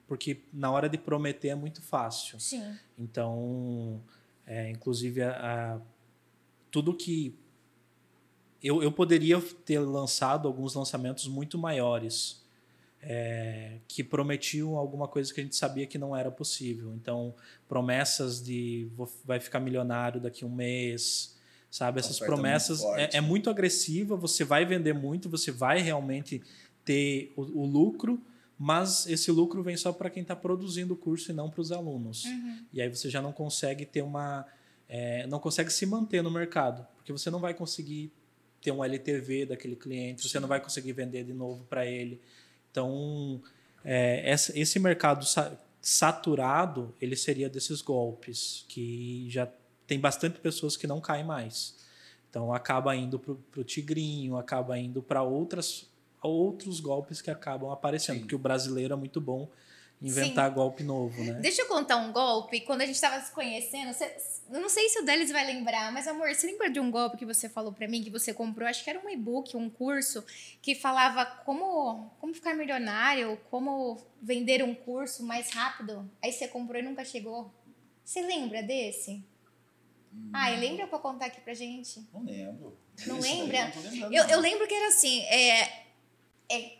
Porque 0.07 0.41
na 0.53 0.69
hora 0.71 0.87
de 0.89 0.97
prometer 0.97 1.49
é 1.49 1.55
muito 1.55 1.81
fácil. 1.81 2.39
Sim. 2.39 2.77
Então, 2.97 4.01
é, 4.45 4.69
inclusive, 4.69 5.21
a, 5.21 5.75
a, 5.75 5.81
tudo 6.69 6.93
que 6.93 7.35
eu, 8.61 8.83
eu 8.83 8.91
poderia 8.91 9.41
ter 9.65 9.79
lançado 9.79 10.47
alguns 10.47 10.75
lançamentos 10.75 11.27
muito 11.27 11.57
maiores 11.57 12.39
é, 13.01 13.77
que 13.87 14.03
prometiam 14.03 14.75
alguma 14.75 15.07
coisa 15.07 15.33
que 15.33 15.39
a 15.39 15.43
gente 15.43 15.55
sabia 15.55 15.85
que 15.85 15.97
não 15.97 16.15
era 16.15 16.29
possível. 16.29 16.93
Então, 16.95 17.33
promessas 17.67 18.43
de 18.43 18.89
vou, 18.95 19.09
vai 19.23 19.39
ficar 19.39 19.59
milionário 19.59 20.19
daqui 20.19 20.43
a 20.43 20.47
um 20.47 20.53
mês, 20.53 21.37
sabe? 21.71 21.99
Essas 21.99 22.19
promessas 22.19 22.81
muito 22.81 22.99
é, 22.99 23.09
é, 23.13 23.21
muito 23.21 23.49
agressiva. 23.49 24.15
Você 24.17 24.43
vai 24.43 24.65
vender 24.65 24.93
muito, 24.93 25.29
você 25.29 25.51
vai 25.51 25.79
realmente 25.81 26.41
ter 26.83 27.31
o, 27.37 27.61
o 27.61 27.65
lucro, 27.65 28.21
mas 28.57 29.07
esse 29.07 29.31
lucro 29.31 29.63
vem 29.63 29.77
só 29.77 29.93
para 29.93 30.09
quem 30.09 30.21
está 30.21 30.35
produzindo 30.35 30.93
o 30.93 30.97
curso 30.97 31.31
e 31.31 31.33
não 31.33 31.49
para 31.49 31.61
os 31.61 31.71
alunos. 31.71 32.25
Uhum. 32.25 32.65
E 32.73 32.81
aí 32.81 32.89
você 32.89 33.09
já 33.09 33.21
não 33.21 33.31
consegue 33.31 33.85
ter 33.85 34.01
uma. 34.01 34.45
É, 34.89 35.25
não 35.27 35.39
consegue 35.39 35.71
se 35.71 35.85
manter 35.85 36.21
no 36.21 36.31
mercado, 36.31 36.85
porque 36.95 37.13
você 37.13 37.29
não 37.29 37.39
vai 37.39 37.53
conseguir 37.53 38.11
ter 38.61 38.71
um 38.71 38.83
LTV 38.83 39.47
daquele 39.47 39.75
cliente, 39.75 40.27
você 40.27 40.39
não 40.39 40.47
vai 40.47 40.59
conseguir 40.59 40.93
vender 40.93 41.23
de 41.23 41.33
novo 41.33 41.63
para 41.65 41.85
ele. 41.85 42.21
Então, 42.71 43.41
é, 43.83 44.33
esse 44.55 44.79
mercado 44.79 45.25
saturado, 45.81 46.93
ele 47.01 47.15
seria 47.15 47.49
desses 47.49 47.81
golpes, 47.81 48.65
que 48.67 49.27
já 49.29 49.47
tem 49.87 49.99
bastante 49.99 50.39
pessoas 50.39 50.77
que 50.77 50.85
não 50.85 50.99
caem 51.01 51.23
mais. 51.23 51.75
Então, 52.29 52.53
acaba 52.53 52.95
indo 52.95 53.17
para 53.17 53.61
o 53.61 53.63
tigrinho, 53.63 54.37
acaba 54.37 54.77
indo 54.77 55.01
para 55.01 55.23
outras 55.23 55.89
outros 56.21 56.81
golpes 56.81 57.21
que 57.21 57.31
acabam 57.31 57.71
aparecendo, 57.71 58.15
Sim. 58.15 58.21
porque 58.21 58.35
o 58.35 58.39
brasileiro 58.39 58.93
é 58.93 58.97
muito 58.97 59.21
bom 59.21 59.49
inventar 60.01 60.49
Sim. 60.49 60.55
golpe 60.55 60.83
novo, 60.83 61.23
né? 61.23 61.33
Deixa 61.33 61.61
eu 61.61 61.67
contar 61.67 61.97
um 61.97 62.11
golpe. 62.11 62.61
Quando 62.61 62.81
a 62.81 62.85
gente 62.85 62.95
estava 62.95 63.19
se 63.21 63.31
conhecendo, 63.31 63.93
você, 63.93 64.15
eu 64.49 64.61
não 64.61 64.69
sei 64.69 64.87
se 64.87 64.99
o 64.99 65.05
Delis 65.05 65.31
vai 65.31 65.45
lembrar, 65.45 65.91
mas 65.91 66.07
amor, 66.07 66.33
você 66.33 66.47
lembra 66.47 66.69
de 66.69 66.79
um 66.79 66.89
golpe 66.89 67.17
que 67.17 67.25
você 67.25 67.49
falou 67.49 67.73
para 67.73 67.87
mim 67.87 68.03
que 68.03 68.09
você 68.09 68.33
comprou? 68.33 68.67
Acho 68.67 68.83
que 68.83 68.89
era 68.89 68.99
um 68.99 69.09
e-book, 69.09 69.57
um 69.57 69.69
curso 69.69 70.23
que 70.61 70.73
falava 70.73 71.25
como 71.25 72.09
como 72.19 72.33
ficar 72.33 72.55
milionário, 72.55 73.37
como 73.51 73.97
vender 74.21 74.63
um 74.63 74.73
curso 74.73 75.23
mais 75.23 75.51
rápido. 75.51 76.09
Aí 76.23 76.31
você 76.31 76.47
comprou 76.47 76.79
e 76.79 76.83
nunca 76.83 77.03
chegou. 77.03 77.53
Você 78.03 78.21
lembra 78.21 78.63
desse? 78.63 79.23
Hum. 80.13 80.31
Ah, 80.33 80.49
lembra 80.51 80.87
para 80.87 80.97
contar 80.99 81.25
aqui 81.25 81.41
pra 81.41 81.53
gente? 81.53 82.07
Não 82.13 82.23
lembro. 82.23 82.77
Não 83.05 83.19
lembra? 83.19 83.71
Eu, 84.11 84.23
eu 84.25 84.39
lembro 84.39 84.67
que 84.67 84.73
era 84.73 84.87
assim, 84.87 85.21
é, 85.21 85.85
é 86.49 86.78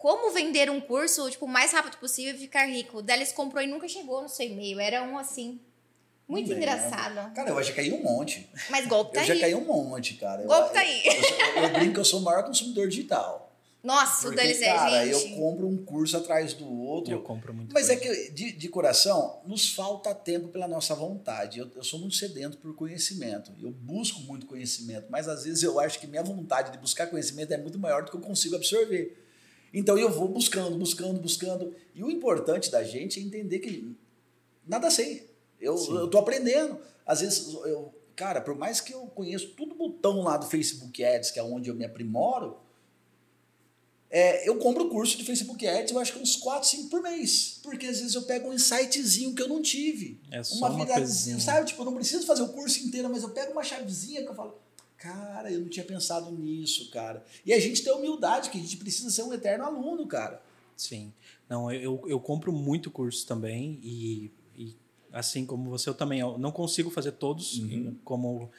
como 0.00 0.32
vender 0.32 0.70
um 0.70 0.80
curso, 0.80 1.30
tipo, 1.30 1.44
o 1.44 1.48
mais 1.48 1.72
rápido 1.72 1.98
possível 1.98 2.34
e 2.34 2.38
ficar 2.38 2.64
rico. 2.64 2.96
O 2.96 3.02
Delis 3.02 3.32
comprou 3.32 3.62
e 3.62 3.66
nunca 3.66 3.86
chegou 3.86 4.22
no 4.22 4.30
seu 4.30 4.46
e-mail. 4.46 4.80
Era 4.80 5.02
um 5.02 5.18
assim. 5.18 5.60
Muito 6.26 6.50
engraçado. 6.50 7.34
Cara, 7.34 7.50
eu 7.50 7.62
já 7.62 7.74
caí 7.74 7.92
um 7.92 8.02
monte. 8.02 8.48
Mas 8.70 8.86
golpe 8.86 9.12
tá 9.12 9.20
eu 9.20 9.24
aí. 9.24 9.28
Eu 9.28 9.34
já 9.34 9.40
caí 9.42 9.54
um 9.54 9.64
monte, 9.66 10.14
cara. 10.14 10.42
Golpe 10.44 10.68
eu, 10.68 10.72
tá 10.72 10.80
aí. 10.80 11.02
Eu, 11.04 11.12
eu, 11.12 11.62
eu, 11.64 11.72
brinco 11.74 11.92
que 11.92 12.00
eu 12.00 12.04
sou 12.06 12.20
o 12.20 12.22
maior 12.22 12.42
consumidor 12.44 12.88
digital. 12.88 13.54
Nossa, 13.82 14.22
Porque, 14.22 14.40
o 14.40 14.42
Delis 14.42 14.62
é, 14.62 14.72
cara, 14.72 15.06
gente. 15.06 15.32
eu 15.32 15.36
compro 15.36 15.68
um 15.68 15.84
curso 15.84 16.16
atrás 16.16 16.54
do 16.54 16.66
outro. 16.66 17.12
Eu 17.12 17.20
compro 17.20 17.52
muito. 17.52 17.74
Mas 17.74 17.88
coisa. 17.88 17.92
é 17.92 17.96
que, 18.02 18.30
de, 18.30 18.52
de, 18.52 18.68
coração, 18.70 19.42
nos 19.44 19.74
falta 19.74 20.14
tempo 20.14 20.48
pela 20.48 20.66
nossa 20.66 20.94
vontade. 20.94 21.58
Eu, 21.58 21.70
eu 21.76 21.84
sou 21.84 22.00
muito 22.00 22.16
sedento 22.16 22.56
por 22.56 22.74
conhecimento. 22.74 23.52
Eu 23.60 23.70
busco 23.70 24.20
muito 24.20 24.46
conhecimento, 24.46 25.08
mas 25.10 25.28
às 25.28 25.44
vezes 25.44 25.62
eu 25.62 25.78
acho 25.78 26.00
que 26.00 26.06
minha 26.06 26.22
vontade 26.22 26.72
de 26.72 26.78
buscar 26.78 27.06
conhecimento 27.06 27.52
é 27.52 27.58
muito 27.58 27.78
maior 27.78 28.02
do 28.02 28.10
que 28.10 28.16
eu 28.16 28.20
consigo 28.22 28.56
absorver. 28.56 29.26
Então 29.72 29.96
eu 29.96 30.10
vou 30.10 30.28
buscando, 30.28 30.76
buscando, 30.76 31.20
buscando. 31.20 31.74
E 31.94 32.02
o 32.02 32.10
importante 32.10 32.70
da 32.70 32.82
gente 32.82 33.20
é 33.20 33.22
entender 33.22 33.60
que 33.60 33.94
nada 34.66 34.90
sei. 34.90 35.30
Eu, 35.60 35.76
eu 35.94 36.08
tô 36.08 36.18
aprendendo. 36.18 36.78
Às 37.06 37.20
vezes, 37.20 37.52
eu, 37.52 37.94
cara, 38.16 38.40
por 38.40 38.54
mais 38.54 38.80
que 38.80 38.92
eu 38.92 39.00
conheço 39.06 39.48
tudo 39.50 39.74
botão 39.74 40.22
lá 40.22 40.36
do 40.36 40.46
Facebook 40.46 41.04
Ads, 41.04 41.30
que 41.30 41.38
é 41.38 41.42
onde 41.42 41.68
eu 41.68 41.74
me 41.74 41.84
aprimoro, 41.84 42.58
é, 44.10 44.48
eu 44.48 44.56
compro 44.58 44.86
o 44.86 44.90
curso 44.90 45.16
de 45.16 45.24
Facebook 45.24 45.64
Ads, 45.64 45.92
eu 45.92 45.98
acho 46.00 46.12
que 46.12 46.18
uns 46.18 46.34
4, 46.34 46.68
5 46.68 46.88
por 46.88 47.00
mês. 47.00 47.60
Porque 47.62 47.86
às 47.86 48.00
vezes 48.00 48.14
eu 48.14 48.22
pego 48.22 48.48
um 48.48 48.52
insightzinho 48.52 49.34
que 49.34 49.42
eu 49.42 49.48
não 49.48 49.62
tive. 49.62 50.20
É 50.32 50.42
só 50.42 50.56
uma, 50.56 50.70
uma 50.70 51.06
sabe? 51.06 51.66
Tipo, 51.66 51.82
eu 51.82 51.86
não 51.86 51.94
preciso 51.94 52.26
fazer 52.26 52.42
o 52.42 52.48
curso 52.48 52.84
inteiro, 52.84 53.08
mas 53.08 53.22
eu 53.22 53.30
pego 53.30 53.52
uma 53.52 53.62
chavezinha 53.62 54.22
que 54.22 54.28
eu 54.28 54.34
falo, 54.34 54.58
Cara, 55.00 55.50
eu 55.50 55.60
não 55.60 55.68
tinha 55.68 55.84
pensado 55.84 56.30
nisso, 56.30 56.90
cara. 56.90 57.24
E 57.44 57.54
a 57.54 57.58
gente 57.58 57.82
tem 57.82 57.92
humildade, 57.92 58.50
que 58.50 58.58
a 58.58 58.60
gente 58.60 58.76
precisa 58.76 59.10
ser 59.10 59.22
um 59.22 59.32
eterno 59.32 59.64
aluno, 59.64 60.06
cara. 60.06 60.42
Sim. 60.76 61.10
Não, 61.48 61.72
eu, 61.72 62.04
eu 62.06 62.20
compro 62.20 62.52
muito 62.52 62.90
curso 62.90 63.26
também 63.26 63.80
e, 63.82 64.30
e 64.54 64.76
assim 65.10 65.46
como 65.46 65.70
você, 65.70 65.88
eu 65.88 65.94
também 65.94 66.20
eu 66.20 66.36
não 66.36 66.52
consigo 66.52 66.90
fazer 66.90 67.12
todos, 67.12 67.58
uhum. 67.58 67.96
como, 68.04 68.50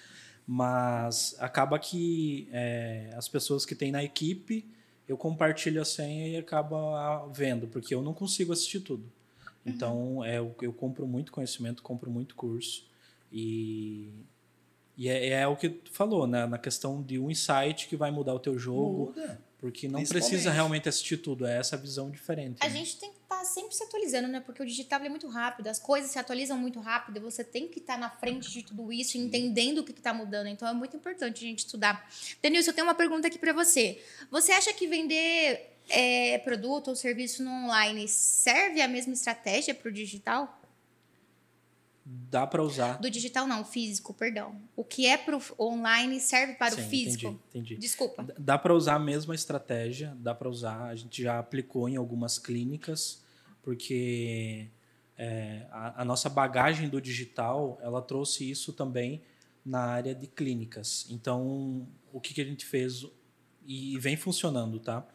mas 0.46 1.36
acaba 1.40 1.78
que 1.78 2.50
é, 2.52 3.14
as 3.16 3.28
pessoas 3.28 3.64
que 3.64 3.76
têm 3.76 3.92
na 3.92 4.04
equipe, 4.04 4.66
eu 5.08 5.18
compartilho 5.18 5.80
a 5.80 5.86
senha 5.86 6.28
e 6.28 6.38
acaba 6.38 7.28
vendo, 7.28 7.68
porque 7.68 7.94
eu 7.94 8.02
não 8.02 8.16
consigo 8.16 8.52
assistir 8.52 8.80
tudo. 8.80 9.04
Uhum. 9.04 9.12
Então, 9.74 10.26
é, 10.26 10.40
eu, 10.40 10.56
eu 10.60 10.74
compro 10.74 11.06
muito 11.06 11.32
conhecimento, 11.32 11.84
compro 11.84 12.10
muito 12.10 12.36
curso. 12.36 12.90
E, 13.32 14.26
e 15.02 15.10
é, 15.10 15.30
é, 15.30 15.48
o 15.48 15.56
que 15.56 15.68
tu 15.68 15.92
falou, 15.92 16.28
né? 16.28 16.46
na 16.46 16.60
questão 16.60 17.02
de 17.02 17.18
um 17.18 17.32
insight 17.32 17.88
que 17.88 17.96
vai 17.96 18.12
mudar 18.12 18.36
o 18.36 18.40
teu 18.40 18.56
jogo. 18.60 19.08
Muda. 19.08 19.42
Porque 19.58 19.88
não 19.88 20.04
precisa 20.04 20.52
realmente 20.52 20.88
assistir 20.88 21.18
tudo, 21.18 21.48
é 21.48 21.58
essa 21.58 21.76
visão 21.76 22.12
diferente. 22.12 22.58
A 22.60 22.70
né? 22.70 22.76
gente 22.78 22.98
tem 22.98 23.10
que 23.10 23.18
estar 23.18 23.40
tá 23.40 23.46
sempre 23.46 23.76
se 23.76 23.84
atualizando, 23.84 24.28
né? 24.28 24.40
Porque 24.40 24.62
o 24.62 24.66
digital 24.66 25.02
é 25.02 25.10
muito 25.10 25.28
rápido, 25.28 25.68
as 25.68 25.80
coisas 25.80 26.12
se 26.12 26.20
atualizam 26.20 26.56
muito 26.56 26.80
rápido, 26.80 27.20
você 27.20 27.44
tem 27.44 27.68
que 27.68 27.80
estar 27.80 27.94
tá 27.94 28.00
na 28.00 28.10
frente 28.12 28.52
de 28.52 28.62
tudo 28.62 28.94
isso, 28.94 29.18
entendendo 29.18 29.80
o 29.80 29.84
que 29.84 29.92
está 29.92 30.14
mudando. 30.14 30.48
Então 30.48 30.68
é 30.68 30.74
muito 30.74 30.96
importante 30.96 31.44
a 31.44 31.48
gente 31.48 31.60
estudar. 31.60 32.08
Denilson, 32.40 32.70
eu 32.70 32.76
tenho 32.76 32.86
uma 32.86 32.94
pergunta 32.94 33.28
aqui 33.28 33.40
para 33.40 33.54
você. 33.54 34.00
Você 34.30 34.52
acha 34.52 34.72
que 34.72 34.86
vender 34.86 35.78
é, 35.90 36.38
produto 36.40 36.90
ou 36.90 36.96
serviço 36.96 37.44
no 37.44 37.50
online 37.50 38.08
serve 38.08 38.82
a 38.82 38.88
mesma 38.88 39.14
estratégia 39.14 39.74
para 39.74 39.90
o 39.90 39.92
digital? 39.92 40.61
Dá 42.14 42.46
para 42.46 42.62
usar. 42.62 42.98
Do 43.00 43.10
digital 43.10 43.48
não, 43.48 43.64
físico, 43.64 44.14
perdão. 44.14 44.62
O 44.76 44.84
que 44.84 45.06
é 45.06 45.18
para 45.18 45.38
o 45.38 45.42
online 45.58 46.20
serve 46.20 46.56
para 46.56 46.76
Sim, 46.76 46.82
o 46.82 46.90
físico. 46.90 47.26
Entendi, 47.28 47.40
entendi. 47.50 47.78
Desculpa. 47.78 48.28
Dá 48.38 48.58
para 48.58 48.74
usar 48.74 48.96
a 48.96 49.00
mesma 49.00 49.34
estratégia, 49.34 50.14
dá 50.20 50.36
para 50.36 50.50
usar. 50.50 50.88
A 50.88 50.96
gente 50.96 51.24
já 51.24 51.40
aplicou 51.40 51.88
em 51.88 51.96
algumas 51.96 52.38
clínicas, 52.38 53.24
porque 53.64 54.68
é, 55.18 55.68
a, 55.72 56.02
a, 56.02 56.06
nossa 56.06 56.28
bagagem 56.28 56.90
do 56.90 57.00
digital, 57.00 57.80
ela 57.82 58.02
trouxe 58.02 58.50
isso 58.50 58.74
também 58.74 59.22
na 59.66 59.80
área 59.80 60.14
de 60.14 60.28
clínicas. 60.28 61.08
Então, 61.10 61.88
o 62.12 62.20
que, 62.20 62.34
que 62.34 62.42
a 62.42 62.46
gente 62.46 62.66
fez 62.66 63.06
e 63.66 63.98
vem 64.00 64.18
funcionando, 64.18 64.80
tá? 64.80 65.06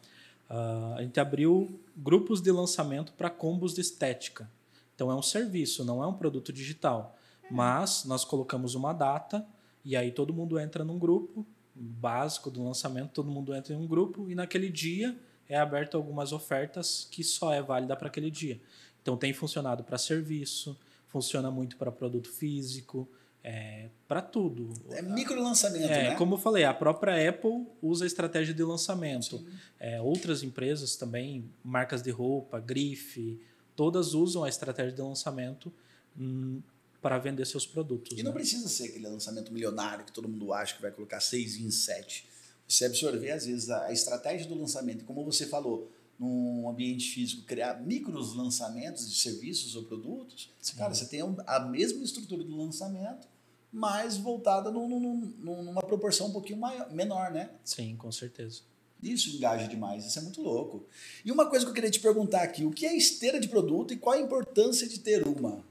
Uh, 0.49 0.95
a 0.95 1.01
gente 1.03 1.19
abriu 1.19 1.79
grupos 1.95 2.41
de 2.41 2.51
lançamento 2.51 3.11
para 3.13 3.29
combos 3.29 3.75
de 3.75 3.81
estética. 3.81 4.49
Então 4.97 5.11
é 5.11 5.15
um 5.15 5.21
serviço, 5.21 5.85
não 5.85 6.03
é 6.03 6.07
um 6.07 6.13
produto 6.13 6.51
digital. 6.51 7.15
Mas 7.51 8.03
nós 8.03 8.25
colocamos 8.25 8.73
uma 8.73 8.93
data 8.93 9.45
e 9.85 9.95
aí 9.95 10.11
todo 10.11 10.33
mundo 10.33 10.59
entra 10.59 10.83
num 10.83 10.97
grupo 10.97 11.45
básico 11.75 12.49
do 12.49 12.63
lançamento, 12.65 13.11
todo 13.11 13.29
mundo 13.29 13.53
entra 13.53 13.75
em 13.75 13.77
um 13.77 13.85
grupo 13.85 14.27
e 14.27 14.33
naquele 14.33 14.71
dia 14.71 15.15
é 15.47 15.55
aberto 15.55 15.95
algumas 15.95 16.31
ofertas 16.33 17.07
que 17.11 17.23
só 17.23 17.53
é 17.53 17.61
válida 17.61 17.95
para 17.95 18.07
aquele 18.07 18.31
dia. 18.31 18.59
Então 18.99 19.15
tem 19.15 19.31
funcionado 19.33 19.83
para 19.83 19.99
serviço, 19.99 20.75
funciona 21.09 21.51
muito 21.51 21.77
para 21.77 21.91
produto 21.91 22.31
físico, 22.31 23.07
é, 23.43 23.89
para 24.07 24.23
tudo. 24.23 24.73
É 24.89 25.03
micro 25.03 25.39
lançamento, 25.39 25.85
é, 25.85 26.09
né? 26.09 26.15
Como 26.15 26.33
eu 26.33 26.37
falei, 26.39 26.63
a 26.63 26.73
própria 26.73 27.29
Apple 27.29 27.67
usa 27.83 28.03
a 28.03 28.07
estratégia 28.07 28.51
de 28.51 28.63
lançamento. 28.63 29.45
É, 29.79 30.01
outras 30.01 30.41
empresas 30.41 30.95
também, 30.95 31.45
marcas 31.63 32.01
de 32.01 32.09
roupa, 32.09 32.59
grife, 32.59 33.39
todas 33.77 34.15
usam 34.15 34.43
a 34.43 34.49
estratégia 34.49 34.91
de 34.91 35.01
lançamento 35.01 35.71
hum, 36.19 36.61
para 37.01 37.19
vender 37.19 37.45
seus 37.45 37.65
produtos. 37.65 38.17
E 38.17 38.23
não 38.23 38.31
né? 38.31 38.37
precisa 38.37 38.67
ser 38.67 38.85
aquele 38.85 39.07
lançamento 39.07 39.53
milionário 39.53 40.03
que 40.03 40.11
todo 40.11 40.27
mundo 40.27 40.51
acha 40.51 40.75
que 40.75 40.81
vai 40.81 40.91
colocar 40.91 41.21
seis 41.21 41.55
em 41.55 41.69
sete. 41.69 42.27
Você 42.67 42.85
absorver, 42.85 43.31
às 43.31 43.45
vezes, 43.45 43.69
a 43.69 43.93
estratégia 43.93 44.47
do 44.47 44.59
lançamento, 44.59 45.05
como 45.05 45.23
você 45.23 45.45
falou, 45.45 45.89
num 46.19 46.67
ambiente 46.67 47.09
físico, 47.11 47.43
criar 47.43 47.75
micros 47.75 48.35
lançamentos 48.35 49.07
de 49.09 49.15
serviços 49.15 49.75
ou 49.75 49.83
produtos, 49.83 50.49
Sim. 50.59 50.75
cara, 50.75 50.93
você 50.93 51.05
tem 51.05 51.21
a 51.45 51.59
mesma 51.59 52.03
estrutura 52.03 52.43
do 52.43 52.57
lançamento, 52.57 53.27
mas 53.71 54.17
voltada 54.17 54.71
num, 54.71 54.89
num, 54.89 55.15
numa 55.37 55.81
proporção 55.81 56.27
um 56.27 56.33
pouquinho 56.33 56.59
maior, 56.59 56.91
menor, 56.91 57.31
né? 57.31 57.51
Sim, 57.63 57.95
com 57.95 58.11
certeza. 58.11 58.61
Isso 59.01 59.35
engaja 59.35 59.67
demais, 59.67 60.05
isso 60.05 60.17
é 60.17 60.21
muito 60.21 60.41
louco. 60.41 60.85
E 61.23 61.31
uma 61.31 61.47
coisa 61.49 61.65
que 61.65 61.69
eu 61.69 61.75
queria 61.75 61.91
te 61.91 61.99
perguntar 61.99 62.41
aqui, 62.41 62.65
o 62.65 62.71
que 62.71 62.85
é 62.85 62.95
esteira 62.95 63.39
de 63.39 63.47
produto 63.47 63.93
e 63.93 63.97
qual 63.97 64.15
a 64.15 64.19
importância 64.19 64.87
de 64.87 64.99
ter 64.99 65.27
uma? 65.27 65.63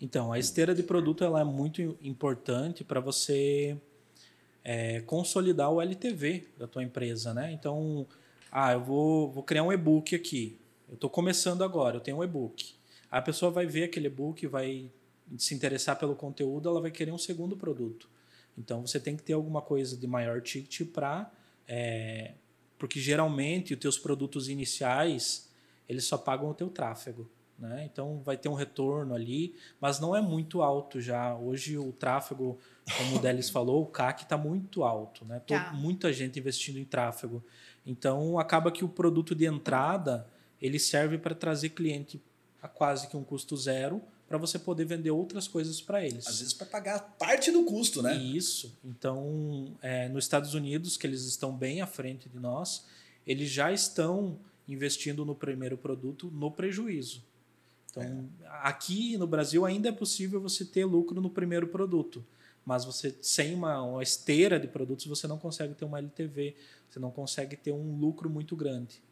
Então, 0.00 0.32
a 0.32 0.38
esteira 0.38 0.74
de 0.74 0.82
produto 0.82 1.22
ela 1.22 1.40
é 1.40 1.44
muito 1.44 1.96
importante 2.02 2.82
para 2.82 3.00
você 3.00 3.76
é, 4.64 5.00
consolidar 5.02 5.70
o 5.70 5.80
LTV 5.80 6.48
da 6.58 6.66
tua 6.66 6.82
empresa, 6.82 7.34
né? 7.34 7.52
Então, 7.52 8.06
ah, 8.50 8.72
eu 8.72 8.82
vou, 8.82 9.30
vou 9.30 9.42
criar 9.42 9.62
um 9.62 9.72
e-book 9.72 10.14
aqui. 10.14 10.58
Eu 10.88 10.94
estou 10.94 11.08
começando 11.08 11.62
agora, 11.62 11.96
eu 11.96 12.00
tenho 12.00 12.18
um 12.18 12.24
e-book. 12.24 12.74
A 13.10 13.22
pessoa 13.22 13.50
vai 13.50 13.66
ver 13.66 13.84
aquele 13.84 14.06
e-book, 14.06 14.46
vai 14.46 14.90
se 15.38 15.54
interessar 15.54 15.98
pelo 15.98 16.16
conteúdo, 16.16 16.68
ela 16.68 16.80
vai 16.80 16.90
querer 16.90 17.12
um 17.12 17.18
segundo 17.18 17.56
produto. 17.56 18.08
Então 18.58 18.86
você 18.86 18.98
tem 18.98 19.16
que 19.16 19.22
ter 19.22 19.32
alguma 19.32 19.62
coisa 19.62 19.96
de 19.96 20.06
maior 20.06 20.40
ticket 20.40 20.88
para. 20.92 21.30
É, 21.72 22.32
porque 22.76 22.98
geralmente 22.98 23.74
os 23.74 23.78
teus 23.78 23.96
produtos 23.96 24.48
iniciais 24.48 25.48
eles 25.88 26.04
só 26.04 26.18
pagam 26.18 26.50
o 26.50 26.54
teu 26.54 26.68
tráfego. 26.68 27.30
Né? 27.56 27.88
Então 27.92 28.22
vai 28.24 28.36
ter 28.36 28.48
um 28.48 28.54
retorno 28.54 29.14
ali, 29.14 29.54
mas 29.80 30.00
não 30.00 30.16
é 30.16 30.20
muito 30.20 30.62
alto 30.62 31.00
já. 31.00 31.36
Hoje 31.36 31.78
o 31.78 31.92
tráfego, 31.92 32.58
como 32.96 33.16
o 33.16 33.18
Delis 33.22 33.50
falou, 33.50 33.82
o 33.82 33.86
CAC 33.86 34.22
está 34.22 34.36
muito 34.36 34.82
alto. 34.82 35.24
Né? 35.24 35.40
Tá. 35.46 35.72
Muita 35.72 36.12
gente 36.12 36.38
investindo 36.40 36.78
em 36.78 36.84
tráfego. 36.84 37.44
Então 37.86 38.38
acaba 38.38 38.72
que 38.72 38.84
o 38.84 38.88
produto 38.88 39.34
de 39.34 39.44
entrada 39.44 40.26
ele 40.60 40.78
serve 40.78 41.18
para 41.18 41.34
trazer 41.34 41.70
cliente 41.70 42.20
a 42.60 42.66
quase 42.66 43.06
que 43.08 43.16
um 43.16 43.22
custo 43.22 43.56
zero 43.56 44.02
para 44.30 44.38
você 44.38 44.60
poder 44.60 44.84
vender 44.84 45.10
outras 45.10 45.48
coisas 45.48 45.80
para 45.80 46.06
eles. 46.06 46.24
Às 46.28 46.38
vezes 46.38 46.54
para 46.54 46.64
pagar 46.68 47.00
parte 47.18 47.50
do 47.50 47.64
custo, 47.64 48.00
né? 48.00 48.14
Isso. 48.14 48.78
Então, 48.84 49.76
é, 49.82 50.08
nos 50.08 50.24
Estados 50.24 50.54
Unidos, 50.54 50.96
que 50.96 51.04
eles 51.04 51.24
estão 51.24 51.52
bem 51.52 51.80
à 51.80 51.86
frente 51.86 52.28
de 52.28 52.38
nós, 52.38 52.86
eles 53.26 53.50
já 53.50 53.72
estão 53.72 54.38
investindo 54.68 55.24
no 55.24 55.34
primeiro 55.34 55.76
produto 55.76 56.30
no 56.32 56.48
prejuízo. 56.48 57.24
Então, 57.90 58.04
é. 58.40 58.46
aqui 58.62 59.16
no 59.16 59.26
Brasil 59.26 59.66
ainda 59.66 59.88
é 59.88 59.92
possível 59.92 60.40
você 60.40 60.64
ter 60.64 60.84
lucro 60.84 61.20
no 61.20 61.28
primeiro 61.28 61.66
produto, 61.66 62.24
mas 62.64 62.84
você 62.84 63.12
sem 63.20 63.52
uma, 63.52 63.82
uma 63.82 64.00
esteira 64.00 64.60
de 64.60 64.68
produtos 64.68 65.06
você 65.06 65.26
não 65.26 65.38
consegue 65.38 65.74
ter 65.74 65.84
uma 65.84 65.98
LTV, 65.98 66.54
você 66.88 67.00
não 67.00 67.10
consegue 67.10 67.56
ter 67.56 67.72
um 67.72 67.98
lucro 67.98 68.30
muito 68.30 68.54
grande. 68.54 69.02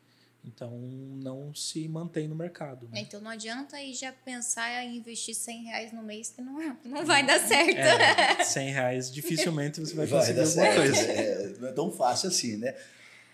Então, 0.44 0.70
não 0.80 1.54
se 1.54 1.86
mantém 1.88 2.26
no 2.26 2.34
mercado. 2.34 2.88
Né? 2.88 3.00
É, 3.00 3.02
então, 3.02 3.20
não 3.20 3.30
adianta 3.30 3.76
aí 3.76 3.92
já 3.92 4.12
pensar 4.12 4.84
em 4.84 4.96
investir 4.96 5.34
100 5.34 5.64
reais 5.64 5.92
no 5.92 6.02
mês, 6.02 6.30
que 6.30 6.40
não, 6.42 6.76
não 6.84 7.04
vai 7.04 7.26
dar 7.26 7.38
certo. 7.40 7.76
É, 7.76 8.42
100 8.44 8.70
reais, 8.70 9.10
dificilmente 9.10 9.80
você 9.80 9.94
vai, 9.94 10.06
vai 10.06 10.20
conseguir 10.20 10.40
alguma 10.40 10.64
certo. 10.64 10.76
coisa. 10.76 11.12
É, 11.12 11.48
não 11.58 11.68
é 11.68 11.72
tão 11.72 11.90
fácil 11.90 12.28
assim, 12.28 12.56
né? 12.56 12.74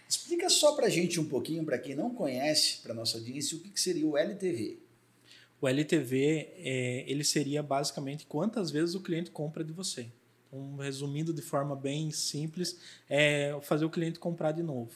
Explica 0.08 0.48
só 0.48 0.74
para 0.74 0.88
gente 0.88 1.18
um 1.18 1.28
pouquinho, 1.28 1.64
para 1.64 1.78
quem 1.78 1.94
não 1.94 2.10
conhece, 2.14 2.78
para 2.82 2.94
nossa 2.94 3.18
audiência, 3.18 3.56
o 3.56 3.60
que, 3.60 3.70
que 3.70 3.80
seria 3.80 4.06
o 4.06 4.16
LTV. 4.16 4.78
O 5.60 5.68
LTV, 5.68 6.52
é, 6.58 7.04
ele 7.06 7.24
seria 7.24 7.62
basicamente 7.62 8.26
quantas 8.26 8.70
vezes 8.70 8.94
o 8.94 9.00
cliente 9.00 9.30
compra 9.30 9.64
de 9.64 9.72
você. 9.72 10.06
Então, 10.46 10.76
resumindo 10.76 11.32
de 11.32 11.42
forma 11.42 11.74
bem 11.74 12.10
simples, 12.10 12.78
é 13.08 13.56
fazer 13.62 13.84
o 13.84 13.90
cliente 13.90 14.18
comprar 14.18 14.52
de 14.52 14.62
novo. 14.62 14.92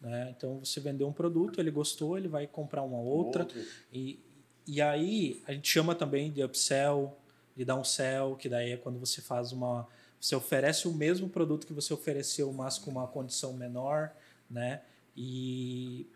Né? 0.00 0.34
Então 0.36 0.60
você 0.60 0.80
vendeu 0.80 1.08
um 1.08 1.12
produto, 1.12 1.60
ele 1.60 1.70
gostou, 1.70 2.16
ele 2.16 2.28
vai 2.28 2.46
comprar 2.46 2.82
uma 2.82 2.98
outra. 2.98 3.42
Outro. 3.42 3.60
E, 3.92 4.20
e 4.66 4.80
aí 4.80 5.42
a 5.46 5.52
gente 5.52 5.68
chama 5.68 5.94
também 5.94 6.30
de 6.30 6.42
upsell, 6.42 7.16
de 7.56 7.64
downsell, 7.64 8.36
que 8.36 8.48
daí 8.48 8.72
é 8.72 8.76
quando 8.76 8.98
você 8.98 9.20
faz 9.20 9.52
uma. 9.52 9.86
Você 10.20 10.34
oferece 10.34 10.88
o 10.88 10.92
mesmo 10.92 11.28
produto 11.28 11.66
que 11.66 11.72
você 11.72 11.92
ofereceu, 11.92 12.52
mas 12.52 12.78
com 12.78 12.90
uma 12.90 13.06
condição 13.06 13.52
menor, 13.52 14.12
né? 14.50 14.82
E, 15.16 16.06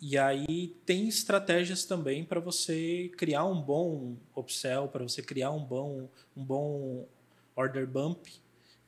e 0.00 0.18
aí 0.18 0.76
tem 0.84 1.08
estratégias 1.08 1.84
também 1.84 2.24
para 2.24 2.40
você 2.40 3.10
criar 3.16 3.44
um 3.44 3.60
bom 3.60 4.16
upsell, 4.36 4.88
para 4.88 5.02
você 5.02 5.22
criar 5.22 5.50
um 5.50 5.64
bom, 5.64 6.08
um 6.36 6.44
bom 6.44 7.06
order 7.54 7.86
bump, 7.86 8.28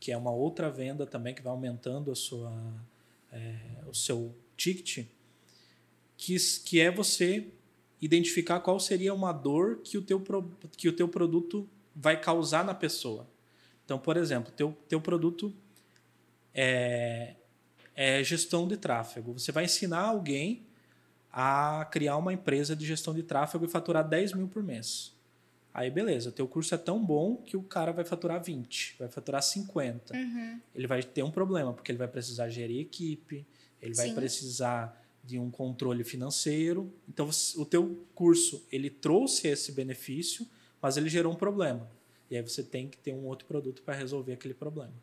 que 0.00 0.12
é 0.12 0.16
uma 0.16 0.32
outra 0.32 0.70
venda 0.70 1.06
também 1.06 1.34
que 1.34 1.42
vai 1.42 1.52
aumentando 1.52 2.10
a 2.10 2.14
sua, 2.14 2.52
é, 3.34 3.82
o 3.86 3.92
seu 3.92 4.34
ticket, 4.56 5.06
que, 6.16 6.36
que 6.64 6.80
é 6.80 6.90
você 6.90 7.48
identificar 8.00 8.60
qual 8.60 8.78
seria 8.78 9.12
uma 9.12 9.32
dor 9.32 9.80
que 9.82 9.98
o 9.98 10.02
teu, 10.02 10.22
que 10.76 10.88
o 10.88 10.92
teu 10.92 11.08
produto 11.08 11.68
vai 11.94 12.20
causar 12.20 12.64
na 12.64 12.74
pessoa. 12.74 13.28
Então, 13.84 13.98
por 13.98 14.16
exemplo, 14.16 14.52
teu, 14.52 14.76
teu 14.88 15.00
produto 15.00 15.54
é, 16.52 17.34
é 17.94 18.22
gestão 18.22 18.66
de 18.66 18.76
tráfego. 18.76 19.32
Você 19.34 19.52
vai 19.52 19.64
ensinar 19.64 20.00
alguém 20.00 20.66
a 21.32 21.86
criar 21.90 22.16
uma 22.16 22.32
empresa 22.32 22.76
de 22.76 22.86
gestão 22.86 23.12
de 23.12 23.22
tráfego 23.22 23.64
e 23.64 23.68
faturar 23.68 24.08
10 24.08 24.34
mil 24.34 24.48
por 24.48 24.62
mês. 24.62 25.13
Aí, 25.74 25.90
beleza, 25.90 26.30
teu 26.30 26.46
curso 26.46 26.72
é 26.72 26.78
tão 26.78 27.04
bom 27.04 27.36
que 27.36 27.56
o 27.56 27.62
cara 27.62 27.90
vai 27.90 28.04
faturar 28.04 28.40
20, 28.40 28.94
vai 28.96 29.08
faturar 29.08 29.42
50. 29.42 30.16
Uhum. 30.16 30.60
Ele 30.72 30.86
vai 30.86 31.02
ter 31.02 31.24
um 31.24 31.32
problema, 31.32 31.72
porque 31.72 31.90
ele 31.90 31.98
vai 31.98 32.06
precisar 32.06 32.48
gerir 32.48 32.80
equipe, 32.80 33.44
ele 33.82 33.92
vai 33.92 34.10
Sim. 34.10 34.14
precisar 34.14 35.04
de 35.24 35.36
um 35.36 35.50
controle 35.50 36.04
financeiro. 36.04 36.94
Então, 37.08 37.28
o 37.56 37.66
teu 37.66 38.06
curso, 38.14 38.64
ele 38.70 38.88
trouxe 38.88 39.48
esse 39.48 39.72
benefício, 39.72 40.46
mas 40.80 40.96
ele 40.96 41.08
gerou 41.08 41.32
um 41.32 41.36
problema. 41.36 41.90
E 42.30 42.36
aí 42.36 42.42
você 42.42 42.62
tem 42.62 42.88
que 42.88 42.96
ter 42.96 43.12
um 43.12 43.26
outro 43.26 43.44
produto 43.44 43.82
para 43.82 43.94
resolver 43.94 44.34
aquele 44.34 44.54
problema. 44.54 44.94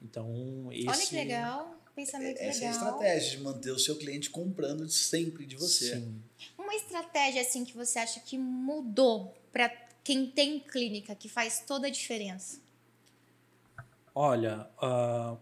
Então, 0.00 0.68
esse... 0.70 0.88
Olha 0.88 1.06
que 1.06 1.14
legal. 1.16 1.79
Pensamento 2.00 2.38
Essa 2.38 2.60
legal. 2.60 2.62
é 2.62 2.68
a 2.68 2.70
estratégia 2.70 3.30
de 3.36 3.44
manter 3.44 3.70
o 3.72 3.78
seu 3.78 3.94
cliente 3.96 4.30
comprando 4.30 4.88
sempre 4.88 5.44
de 5.44 5.54
você. 5.54 5.96
Sim. 5.96 6.22
Uma 6.56 6.74
estratégia 6.74 7.42
assim 7.42 7.62
que 7.62 7.76
você 7.76 7.98
acha 7.98 8.20
que 8.20 8.38
mudou 8.38 9.34
para 9.52 9.68
quem 10.02 10.26
tem 10.30 10.60
clínica, 10.60 11.14
que 11.14 11.28
faz 11.28 11.62
toda 11.66 11.88
a 11.88 11.90
diferença? 11.90 12.58
Olha, 14.14 14.66
uh, 14.78 15.38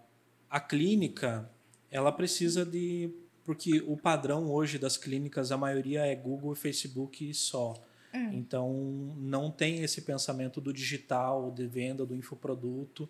a 0.50 0.58
clínica, 0.58 1.48
ela 1.92 2.10
precisa 2.10 2.66
de... 2.66 3.08
Porque 3.44 3.80
o 3.86 3.96
padrão 3.96 4.50
hoje 4.50 4.78
das 4.78 4.96
clínicas, 4.96 5.52
a 5.52 5.56
maioria 5.56 6.04
é 6.04 6.14
Google 6.16 6.54
e 6.54 6.56
Facebook 6.56 7.32
só. 7.34 7.74
Hum. 8.12 8.32
Então, 8.32 9.14
não 9.16 9.48
tem 9.48 9.84
esse 9.84 10.02
pensamento 10.02 10.60
do 10.60 10.72
digital, 10.72 11.52
de 11.52 11.66
venda, 11.68 12.04
do 12.04 12.16
infoproduto, 12.16 13.08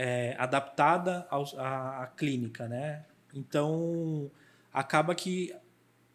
é, 0.00 0.36
adaptada 0.38 1.26
ao, 1.28 1.44
à, 1.58 2.04
à 2.04 2.06
clínica, 2.06 2.68
né? 2.68 3.04
Então, 3.34 4.30
acaba 4.72 5.12
que 5.12 5.52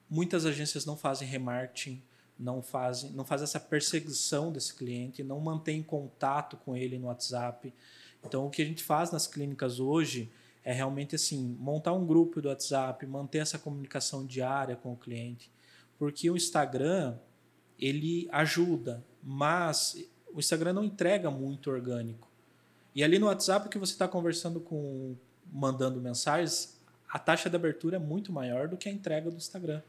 muitas 0.09 0.45
agências 0.45 0.85
não 0.85 0.95
fazem 0.95 1.27
remarketing, 1.27 2.01
não 2.39 2.61
fazem, 2.61 3.11
não 3.11 3.25
fazem 3.25 3.43
essa 3.43 3.59
perseguição 3.59 4.53
desse 4.53 4.73
cliente, 4.73 5.21
não 5.21 5.37
mantém 5.41 5.83
contato 5.83 6.55
com 6.55 6.77
ele 6.77 6.97
no 6.97 7.07
WhatsApp. 7.07 7.73
Então, 8.25 8.47
o 8.47 8.49
que 8.49 8.61
a 8.61 8.65
gente 8.65 8.81
faz 8.81 9.11
nas 9.11 9.27
clínicas 9.27 9.81
hoje 9.81 10.31
é 10.63 10.71
realmente 10.71 11.13
assim, 11.15 11.57
montar 11.59 11.91
um 11.91 12.07
grupo 12.07 12.41
do 12.41 12.47
WhatsApp, 12.47 13.05
manter 13.05 13.39
essa 13.39 13.59
comunicação 13.59 14.25
diária 14.25 14.77
com 14.77 14.93
o 14.93 14.97
cliente, 14.97 15.51
porque 15.99 16.31
o 16.31 16.37
Instagram 16.37 17.17
ele 17.77 18.29
ajuda, 18.31 19.03
mas 19.21 20.07
o 20.33 20.39
Instagram 20.39 20.71
não 20.71 20.85
entrega 20.85 21.29
muito 21.29 21.69
orgânico. 21.69 22.32
E 22.95 23.03
ali 23.03 23.19
no 23.19 23.27
WhatsApp 23.27 23.69
que 23.69 23.77
você 23.77 23.93
está 23.93 24.07
conversando 24.07 24.59
com, 24.59 25.15
mandando 25.51 25.99
mensagens, 25.99 26.77
a 27.09 27.17
taxa 27.17 27.49
de 27.49 27.55
abertura 27.55 27.97
é 27.97 27.99
muito 27.99 28.31
maior 28.31 28.67
do 28.67 28.77
que 28.77 28.87
a 28.87 28.91
entrega 28.91 29.29
do 29.29 29.37
Instagram. 29.37 29.81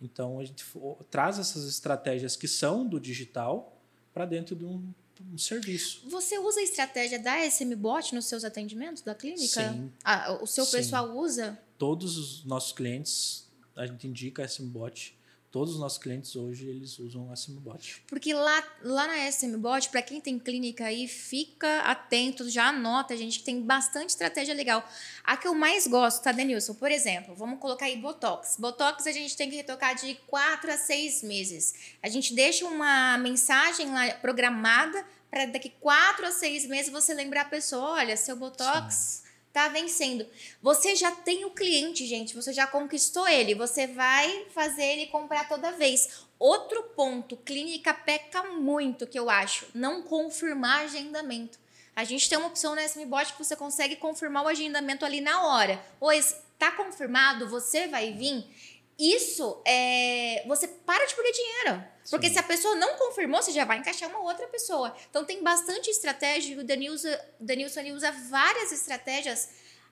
Então 0.00 0.38
a 0.38 0.44
gente 0.44 0.64
traz 1.10 1.38
essas 1.38 1.68
estratégias 1.68 2.36
que 2.36 2.48
são 2.48 2.86
do 2.86 2.98
digital 2.98 3.76
para 4.12 4.24
dentro 4.24 4.56
de 4.56 4.64
um 4.64 4.92
um 5.32 5.38
serviço. 5.38 6.02
Você 6.08 6.38
usa 6.38 6.60
a 6.60 6.62
estratégia 6.62 7.18
da 7.18 7.44
SMBot 7.46 8.14
nos 8.14 8.26
seus 8.26 8.44
atendimentos 8.44 9.02
da 9.02 9.14
clínica? 9.14 9.72
Sim. 9.72 9.92
Ah, 10.04 10.38
o 10.40 10.46
seu 10.46 10.64
Sim. 10.64 10.78
pessoal 10.78 11.16
usa? 11.16 11.58
Todos 11.78 12.16
os 12.16 12.44
nossos 12.44 12.72
clientes, 12.72 13.48
a 13.76 13.86
gente 13.86 14.06
indica 14.06 14.42
a 14.42 14.46
SMBot. 14.46 15.18
Todos 15.50 15.74
os 15.74 15.80
nossos 15.80 15.98
clientes 15.98 16.36
hoje, 16.36 16.68
eles 16.68 16.96
usam 17.00 17.28
a 17.28 17.34
SMBot. 17.34 18.04
Porque 18.06 18.32
lá, 18.32 18.64
lá 18.84 19.08
na 19.08 19.28
SMBot, 19.28 19.88
para 19.88 20.00
quem 20.00 20.20
tem 20.20 20.38
clínica 20.38 20.84
aí, 20.84 21.08
fica 21.08 21.80
atento, 21.80 22.48
já 22.48 22.68
anota, 22.68 23.16
gente, 23.16 23.40
que 23.40 23.44
tem 23.44 23.60
bastante 23.60 24.10
estratégia 24.10 24.54
legal. 24.54 24.88
A 25.24 25.36
que 25.36 25.48
eu 25.48 25.54
mais 25.54 25.88
gosto, 25.88 26.22
tá, 26.22 26.30
Denilson? 26.30 26.74
Por 26.74 26.92
exemplo, 26.92 27.34
vamos 27.34 27.58
colocar 27.58 27.86
aí 27.86 27.96
Botox. 27.96 28.58
Botox 28.60 29.04
a 29.08 29.12
gente 29.12 29.36
tem 29.36 29.50
que 29.50 29.56
retocar 29.56 29.96
de 29.96 30.14
4 30.28 30.70
a 30.70 30.76
6 30.76 31.24
meses. 31.24 31.74
A 32.00 32.08
gente 32.08 32.32
deixa 32.32 32.64
uma 32.64 33.18
mensagem 33.18 33.90
lá 33.90 34.08
programada 34.14 35.04
para 35.28 35.46
daqui 35.46 35.70
4 35.80 36.26
a 36.26 36.30
6 36.30 36.66
meses 36.66 36.92
você 36.92 37.12
lembrar 37.12 37.42
a 37.42 37.46
pessoa, 37.46 37.94
olha, 37.94 38.16
seu 38.16 38.36
Botox... 38.36 38.94
Sim 38.94 39.29
tá 39.52 39.68
vencendo. 39.68 40.26
Você 40.62 40.94
já 40.94 41.10
tem 41.10 41.44
o 41.44 41.50
cliente, 41.50 42.06
gente, 42.06 42.34
você 42.34 42.52
já 42.52 42.66
conquistou 42.66 43.26
ele, 43.28 43.54
você 43.54 43.86
vai 43.86 44.46
fazer 44.50 44.84
ele 44.84 45.06
comprar 45.06 45.48
toda 45.48 45.72
vez. 45.72 46.24
Outro 46.38 46.82
ponto, 46.96 47.36
clínica 47.36 47.92
peca 47.92 48.44
muito, 48.44 49.06
que 49.06 49.18
eu 49.18 49.28
acho, 49.28 49.66
não 49.74 50.02
confirmar 50.02 50.84
agendamento. 50.84 51.58
A 51.94 52.04
gente 52.04 52.28
tem 52.28 52.38
uma 52.38 52.48
opção 52.48 52.74
na 52.74 52.84
SMBot 52.84 53.32
que 53.32 53.44
você 53.44 53.56
consegue 53.56 53.96
confirmar 53.96 54.44
o 54.44 54.48
agendamento 54.48 55.04
ali 55.04 55.20
na 55.20 55.46
hora. 55.46 55.84
Pois 55.98 56.36
tá 56.58 56.70
confirmado, 56.70 57.48
você 57.48 57.88
vai 57.88 58.12
vir. 58.12 58.44
Isso 59.00 59.62
é. 59.66 60.44
Você 60.46 60.68
para 60.68 61.06
de 61.06 61.14
perder 61.14 61.32
dinheiro. 61.32 61.84
Porque 62.10 62.28
Sim. 62.28 62.34
se 62.34 62.38
a 62.38 62.42
pessoa 62.42 62.74
não 62.74 62.98
confirmou, 62.98 63.40
você 63.40 63.50
já 63.50 63.64
vai 63.64 63.78
encaixar 63.78 64.10
uma 64.10 64.20
outra 64.20 64.46
pessoa. 64.48 64.94
Então 65.08 65.24
tem 65.24 65.42
bastante 65.42 65.88
estratégia. 65.88 66.60
O 66.60 66.64
Danilson, 66.64 67.08
Danilson 67.40 67.80
usa 67.94 68.12
várias 68.28 68.72
estratégias, 68.72 69.48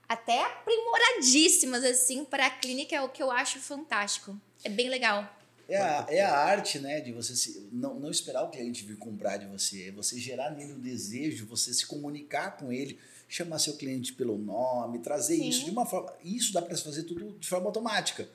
até 0.06 0.44
aprimoradíssimas, 0.44 1.84
assim, 1.84 2.22
para 2.22 2.46
a 2.46 2.50
clínica, 2.50 2.96
é 2.96 3.00
o 3.00 3.08
que 3.08 3.22
eu 3.22 3.30
acho 3.30 3.58
fantástico. 3.60 4.38
É 4.62 4.68
bem 4.68 4.90
legal. 4.90 5.26
É 5.66 5.78
a, 5.78 6.06
é 6.08 6.20
a 6.22 6.34
arte, 6.34 6.78
né, 6.78 7.00
de 7.00 7.12
você 7.12 7.36
se, 7.36 7.68
não, 7.70 7.94
não 7.94 8.10
esperar 8.10 8.42
o 8.42 8.50
cliente 8.50 8.84
vir 8.84 8.96
comprar 8.96 9.36
de 9.36 9.46
você, 9.46 9.88
é 9.88 9.92
você 9.92 10.18
gerar 10.18 10.50
nele 10.50 10.72
o 10.72 10.78
desejo, 10.78 11.46
você 11.46 11.74
se 11.74 11.86
comunicar 11.86 12.56
com 12.56 12.72
ele, 12.72 12.98
chamar 13.28 13.58
seu 13.58 13.76
cliente 13.76 14.14
pelo 14.14 14.38
nome, 14.38 14.98
trazer 15.00 15.36
Sim. 15.36 15.48
isso 15.48 15.64
de 15.66 15.70
uma 15.70 15.84
forma. 15.84 16.10
Isso 16.24 16.54
dá 16.54 16.62
para 16.62 16.74
fazer 16.76 17.02
tudo 17.02 17.38
de 17.38 17.46
forma 17.46 17.66
automática. 17.66 18.26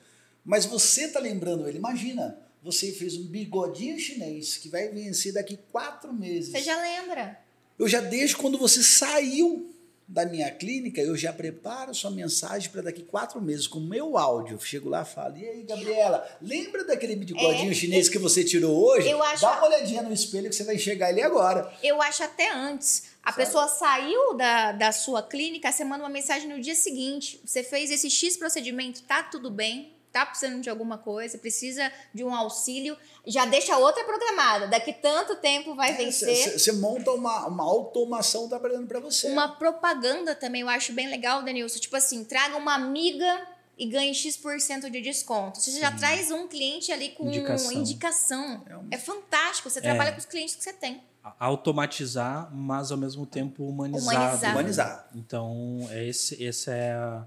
Mas 0.44 0.66
você 0.66 1.08
tá 1.08 1.18
lembrando 1.18 1.66
ele, 1.66 1.78
imagina, 1.78 2.38
você 2.62 2.92
fez 2.92 3.16
um 3.16 3.24
bigodinho 3.24 3.98
chinês 3.98 4.56
que 4.56 4.68
vai 4.68 4.88
vencer 4.88 5.32
daqui 5.32 5.58
quatro 5.72 6.12
meses. 6.12 6.50
Você 6.50 6.62
já 6.62 6.80
lembra? 6.80 7.40
Eu 7.78 7.88
já 7.88 8.00
desde 8.00 8.36
quando 8.36 8.58
você 8.58 8.82
saiu 8.82 9.70
da 10.06 10.26
minha 10.26 10.50
clínica, 10.50 11.00
eu 11.00 11.16
já 11.16 11.32
preparo 11.32 11.94
sua 11.94 12.10
mensagem 12.10 12.70
para 12.70 12.82
daqui 12.82 13.02
quatro 13.02 13.40
meses 13.40 13.66
com 13.66 13.78
o 13.78 13.82
meu 13.82 14.18
áudio. 14.18 14.56
Eu 14.56 14.60
chego 14.60 14.88
lá 14.88 15.02
e 15.02 15.14
falo: 15.14 15.36
E 15.38 15.48
aí, 15.48 15.62
Gabriela, 15.62 16.26
lembra 16.42 16.84
daquele 16.84 17.16
bigodinho 17.16 17.70
é, 17.70 17.74
chinês 17.74 18.08
que 18.08 18.18
você 18.18 18.44
tirou 18.44 18.76
hoje? 18.76 19.08
Eu 19.08 19.22
acho... 19.22 19.42
Dá 19.42 19.58
uma 19.58 19.66
olhadinha 19.66 20.02
no 20.02 20.12
espelho 20.12 20.50
que 20.50 20.54
você 20.54 20.64
vai 20.64 20.74
enxergar 20.74 21.10
ele 21.10 21.22
agora. 21.22 21.72
Eu 21.82 22.02
acho 22.02 22.22
até 22.22 22.52
antes. 22.52 23.14
A 23.22 23.32
Sabe? 23.32 23.44
pessoa 23.44 23.68
saiu 23.68 24.34
da, 24.36 24.72
da 24.72 24.92
sua 24.92 25.22
clínica, 25.22 25.72
você 25.72 25.84
manda 25.84 26.04
uma 26.04 26.10
mensagem 26.10 26.48
no 26.48 26.60
dia 26.60 26.74
seguinte. 26.74 27.40
Você 27.44 27.62
fez 27.62 27.90
esse 27.90 28.10
X 28.10 28.36
procedimento, 28.36 29.02
tá 29.04 29.22
tudo 29.22 29.50
bem? 29.50 29.93
Tá 30.14 30.24
precisando 30.24 30.62
de 30.62 30.70
alguma 30.70 30.96
coisa, 30.96 31.36
precisa 31.36 31.90
de 32.14 32.22
um 32.22 32.32
auxílio, 32.32 32.96
já 33.26 33.44
deixa 33.44 33.76
outra 33.76 34.04
programada. 34.04 34.68
Daqui 34.68 34.92
tanto 34.92 35.34
tempo 35.34 35.74
vai 35.74 35.90
é, 35.90 35.96
vencer. 35.96 36.56
Você 36.56 36.70
monta 36.70 37.10
uma, 37.10 37.48
uma 37.48 37.64
automação 37.64 38.48
trabalhando 38.48 38.86
para 38.86 39.00
você. 39.00 39.26
Uma 39.26 39.48
propaganda 39.48 40.32
também, 40.32 40.60
eu 40.60 40.68
acho 40.68 40.92
bem 40.92 41.08
legal, 41.08 41.42
Denilson. 41.42 41.80
Tipo 41.80 41.96
assim, 41.96 42.22
traga 42.22 42.56
uma 42.56 42.74
amiga 42.74 43.44
e 43.76 43.86
ganhe 43.86 44.14
X% 44.14 44.88
de 44.88 45.00
desconto. 45.00 45.60
Você 45.60 45.72
Sim. 45.72 45.80
já 45.80 45.90
traz 45.90 46.30
um 46.30 46.46
cliente 46.46 46.92
ali 46.92 47.08
com 47.08 47.26
indicação. 47.26 47.72
indicação. 47.72 48.62
É, 48.68 48.76
um... 48.76 48.88
é 48.92 48.96
fantástico. 48.96 49.68
Você 49.68 49.80
é. 49.80 49.82
trabalha 49.82 50.12
com 50.12 50.18
os 50.18 50.26
clientes 50.26 50.54
que 50.54 50.62
você 50.62 50.72
tem 50.72 51.02
automatizar, 51.38 52.54
mas 52.54 52.92
ao 52.92 52.98
mesmo 52.98 53.24
tempo 53.26 53.64
humanizar. 53.64 54.14
Humanizar. 54.14 54.52
humanizar. 54.52 55.08
Então, 55.14 55.88
esse, 55.92 56.42
esse 56.42 56.70
é 56.70 56.92
a, 56.92 57.26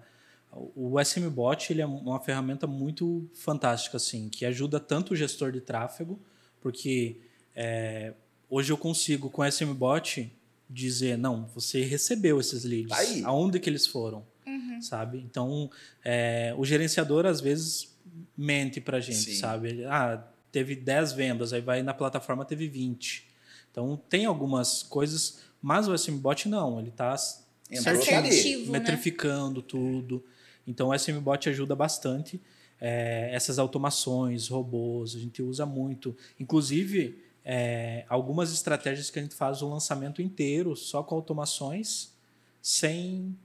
o 0.76 1.00
SMBot 1.00 1.72
ele 1.72 1.82
é 1.82 1.86
uma 1.86 2.20
ferramenta 2.20 2.66
muito 2.68 3.30
fantástica, 3.34 3.98
assim, 3.98 4.30
que 4.30 4.46
ajuda 4.46 4.80
tanto 4.80 5.14
o 5.14 5.16
gestor 5.16 5.52
de 5.52 5.62
tráfego, 5.62 6.20
porque 6.62 7.22
é, 7.56 8.14
hoje 8.50 8.72
eu 8.72 8.78
consigo 8.78 9.30
com 9.30 9.42
o 9.42 9.46
SMBot 9.46 10.32
dizer, 10.70 11.18
não, 11.18 11.46
você 11.54 11.84
recebeu 11.84 12.40
esses 12.40 12.64
leads, 12.64 12.90
tá 12.90 12.98
Aí. 12.98 13.24
aonde 13.24 13.60
que 13.60 13.70
eles 13.70 13.88
foram, 13.88 14.26
uhum. 14.46 14.82
sabe? 14.82 15.20
Então, 15.20 15.70
é, 16.04 16.54
o 16.58 16.66
gerenciador 16.66 17.26
às 17.26 17.40
vezes 17.40 17.96
mente 18.38 18.82
pra 18.82 19.00
gente, 19.00 19.32
Sim. 19.32 19.36
sabe? 19.36 19.86
Ah, 19.86 20.24
teve 20.52 20.76
10 20.76 21.14
vendas, 21.14 21.54
aí 21.54 21.62
vai 21.62 21.82
na 21.84 21.94
plataforma 21.94 22.44
teve 22.44 22.68
20. 22.68 23.28
Então, 23.72 24.02
tem 24.10 24.26
algumas 24.26 24.84
coisas, 24.84 25.40
mas 25.62 25.88
o 25.88 25.94
SMBot 25.94 26.50
não, 26.50 26.80
ele 26.80 26.90
está 26.90 27.16
certinho, 27.18 28.66
né? 28.66 28.80
metrificando 28.80 29.62
tudo. 29.62 30.24
Então 30.68 30.90
o 30.90 30.94
SMBot 30.94 31.50
ajuda 31.50 31.76
bastante. 31.76 32.42
É, 32.80 33.30
essas 33.34 33.58
automações, 33.58 34.50
robôs, 34.50 35.16
a 35.16 35.20
gente 35.20 35.42
usa 35.42 35.66
muito. 35.66 36.16
Inclusive, 36.40 37.24
é, 37.44 38.06
algumas 38.10 38.52
estratégias 38.52 39.10
que 39.10 39.18
a 39.18 39.22
gente 39.22 39.34
faz 39.34 39.62
o 39.62 39.70
lançamento 39.70 40.22
inteiro 40.22 40.76
só 40.76 41.02
com 41.02 41.16
automações, 41.16 42.14
sem 42.62 43.36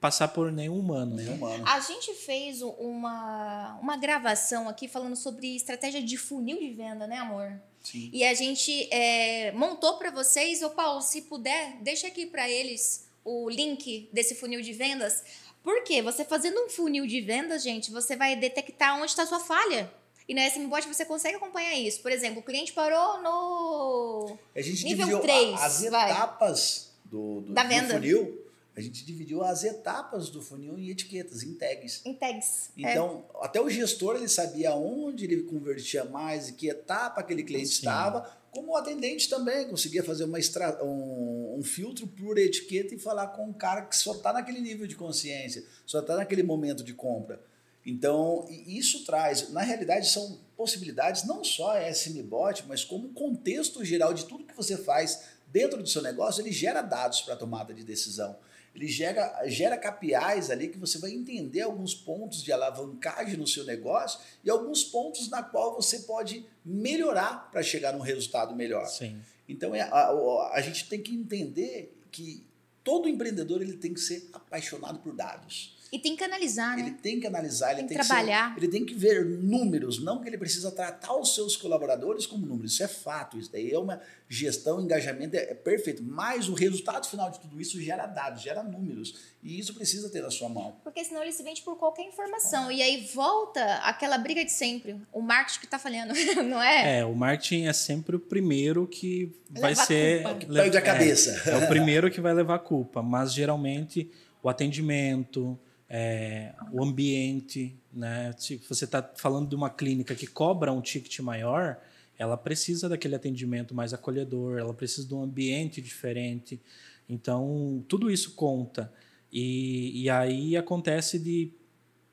passar 0.00 0.28
por 0.28 0.50
nenhum 0.50 0.78
humano. 0.78 1.14
Nenhum 1.14 1.34
humano. 1.34 1.64
A 1.66 1.78
gente 1.80 2.12
fez 2.14 2.62
uma, 2.62 3.78
uma 3.80 3.96
gravação 3.96 4.68
aqui 4.68 4.88
falando 4.88 5.14
sobre 5.14 5.54
estratégia 5.54 6.02
de 6.02 6.16
funil 6.16 6.58
de 6.58 6.70
venda, 6.70 7.06
né, 7.06 7.18
amor? 7.18 7.60
Sim. 7.82 8.10
E 8.12 8.24
a 8.24 8.34
gente 8.34 8.92
é, 8.92 9.52
montou 9.52 9.96
para 9.96 10.10
vocês, 10.10 10.62
ô 10.62 10.70
Paulo, 10.70 11.00
se 11.00 11.22
puder, 11.22 11.76
deixa 11.82 12.08
aqui 12.08 12.26
para 12.26 12.50
eles 12.50 13.08
o 13.24 13.48
link 13.48 14.08
desse 14.12 14.34
funil 14.34 14.60
de 14.60 14.72
vendas 14.72 15.22
por 15.62 15.82
quê? 15.84 16.02
Você 16.02 16.24
fazendo 16.24 16.60
um 16.64 16.68
funil 16.68 17.06
de 17.06 17.20
vendas, 17.20 17.62
gente, 17.62 17.90
você 17.90 18.16
vai 18.16 18.36
detectar 18.36 18.96
onde 18.96 19.10
está 19.10 19.22
a 19.24 19.26
sua 19.26 19.40
falha. 19.40 19.92
E 20.28 20.34
no 20.34 20.40
SMBot 20.40 20.86
você 20.86 21.04
consegue 21.04 21.36
acompanhar 21.36 21.74
isso. 21.74 22.00
Por 22.00 22.12
exemplo, 22.12 22.40
o 22.40 22.42
cliente 22.42 22.72
parou 22.72 23.20
no 23.20 24.38
a 24.54 24.60
gente 24.60 24.84
nível 24.84 25.18
3. 25.18 25.60
As 25.60 25.82
etapas 25.82 26.92
do, 27.04 27.40
do, 27.40 27.52
da 27.52 27.64
venda. 27.64 27.88
do 27.88 27.94
funil, 27.94 28.46
a 28.76 28.80
gente 28.80 29.04
dividiu 29.04 29.42
as 29.42 29.64
etapas 29.64 30.30
do 30.30 30.40
funil 30.40 30.78
em 30.78 30.88
etiquetas, 30.88 31.42
em 31.42 31.54
tags. 31.54 32.00
Em 32.04 32.14
tags. 32.14 32.70
É. 32.78 32.92
Então, 32.92 33.24
é. 33.34 33.44
até 33.44 33.60
o 33.60 33.68
gestor 33.68 34.16
ele 34.16 34.28
sabia 34.28 34.72
onde 34.72 35.24
ele 35.24 35.42
convertia 35.42 36.04
mais 36.04 36.48
e 36.48 36.52
que 36.52 36.68
etapa 36.68 37.20
aquele 37.20 37.42
cliente 37.42 37.68
Sim. 37.68 37.74
estava, 37.78 38.30
Como 38.50 38.72
o 38.72 38.76
atendente 38.76 39.28
também 39.28 39.68
conseguia 39.68 40.02
fazer 40.02 40.24
uma 40.24 40.38
extra, 40.38 40.82
um, 40.84 41.56
um, 41.58 41.62
filtro 41.62 42.06
por 42.06 42.36
etiqueta 42.36 42.94
e 42.94 42.98
falar 42.98 43.28
com 43.28 43.46
um 43.46 43.52
cara 43.52 43.82
que 43.82 43.96
só 43.96 44.12
está 44.12 44.32
naquele 44.32 44.60
nível 44.60 44.86
de 44.86 44.96
consciência, 44.96 45.64
só 45.86 46.00
está 46.00 46.16
naquele 46.16 46.42
momento 46.42 46.82
de 46.82 46.92
compra. 46.92 47.40
Então, 47.86 48.46
isso 48.66 49.04
traz, 49.04 49.50
na 49.50 49.62
realidade, 49.62 50.08
são 50.10 50.38
possibilidades 50.56 51.24
não 51.24 51.42
só 51.42 51.76
a 51.76 51.88
SMBot, 51.90 52.64
mas 52.66 52.84
como 52.84 53.08
contexto 53.10 53.84
geral 53.84 54.12
de 54.12 54.26
tudo 54.26 54.44
que 54.44 54.56
você 54.56 54.76
faz 54.76 55.22
dentro 55.46 55.82
do 55.82 55.88
seu 55.88 56.02
negócio, 56.02 56.42
ele 56.42 56.52
gera 56.52 56.82
dados 56.82 57.20
para 57.22 57.36
tomada 57.36 57.72
de 57.72 57.84
decisão. 57.84 58.36
Ele 58.74 58.86
gera, 58.86 59.42
gera 59.46 59.76
KPIs 59.76 60.50
ali 60.50 60.68
que 60.68 60.78
você 60.78 60.98
vai 60.98 61.10
entender 61.10 61.62
alguns 61.62 61.94
pontos 61.94 62.42
de 62.42 62.52
alavancagem 62.52 63.36
no 63.36 63.46
seu 63.46 63.64
negócio 63.64 64.20
e 64.44 64.50
alguns 64.50 64.84
pontos 64.84 65.28
na 65.28 65.42
qual 65.42 65.74
você 65.74 66.00
pode 66.00 66.46
melhorar 66.64 67.50
para 67.50 67.62
chegar 67.62 67.92
num 67.92 68.00
resultado 68.00 68.54
melhor. 68.54 68.86
Sim. 68.86 69.20
Então 69.48 69.74
é, 69.74 69.80
a, 69.80 69.86
a, 69.88 70.54
a 70.54 70.60
gente 70.60 70.88
tem 70.88 71.02
que 71.02 71.12
entender 71.12 71.96
que 72.12 72.46
todo 72.84 73.08
empreendedor 73.08 73.60
ele 73.60 73.74
tem 73.74 73.92
que 73.92 74.00
ser 74.00 74.28
apaixonado 74.32 75.00
por 75.00 75.14
dados. 75.14 75.76
E 75.92 75.98
tem 75.98 76.14
que 76.14 76.22
analisar, 76.22 76.76
né? 76.76 76.82
Ele 76.82 76.90
tem 76.92 77.18
que 77.18 77.26
analisar, 77.26 77.68
tem 77.68 77.78
ele 77.78 77.88
que 77.88 77.94
tem 77.94 77.98
trabalhar. 77.98 78.54
Que 78.54 78.60
ser, 78.60 78.66
ele 78.66 78.72
tem 78.72 78.86
que 78.86 78.94
ver 78.94 79.24
números, 79.24 80.00
não 80.02 80.20
que 80.20 80.28
ele 80.28 80.38
precisa 80.38 80.70
tratar 80.70 81.16
os 81.16 81.34
seus 81.34 81.56
colaboradores 81.56 82.26
como 82.26 82.46
números. 82.46 82.74
Isso 82.74 82.84
é 82.84 82.88
fato, 82.88 83.36
isso 83.36 83.50
daí 83.50 83.72
é 83.72 83.78
uma 83.78 84.00
gestão, 84.28 84.80
engajamento, 84.80 85.34
é, 85.36 85.50
é 85.50 85.54
perfeito. 85.54 86.02
Mas 86.02 86.48
o 86.48 86.54
resultado 86.54 87.08
final 87.08 87.28
de 87.30 87.40
tudo 87.40 87.60
isso 87.60 87.80
gera 87.80 88.06
dados, 88.06 88.40
gera 88.40 88.62
números. 88.62 89.14
E 89.42 89.58
isso 89.58 89.74
precisa 89.74 90.08
ter 90.08 90.22
na 90.22 90.30
sua 90.30 90.48
mão. 90.48 90.76
Porque 90.84 91.04
senão 91.04 91.22
ele 91.22 91.32
se 91.32 91.42
vende 91.42 91.62
por 91.62 91.76
qualquer 91.76 92.04
informação. 92.04 92.70
E 92.70 92.80
aí 92.80 93.08
volta 93.12 93.76
aquela 93.78 94.16
briga 94.16 94.44
de 94.44 94.52
sempre. 94.52 94.96
O 95.12 95.20
marketing 95.20 95.58
que 95.58 95.66
está 95.66 95.78
falhando, 95.78 96.14
não 96.44 96.62
é? 96.62 97.00
É, 97.00 97.04
o 97.04 97.16
marketing 97.16 97.66
é 97.66 97.72
sempre 97.72 98.14
o 98.14 98.20
primeiro 98.20 98.86
que 98.86 99.34
vai 99.50 99.74
ser. 99.74 100.22
Culpa. 100.22 100.38
Que 100.38 100.46
perde 100.46 100.76
a 100.76 100.82
cabeça. 100.82 101.50
É, 101.50 101.54
é 101.54 101.56
o 101.64 101.66
primeiro 101.68 102.08
que 102.10 102.20
vai 102.20 102.32
levar 102.32 102.54
a 102.54 102.60
culpa. 102.60 103.02
Mas 103.02 103.34
geralmente 103.34 104.08
o 104.40 104.48
atendimento 104.48 105.58
é, 105.92 106.54
o 106.70 106.84
ambiente, 106.84 107.76
né? 107.92 108.32
Se 108.38 108.56
você 108.68 108.84
está 108.84 109.02
falando 109.16 109.48
de 109.48 109.56
uma 109.56 109.68
clínica 109.68 110.14
que 110.14 110.26
cobra 110.28 110.72
um 110.72 110.80
ticket 110.80 111.18
maior, 111.18 111.80
ela 112.16 112.36
precisa 112.36 112.88
daquele 112.88 113.16
atendimento 113.16 113.74
mais 113.74 113.92
acolhedor, 113.92 114.58
ela 114.58 114.72
precisa 114.72 115.08
de 115.08 115.14
um 115.14 115.22
ambiente 115.24 115.82
diferente. 115.82 116.60
Então, 117.08 117.84
tudo 117.88 118.08
isso 118.08 118.34
conta. 118.34 118.92
E, 119.32 120.04
e 120.04 120.08
aí 120.08 120.56
acontece 120.56 121.18
de. 121.18 121.52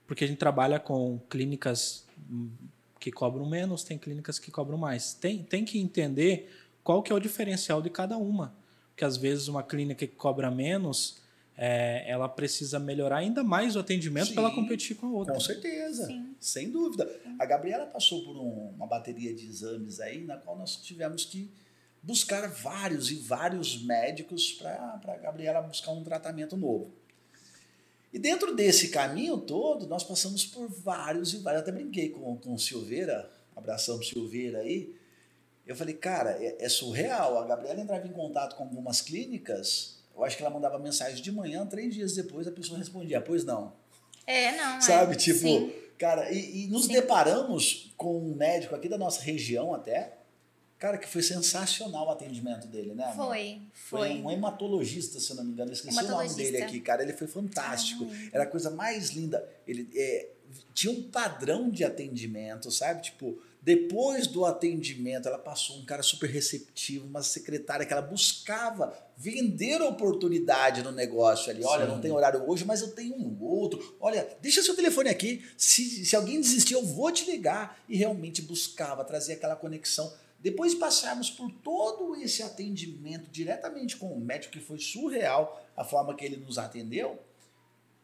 Porque 0.08 0.24
a 0.24 0.28
gente 0.28 0.40
trabalha 0.40 0.80
com 0.80 1.20
clínicas 1.30 2.08
que 3.00 3.12
cobram 3.12 3.48
menos, 3.48 3.84
tem 3.84 3.98
clínicas 3.98 4.40
que 4.40 4.50
cobram 4.50 4.78
mais. 4.78 5.14
Tem, 5.14 5.44
tem 5.44 5.64
que 5.64 5.78
entender 5.78 6.50
qual 6.84 7.04
que 7.04 7.12
é 7.12 7.16
o 7.16 7.20
diferencial 7.20 7.80
de 7.82 7.92
cada 7.92 8.18
uma. 8.18 8.56
Porque 8.90 9.06
às 9.06 9.18
vezes 9.18 9.48
uma 9.48 9.62
clínica 9.62 10.08
que 10.08 10.16
cobra 10.16 10.50
menos 10.50 11.22
é, 11.58 12.04
ela 12.08 12.30
precisa 12.30 12.80
melhorar 12.80 13.18
ainda 13.18 13.44
mais 13.44 13.76
o 13.76 13.80
atendimento 13.80 14.32
para 14.34 14.44
ela 14.44 14.54
competir 14.54 14.96
com 14.96 15.08
a 15.08 15.10
outra. 15.10 15.34
Com 15.34 15.40
certeza, 15.40 16.06
Sim. 16.06 16.36
sem 16.40 16.70
dúvida. 16.70 17.10
A 17.40 17.46
Gabriela 17.46 17.88
passou 17.88 18.24
por 18.24 18.38
um, 18.38 18.70
uma 18.76 18.86
bateria 18.86 19.34
de 19.34 19.48
exames 19.48 20.00
aí, 20.00 20.24
na 20.24 20.38
qual 20.38 20.56
nós 20.56 20.76
tivemos 20.76 21.26
que 21.26 21.52
buscar 22.04 22.48
vários 22.48 23.10
e 23.10 23.16
vários 23.16 23.84
médicos 23.84 24.54
para 24.54 25.02
a 25.04 25.18
Gabriela 25.18 25.62
buscar 25.62 25.92
um 25.92 26.04
tratamento 26.04 26.56
novo. 26.56 26.94
E 28.14 28.20
dentro 28.20 28.56
desse 28.56 28.90
caminho 28.90 29.40
todo, 29.40 29.88
nós 29.88 30.04
passamos 30.04 30.46
por 30.46 30.70
vários 30.70 31.34
e 31.34 31.38
vários. 31.38 31.64
Eu 31.64 31.70
até 31.70 31.72
brinquei 31.72 32.10
com, 32.10 32.38
com 32.38 32.54
o 32.54 32.60
Silveira, 32.60 33.30
abração 33.56 34.02
Silveira 34.02 34.60
aí. 34.60 34.96
Eu 35.66 35.76
falei, 35.76 35.96
cara, 35.96 36.32
é, 36.40 36.56
é 36.60 36.70
surreal. 36.70 37.40
A 37.40 37.46
Gabriela 37.46 37.82
entrava 37.82 38.08
em 38.08 38.14
contato 38.14 38.56
com 38.56 38.64
algumas 38.64 39.02
clínicas 39.02 39.97
eu 40.18 40.24
acho 40.24 40.36
que 40.36 40.44
ela 40.44 40.52
mandava 40.52 40.80
mensagem 40.80 41.22
de 41.22 41.32
manhã, 41.32 41.66
três 41.66 41.94
dias 41.94 42.16
depois 42.16 42.48
a 42.48 42.52
pessoa 42.52 42.80
respondia, 42.80 43.22
pois 43.22 43.44
não. 43.44 43.74
É, 44.26 44.58
não. 44.58 44.82
Sabe, 44.82 45.14
é. 45.14 45.16
tipo, 45.16 45.40
Sim. 45.40 45.72
cara, 45.98 46.32
e, 46.32 46.66
e 46.66 46.68
nos 46.68 46.86
Sim. 46.86 46.94
deparamos 46.94 47.94
com 47.96 48.18
um 48.18 48.36
médico 48.36 48.76
aqui 48.76 48.90
da 48.90 48.98
nossa 48.98 49.22
região 49.22 49.74
até, 49.74 50.18
cara, 50.80 50.98
que 50.98 51.08
foi 51.08 51.22
sensacional 51.22 52.08
o 52.08 52.10
atendimento 52.10 52.68
dele, 52.68 52.94
né? 52.94 53.14
Foi, 53.16 53.62
foi. 53.74 54.10
Foi 54.10 54.22
um 54.22 54.32
hematologista, 54.32 55.20
se 55.20 55.30
eu 55.30 55.38
não 55.38 55.44
me 55.44 55.52
engano, 55.52 55.70
eu 55.70 55.74
esqueci 55.74 55.98
o 55.98 56.08
nome 56.08 56.34
dele 56.34 56.62
aqui, 56.62 56.80
cara, 56.80 57.04
ele 57.04 57.14
foi 57.14 57.28
fantástico. 57.28 58.08
Ah, 58.10 58.30
Era 58.34 58.44
a 58.44 58.48
coisa 58.48 58.70
mais 58.72 59.12
linda. 59.12 59.48
Ele 59.68 59.88
é, 59.96 60.30
tinha 60.74 60.92
um 60.92 61.04
padrão 61.04 61.70
de 61.70 61.84
atendimento, 61.84 62.72
sabe? 62.72 63.02
Tipo, 63.02 63.40
depois 63.68 64.28
do 64.28 64.46
atendimento, 64.46 65.28
ela 65.28 65.38
passou 65.38 65.76
um 65.76 65.84
cara 65.84 66.02
super 66.02 66.30
receptivo, 66.30 67.06
uma 67.06 67.22
secretária 67.22 67.86
que 67.86 67.92
ela 67.92 68.02
buscava 68.02 68.98
vender 69.18 69.82
oportunidade 69.82 70.82
no 70.82 70.90
negócio 70.94 71.52
ali. 71.52 71.66
Olha, 71.66 71.86
Sim. 71.86 71.92
não 71.92 72.00
tem 72.00 72.10
horário 72.10 72.50
hoje, 72.50 72.64
mas 72.64 72.80
eu 72.80 72.92
tenho 72.92 73.14
um 73.18 73.38
outro. 73.44 73.98
Olha, 74.00 74.26
deixa 74.42 74.64
seu 74.64 74.74
telefone 74.74 75.10
aqui. 75.10 75.46
Se, 75.58 76.06
se 76.06 76.16
alguém 76.16 76.40
desistir, 76.40 76.76
eu 76.76 76.86
vou 76.86 77.12
te 77.12 77.30
ligar. 77.30 77.78
E 77.90 77.98
realmente 77.98 78.42
buscava 78.42 79.04
trazer 79.04 79.34
aquela 79.34 79.58
conexão. 79.58 80.14
Depois 80.40 80.72
de 80.72 80.78
passarmos 80.78 81.30
por 81.30 81.52
todo 81.52 82.16
esse 82.16 82.42
atendimento 82.42 83.30
diretamente 83.30 83.98
com 83.98 84.14
o 84.14 84.18
médico, 84.22 84.54
que 84.54 84.62
foi 84.62 84.80
surreal 84.80 85.62
a 85.76 85.84
forma 85.84 86.16
que 86.16 86.24
ele 86.24 86.38
nos 86.38 86.58
atendeu, 86.58 87.20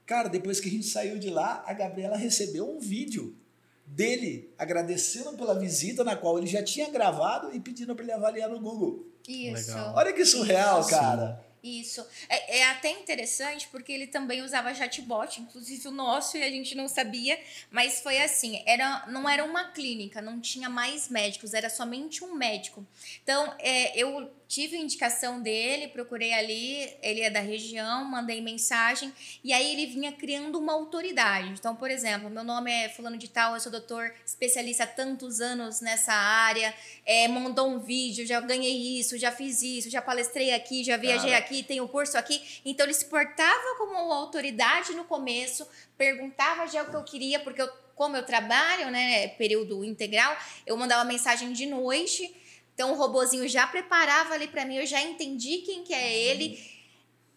cara, 0.06 0.28
depois 0.28 0.60
que 0.60 0.68
a 0.68 0.72
gente 0.72 0.88
saiu 0.88 1.18
de 1.18 1.30
lá, 1.30 1.64
a 1.66 1.72
Gabriela 1.72 2.18
recebeu 2.18 2.70
um 2.70 2.80
vídeo 2.80 3.42
dele 3.86 4.54
agradecendo 4.58 5.38
pela 5.38 5.60
visita 5.60 6.04
na 6.04 6.16
qual 6.16 6.38
ele 6.38 6.48
já 6.48 6.64
tinha 6.64 6.90
gravado 6.90 7.54
e 7.56 7.60
pedindo 7.60 7.96
para 7.96 8.04
ele 8.04 8.14
avaliar 8.14 8.50
no 8.50 8.60
Google. 8.60 9.08
Isso. 9.28 9.70
Legal. 9.70 9.94
Olha 9.96 10.14
que 10.14 10.26
surreal, 10.26 10.86
cara. 10.88 11.44
Isso. 11.64 12.06
É, 12.28 12.58
é, 12.58 12.66
até 12.72 12.92
interessante 12.92 13.70
porque 13.72 13.90
ele 13.90 14.08
também 14.08 14.42
usava 14.42 14.76
chatbot, 14.76 15.40
inclusive 15.40 15.88
o 15.88 15.92
nosso, 15.92 16.36
e 16.36 16.44
a 16.44 16.50
gente 16.50 16.76
não 16.76 16.90
sabia, 16.90 17.40
mas 17.72 18.02
foi 18.02 18.22
assim: 18.22 18.62
era, 18.66 19.06
não 19.08 19.30
era 19.30 19.46
uma 19.46 19.72
clínica, 19.72 20.22
não 20.22 20.42
tinha 20.42 20.68
mais 20.68 21.08
médicos, 21.08 21.54
era 21.54 21.70
somente 21.70 22.22
um 22.22 22.36
médico. 22.36 22.86
Então, 23.24 23.56
é, 23.60 23.98
eu 23.98 24.30
tive 24.54 24.78
indicação 24.78 25.42
dele, 25.42 25.88
procurei 25.88 26.32
ali, 26.32 26.88
ele 27.02 27.22
é 27.22 27.30
da 27.32 27.40
região, 27.40 28.06
mandei 28.06 28.40
mensagem, 28.40 29.12
e 29.44 29.52
aí 29.52 29.74
ele 29.74 29.88
vinha 29.88 30.12
criando 30.12 30.60
uma 30.60 30.74
autoridade. 30.74 31.50
Então, 31.54 31.76
por 31.76 31.90
exemplo, 31.90 32.30
meu 32.30 32.44
nome 32.44 32.72
é 32.72 32.88
fulano 32.88 33.18
de 33.18 33.28
tal, 33.28 33.56
eu 33.56 33.60
sou 33.60 33.72
doutor 33.72 34.14
especialista 34.24 34.84
há 34.84 34.88
tantos 34.88 35.42
anos 35.42 35.82
nessa 35.82 36.14
área, 36.14 36.72
é, 37.04 37.28
mandou 37.28 37.68
um 37.68 37.80
vídeo, 37.80 38.28
já 38.28 38.40
ganhei 38.42 39.00
isso, 39.00 39.18
já 39.18 39.32
fiz 39.32 39.64
isso, 39.64 39.90
já 39.90 40.04
palestrei 40.04 40.54
aqui, 40.54 40.84
já 40.84 40.98
viajei 40.98 41.32
Cara. 41.32 41.44
aqui, 41.44 41.64
tenho 41.64 41.88
curso 41.88 42.16
aqui. 42.16 42.40
Então, 42.64 42.86
ele 42.86 42.94
se 42.94 43.06
portava 43.06 43.76
como 43.80 43.94
uma 43.94 44.16
autoridade 44.16 44.94
no 44.94 45.04
começo, 45.04 45.68
perguntava 45.98 46.68
já 46.68 46.84
o 46.84 46.92
que 46.92 46.96
eu 46.96 47.04
queria, 47.04 47.40
porque 47.40 47.60
eu 47.60 47.84
como 47.96 48.18
eu 48.18 48.24
trabalho, 48.24 48.90
né, 48.90 49.28
período 49.30 49.84
integral, 49.84 50.36
eu 50.66 50.76
mandava 50.76 51.04
mensagem 51.04 51.54
de 51.54 51.68
noite, 51.68 52.36
então 52.74 52.92
o 52.92 52.96
robozinho 52.96 53.48
já 53.48 53.68
preparava 53.68 54.34
ali 54.34 54.48
para 54.48 54.66
mim, 54.66 54.78
eu 54.78 54.86
já 54.86 55.02
entendi 55.02 55.60
quem 55.60 55.84
que 55.84 55.94
é 55.94 56.12
ele, 56.12 56.60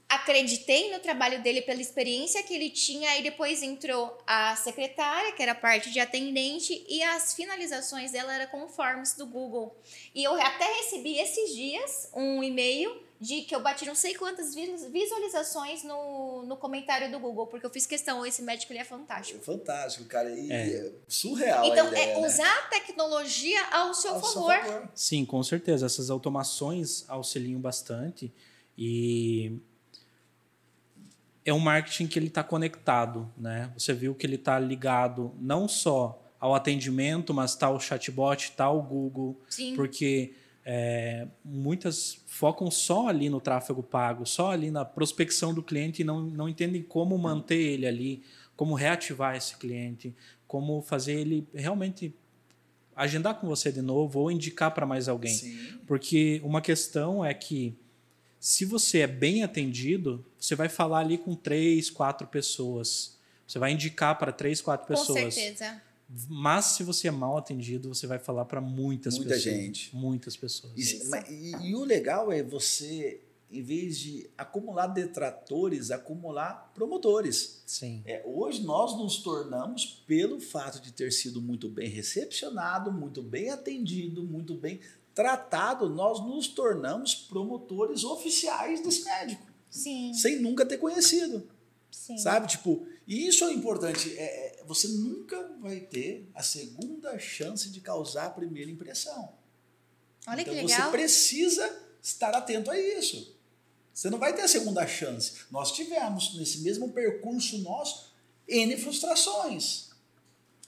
acreditei 0.08 0.92
no 0.92 1.00
trabalho 1.00 1.42
dele 1.42 1.62
pela 1.62 1.80
experiência 1.80 2.42
que 2.42 2.54
ele 2.54 2.70
tinha, 2.70 3.10
aí 3.10 3.22
depois 3.22 3.62
entrou 3.62 4.16
a 4.26 4.54
secretária, 4.56 5.32
que 5.32 5.42
era 5.42 5.54
parte 5.54 5.90
de 5.90 5.98
atendente, 5.98 6.84
e 6.88 7.02
as 7.02 7.34
finalizações 7.34 8.12
dela 8.12 8.32
eram 8.32 8.46
com 8.50 8.68
forms 8.68 9.14
do 9.14 9.26
Google. 9.26 9.76
E 10.14 10.22
eu 10.22 10.34
até 10.40 10.64
recebi 10.74 11.18
esses 11.18 11.54
dias 11.54 12.08
um 12.14 12.42
e-mail 12.42 13.05
de 13.20 13.42
que 13.42 13.54
eu 13.54 13.62
bati 13.62 13.86
não 13.86 13.94
sei 13.94 14.14
quantas 14.14 14.54
visualizações 14.54 15.82
no, 15.82 16.44
no 16.44 16.56
comentário 16.56 17.10
do 17.10 17.18
Google, 17.18 17.46
porque 17.46 17.64
eu 17.64 17.70
fiz 17.70 17.86
questão, 17.86 18.24
esse 18.26 18.42
médico 18.42 18.72
ele 18.72 18.80
é 18.80 18.84
fantástico. 18.84 19.38
É 19.38 19.42
fantástico, 19.42 20.04
cara. 20.04 20.30
E 20.30 20.52
é. 20.52 20.92
surreal. 21.08 21.64
Então, 21.64 21.88
ideia, 21.88 22.12
é 22.12 22.20
né? 22.20 22.26
usar 22.26 22.58
a 22.58 22.62
tecnologia 22.68 23.60
ao 23.72 23.94
seu 23.94 24.14
ao 24.14 24.20
favor. 24.20 24.52
Seu 24.52 24.62
favor. 24.64 24.88
Sim, 24.94 25.24
com 25.24 25.42
certeza. 25.42 25.86
Essas 25.86 26.10
automações 26.10 27.04
auxiliam 27.08 27.60
bastante 27.60 28.32
e 28.76 29.58
é 31.44 31.52
um 31.52 31.58
marketing 31.58 32.06
que 32.08 32.18
ele 32.18 32.26
está 32.26 32.42
conectado, 32.42 33.32
né? 33.36 33.72
Você 33.78 33.94
viu 33.94 34.14
que 34.14 34.26
ele 34.26 34.34
está 34.34 34.58
ligado 34.58 35.32
não 35.38 35.66
só 35.68 36.22
ao 36.38 36.54
atendimento, 36.54 37.32
mas 37.32 37.52
está 37.52 37.70
o 37.70 37.80
chatbot, 37.80 38.50
está 38.50 38.68
o 38.68 38.82
Google, 38.82 39.40
Sim. 39.48 39.74
porque 39.74 40.34
é, 40.68 41.28
muitas 41.44 42.24
focam 42.26 42.68
só 42.72 43.06
ali 43.06 43.30
no 43.30 43.40
tráfego 43.40 43.84
pago, 43.84 44.26
só 44.26 44.50
ali 44.50 44.68
na 44.68 44.84
prospecção 44.84 45.54
do 45.54 45.62
cliente 45.62 46.02
e 46.02 46.04
não, 46.04 46.20
não 46.20 46.48
entendem 46.48 46.82
como 46.82 47.16
manter 47.16 47.54
ele 47.54 47.86
ali, 47.86 48.24
como 48.56 48.74
reativar 48.74 49.36
esse 49.36 49.56
cliente, 49.56 50.12
como 50.44 50.82
fazer 50.82 51.20
ele 51.20 51.46
realmente 51.54 52.12
agendar 52.96 53.38
com 53.38 53.46
você 53.46 53.70
de 53.70 53.80
novo 53.80 54.18
ou 54.18 54.28
indicar 54.28 54.72
para 54.72 54.84
mais 54.84 55.08
alguém. 55.08 55.32
Sim. 55.32 55.78
Porque 55.86 56.40
uma 56.42 56.60
questão 56.60 57.24
é 57.24 57.32
que 57.32 57.78
se 58.40 58.64
você 58.64 59.00
é 59.00 59.06
bem 59.06 59.44
atendido, 59.44 60.26
você 60.36 60.56
vai 60.56 60.68
falar 60.68 60.98
ali 60.98 61.16
com 61.16 61.36
três, 61.36 61.88
quatro 61.90 62.26
pessoas. 62.26 63.16
Você 63.46 63.60
vai 63.60 63.70
indicar 63.70 64.18
para 64.18 64.32
três, 64.32 64.60
quatro 64.60 64.88
pessoas. 64.88 65.22
Com 65.26 65.30
certeza. 65.30 65.80
Mas 66.28 66.66
se 66.66 66.84
você 66.84 67.08
é 67.08 67.10
mal 67.10 67.36
atendido, 67.36 67.88
você 67.88 68.06
vai 68.06 68.18
falar 68.18 68.44
para 68.44 68.60
muitas 68.60 69.16
Muita 69.16 69.34
pessoas. 69.34 69.54
gente. 69.54 69.96
Muitas 69.96 70.36
pessoas. 70.36 70.72
E, 70.76 71.32
e, 71.32 71.70
e, 71.70 71.74
o 71.74 71.84
legal 71.84 72.30
é 72.30 72.44
você, 72.44 73.20
em 73.50 73.60
vez 73.60 73.98
de 73.98 74.30
acumular 74.38 74.86
detratores, 74.86 75.90
acumular 75.90 76.70
promotores. 76.74 77.62
Sim. 77.66 78.02
É, 78.06 78.22
hoje 78.24 78.62
nós 78.62 78.96
nos 78.96 79.18
tornamos, 79.18 80.04
pelo 80.06 80.38
fato 80.38 80.80
de 80.80 80.92
ter 80.92 81.12
sido 81.12 81.40
muito 81.42 81.68
bem 81.68 81.88
recepcionado, 81.88 82.92
muito 82.92 83.20
bem 83.20 83.50
atendido, 83.50 84.22
muito 84.22 84.54
bem 84.54 84.78
tratado, 85.12 85.88
nós 85.88 86.20
nos 86.24 86.46
tornamos 86.46 87.14
promotores 87.14 88.04
oficiais 88.04 88.80
desse 88.80 89.02
médico. 89.02 89.46
Sim. 89.68 90.12
Sem 90.14 90.40
nunca 90.40 90.64
ter 90.64 90.78
conhecido. 90.78 91.48
Sim. 91.90 92.18
Sabe? 92.18 92.46
Tipo, 92.48 92.86
e 93.06 93.26
isso 93.26 93.44
é 93.44 93.52
importante. 93.52 94.16
É, 94.18 94.60
é, 94.60 94.64
você 94.64 94.88
nunca 94.88 95.40
vai 95.60 95.80
ter 95.80 96.28
a 96.34 96.42
segunda 96.42 97.18
chance 97.18 97.70
de 97.70 97.80
causar 97.80 98.26
a 98.26 98.30
primeira 98.30 98.70
impressão. 98.70 99.32
Olha 100.26 100.40
então 100.40 100.54
que 100.54 100.62
legal. 100.62 100.90
você 100.90 100.90
precisa 100.90 101.82
estar 102.02 102.34
atento 102.34 102.70
a 102.70 102.78
isso. 102.78 103.34
Você 103.94 104.10
não 104.10 104.18
vai 104.18 104.34
ter 104.34 104.42
a 104.42 104.48
segunda 104.48 104.86
chance. 104.86 105.32
Nós 105.50 105.72
tivemos, 105.72 106.36
nesse 106.36 106.58
mesmo 106.60 106.92
percurso 106.92 107.58
nosso, 107.58 108.12
N 108.46 108.76
frustrações. 108.76 109.88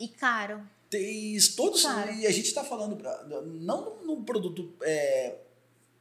E 0.00 0.08
caro. 0.08 0.66
Tem, 0.88 1.36
todos, 1.54 1.82
Claro. 1.82 2.14
E 2.14 2.26
a 2.26 2.30
gente 2.30 2.46
está 2.46 2.64
falando, 2.64 2.96
pra- 2.96 3.24
não 3.44 4.02
no 4.04 4.22
produto 4.24 4.72
é, 4.82 5.36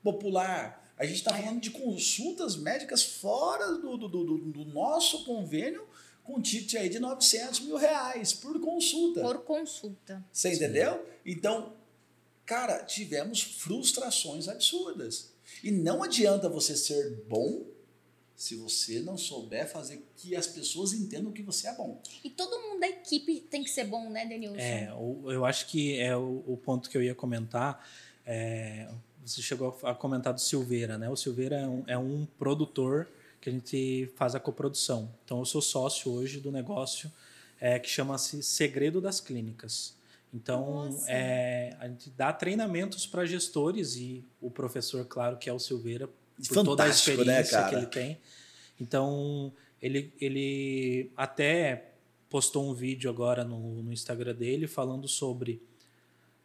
popular, 0.02 0.77
a 0.98 1.06
gente 1.06 1.18
está 1.18 1.34
falando 1.34 1.62
de 1.62 1.70
consultas 1.70 2.56
médicas 2.56 3.04
fora 3.04 3.74
do, 3.74 3.98
do, 3.98 4.08
do, 4.08 4.38
do 4.38 4.66
nosso 4.66 5.24
convênio 5.26 5.86
com 6.24 6.42
ticket 6.42 6.74
aí 6.76 6.90
de 6.90 7.00
900 7.00 7.62
mil 7.62 7.78
reais 7.78 8.34
por 8.34 8.60
consulta. 8.60 9.22
Por 9.22 9.44
consulta. 9.44 10.26
Você 10.32 10.54
entendeu? 10.54 11.06
Então, 11.26 11.74
cara, 12.46 12.84
tivemos 12.84 13.42
frustrações 13.42 14.48
absurdas. 14.48 15.32
E 15.64 15.72
não 15.72 16.04
adianta 16.04 16.50
você 16.50 16.76
ser 16.76 17.24
bom 17.30 17.66
se 18.36 18.56
você 18.56 19.00
não 19.00 19.18
souber 19.18 19.68
fazer 19.68 20.06
que 20.16 20.36
as 20.36 20.46
pessoas 20.46 20.94
entendam 20.94 21.32
que 21.32 21.42
você 21.42 21.68
é 21.68 21.76
bom. 21.76 22.02
E 22.24 22.30
todo 22.30 22.60
mundo 22.62 22.80
da 22.82 22.88
equipe 22.88 23.40
tem 23.40 23.64
que 23.64 23.70
ser 23.70 23.86
bom, 23.86 24.10
né, 24.10 24.26
Denilson? 24.26 24.58
É, 24.58 24.90
eu 24.92 25.46
acho 25.46 25.68
que 25.68 25.98
é 26.00 26.16
o, 26.16 26.44
o 26.46 26.58
ponto 26.58 26.90
que 26.90 26.98
eu 26.98 27.02
ia 27.02 27.16
comentar. 27.16 27.88
é, 28.26 28.88
você 29.28 29.42
chegou 29.42 29.78
a 29.84 29.94
comentar 29.94 30.34
do 30.34 30.40
Silveira, 30.40 30.98
né? 30.98 31.10
O 31.10 31.16
Silveira 31.16 31.58
é 31.58 31.68
um, 31.68 31.84
é 31.88 31.98
um 31.98 32.28
produtor 32.38 33.08
que 33.42 33.50
a 33.50 33.52
gente 33.54 34.10
faz 34.16 34.36
a 34.36 34.40
coprodução. 34.40 35.10
Então, 35.26 35.40
eu 35.40 35.46
sou 35.46 35.62
sócio 35.62 36.12
hoje 36.12 36.40
do 36.40 36.52
negócio 36.52 37.12
é, 37.60 37.78
que 37.78 37.90
chama-se 37.90 38.42
Segredo 38.42 39.02
das 39.02 39.20
Clínicas. 39.20 39.96
Então, 40.34 40.98
é, 41.08 41.76
a 41.80 41.88
gente 41.88 42.10
dá 42.12 42.32
treinamentos 42.34 43.06
para 43.06 43.26
gestores 43.26 43.96
e 43.96 44.24
o 44.42 44.52
professor, 44.52 45.06
claro, 45.06 45.38
que 45.38 45.50
é 45.50 45.54
o 45.54 45.60
Silveira, 45.60 46.08
por 46.08 46.46
Fantástico, 46.46 46.66
toda 46.66 46.84
a 46.84 46.86
né, 46.86 46.92
experiência 46.92 47.58
cara? 47.58 47.70
que 47.70 47.76
ele 47.76 47.86
tem. 47.88 48.18
Então, 48.80 49.52
ele, 49.82 50.14
ele 50.20 51.12
até 51.16 51.92
postou 52.30 52.70
um 52.70 52.74
vídeo 52.74 53.10
agora 53.10 53.44
no, 53.44 53.82
no 53.82 53.94
Instagram 53.94 54.36
dele 54.36 54.68
falando 54.68 55.08
sobre. 55.08 55.62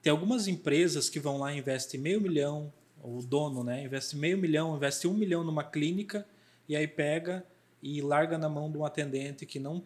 Tem 0.03 0.11
algumas 0.11 0.48
empresas 0.48 1.09
que 1.09 1.20
vão 1.20 1.38
lá 1.38 1.55
e 1.55 1.59
investem 1.59 2.00
meio 2.00 2.20
milhão, 2.20 2.72
o 3.03 3.22
dono, 3.22 3.62
né? 3.62 3.84
Investe 3.84 4.16
meio 4.16 4.36
milhão, 4.36 4.76
investe 4.76 5.07
um 5.07 5.14
milhão 5.14 5.44
numa 5.44 5.64
clínica 5.64 6.26
e 6.68 6.76
aí 6.76 6.86
pega 6.86 7.44
e 7.82 8.00
larga 8.00 8.36
na 8.36 8.48
mão 8.48 8.70
de 8.70 8.76
um 8.76 8.84
atendente 8.84 9.46
que 9.46 9.59
não. 9.59 9.82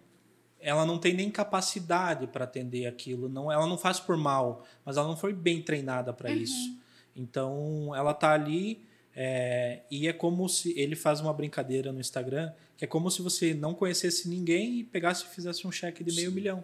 Ela 0.59 0.87
não 0.87 0.99
tem 0.99 1.15
nem 1.15 1.31
capacidade 1.31 2.27
para 2.27 2.45
atender 2.45 2.87
aquilo, 2.87 3.29
não, 3.29 3.53
ela 3.53 3.67
não 3.67 3.77
faz 3.77 4.01
por 4.01 4.17
mal, 4.17 4.67
mas 4.85 4.97
ela 4.97 5.07
não 5.07 5.17
foi 5.17 5.33
bem 5.33 5.63
treinada 5.63 6.13
para 6.13 6.31
isso. 6.31 6.79
Então 7.15 7.95
ela 7.95 8.13
tá 8.15 8.33
ali 8.33 8.85
é, 9.15 9.83
e 9.91 10.09
é 10.09 10.13
como 10.13 10.49
se 10.49 10.79
ele 10.79 10.97
faz 10.97 11.21
uma 11.21 11.33
brincadeira 11.33 11.93
no 11.93 12.01
Instagram 12.01 12.53
que 12.77 12.85
é 12.85 12.89
como 12.89 13.11
se 13.11 13.23
você 13.23 13.55
não 13.55 13.75
conhecesse 13.75 14.29
ninguém 14.29 14.81
e 14.81 14.85
pegasse 14.85 15.25
e 15.25 15.29
fizesse 15.29 15.67
um 15.67 15.73
cheque 15.73 16.05
de 16.05 16.15
meio 16.15 16.31
milhão 16.31 16.63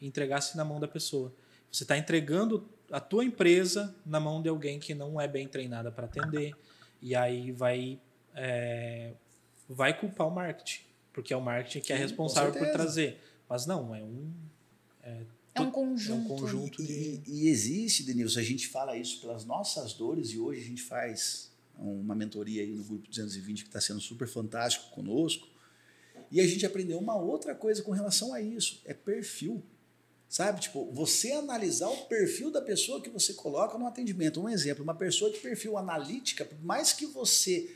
e 0.00 0.06
entregasse 0.06 0.56
na 0.56 0.64
mão 0.64 0.78
da 0.78 0.86
pessoa. 0.86 1.34
Você 1.70 1.82
está 1.82 1.98
entregando 1.98 2.68
a 2.90 3.00
tua 3.00 3.24
empresa 3.24 3.94
na 4.04 4.18
mão 4.18 4.42
de 4.42 4.48
alguém 4.48 4.78
que 4.78 4.94
não 4.94 5.20
é 5.20 5.28
bem 5.28 5.46
treinada 5.46 5.90
para 5.90 6.06
atender 6.06 6.54
e 7.00 7.14
aí 7.14 7.52
vai 7.52 8.00
é, 8.34 9.12
vai 9.68 9.98
culpar 9.98 10.26
o 10.26 10.30
marketing 10.30 10.90
porque 11.12 11.32
é 11.32 11.36
o 11.36 11.40
marketing 11.40 11.80
que 11.80 11.92
é 11.92 11.96
Sim, 11.96 12.02
com 12.02 12.08
responsável 12.08 12.52
por 12.52 12.70
trazer. 12.72 13.18
Mas 13.48 13.66
não, 13.66 13.94
é 13.94 14.02
um 14.02 14.32
É 15.54 15.60
um 15.60 15.70
conjunto. 15.70 16.32
é 16.32 16.34
um 16.34 16.38
conjunto 16.38 16.82
de 16.82 16.92
E, 16.92 17.22
e 17.26 17.48
existe, 17.48 18.04
Denilson, 18.04 18.40
a 18.40 18.42
gente 18.42 18.68
fala 18.68 18.96
isso 18.96 19.20
pelas 19.20 19.44
nossas 19.44 19.92
dores 19.92 20.30
e 20.30 20.38
hoje 20.38 20.60
a 20.60 20.64
gente 20.64 20.82
faz 20.82 21.50
uma 21.76 22.14
mentoria 22.14 22.62
aí 22.62 22.72
no 22.72 22.84
grupo 22.84 23.08
220 23.08 23.62
que 23.62 23.68
está 23.68 23.80
sendo 23.80 24.00
super 24.00 24.28
fantástico 24.28 24.90
conosco. 24.90 25.48
E 26.30 26.40
a 26.40 26.46
gente 26.46 26.64
aprendeu 26.64 26.98
uma 26.98 27.16
outra 27.16 27.54
coisa 27.54 27.82
com 27.82 27.90
relação 27.90 28.32
a 28.32 28.40
isso, 28.40 28.80
é 28.84 28.94
perfil. 28.94 29.62
Sabe, 30.30 30.60
tipo, 30.60 30.88
você 30.92 31.32
analisar 31.32 31.88
o 31.88 32.06
perfil 32.06 32.52
da 32.52 32.62
pessoa 32.62 33.02
que 33.02 33.10
você 33.10 33.34
coloca 33.34 33.76
no 33.76 33.84
atendimento. 33.84 34.40
Um 34.40 34.48
exemplo, 34.48 34.84
uma 34.84 34.94
pessoa 34.94 35.28
de 35.28 35.38
perfil 35.38 35.76
analítica, 35.76 36.44
por 36.44 36.62
mais 36.62 36.92
que 36.92 37.04
você 37.04 37.68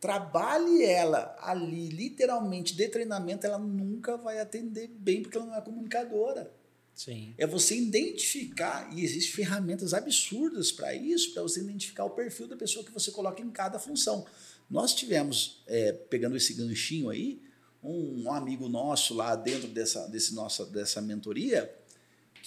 trabalhe 0.00 0.84
ela 0.84 1.36
ali, 1.40 1.88
literalmente, 1.88 2.76
de 2.76 2.86
treinamento, 2.86 3.44
ela 3.44 3.58
nunca 3.58 4.16
vai 4.16 4.38
atender 4.38 4.86
bem 4.86 5.20
porque 5.20 5.36
ela 5.36 5.46
não 5.46 5.56
é 5.56 5.60
comunicadora. 5.60 6.54
sim. 6.94 7.34
É 7.36 7.44
você 7.44 7.76
identificar, 7.76 8.88
e 8.96 9.02
existem 9.02 9.32
ferramentas 9.32 9.92
absurdas 9.92 10.70
para 10.70 10.94
isso, 10.94 11.34
para 11.34 11.42
você 11.42 11.58
identificar 11.58 12.04
o 12.04 12.10
perfil 12.10 12.46
da 12.46 12.56
pessoa 12.56 12.84
que 12.84 12.92
você 12.92 13.10
coloca 13.10 13.42
em 13.42 13.50
cada 13.50 13.80
função. 13.80 14.24
Nós 14.70 14.94
tivemos, 14.94 15.60
é, 15.66 15.90
pegando 15.90 16.36
esse 16.36 16.54
ganchinho 16.54 17.10
aí, 17.10 17.42
um, 17.82 18.26
um 18.26 18.32
amigo 18.32 18.68
nosso 18.68 19.12
lá 19.12 19.34
dentro 19.34 19.66
dessa, 19.66 20.06
desse 20.06 20.32
nossa, 20.36 20.64
dessa 20.66 21.02
mentoria, 21.02 21.84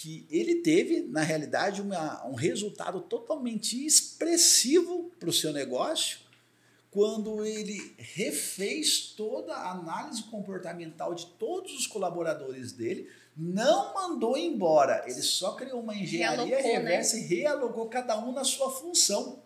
que 0.00 0.26
ele 0.30 0.62
teve, 0.62 1.02
na 1.02 1.20
realidade, 1.20 1.82
uma, 1.82 2.26
um 2.26 2.32
resultado 2.32 3.02
totalmente 3.02 3.84
expressivo 3.84 5.10
para 5.20 5.28
o 5.28 5.32
seu 5.32 5.52
negócio, 5.52 6.20
quando 6.90 7.44
ele 7.44 7.94
refez 7.98 9.12
toda 9.14 9.54
a 9.54 9.72
análise 9.72 10.22
comportamental 10.22 11.14
de 11.14 11.26
todos 11.38 11.74
os 11.74 11.86
colaboradores 11.86 12.72
dele, 12.72 13.10
não 13.36 13.92
mandou 13.92 14.38
embora, 14.38 15.04
ele 15.06 15.20
só 15.20 15.52
criou 15.52 15.80
uma 15.82 15.94
engenharia 15.94 16.46
Realocou, 16.46 16.72
né? 16.72 16.78
reversa 16.78 17.18
e 17.18 17.26
realocou 17.26 17.86
cada 17.86 18.18
um 18.18 18.32
na 18.32 18.42
sua 18.42 18.70
função. 18.70 19.42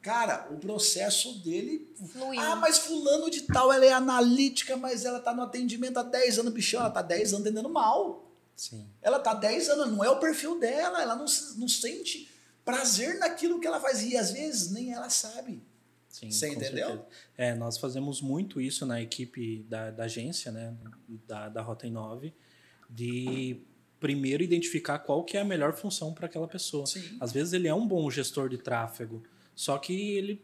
Cara, 0.00 0.48
o 0.50 0.56
processo 0.56 1.42
dele. 1.42 1.92
Fluiu. 2.10 2.40
Ah, 2.40 2.56
mas 2.56 2.78
fulano 2.78 3.30
de 3.30 3.42
tal, 3.42 3.70
ela 3.70 3.84
é 3.84 3.92
analítica, 3.92 4.78
mas 4.78 5.04
ela 5.04 5.20
tá 5.20 5.34
no 5.34 5.42
atendimento 5.42 5.98
há 5.98 6.02
10 6.02 6.38
anos, 6.38 6.54
bichão, 6.54 6.80
ela 6.80 6.90
tá 6.90 7.02
10 7.02 7.34
anos 7.34 7.46
atendendo 7.46 7.68
mal. 7.68 8.23
Sim. 8.56 8.86
Ela 9.02 9.18
tá 9.18 9.34
10 9.34 9.68
anos, 9.70 9.90
não 9.90 10.04
é 10.04 10.08
o 10.10 10.18
perfil 10.20 10.58
dela, 10.60 11.02
ela 11.02 11.16
não, 11.16 11.26
se- 11.26 11.58
não 11.58 11.66
sente 11.68 12.28
prazer 12.64 13.18
naquilo 13.18 13.60
que 13.60 13.66
ela 13.66 13.80
faz. 13.80 14.02
E 14.02 14.16
às 14.16 14.30
vezes 14.32 14.70
nem 14.70 14.92
ela 14.92 15.10
sabe. 15.10 15.62
Sim, 16.08 16.30
Você 16.30 16.48
entendeu? 16.48 16.86
certeza. 16.88 17.06
É, 17.36 17.54
nós 17.56 17.76
fazemos 17.76 18.20
muito 18.20 18.60
isso 18.60 18.86
na 18.86 19.02
equipe 19.02 19.64
da, 19.68 19.90
da 19.90 20.04
agência, 20.04 20.52
né, 20.52 20.72
da, 21.26 21.48
da 21.48 21.60
Rota 21.60 21.88
9, 21.90 22.32
de 22.88 23.60
primeiro 23.98 24.42
identificar 24.42 24.98
qual 25.00 25.24
que 25.24 25.36
é 25.36 25.40
a 25.40 25.44
melhor 25.44 25.72
função 25.74 26.12
para 26.14 26.26
aquela 26.26 26.46
pessoa. 26.46 26.86
Sim. 26.86 27.16
Às 27.18 27.32
vezes 27.32 27.52
ele 27.52 27.66
é 27.66 27.74
um 27.74 27.86
bom 27.86 28.08
gestor 28.10 28.48
de 28.48 28.58
tráfego, 28.58 29.22
só 29.56 29.76
que 29.78 29.92
ele 30.12 30.40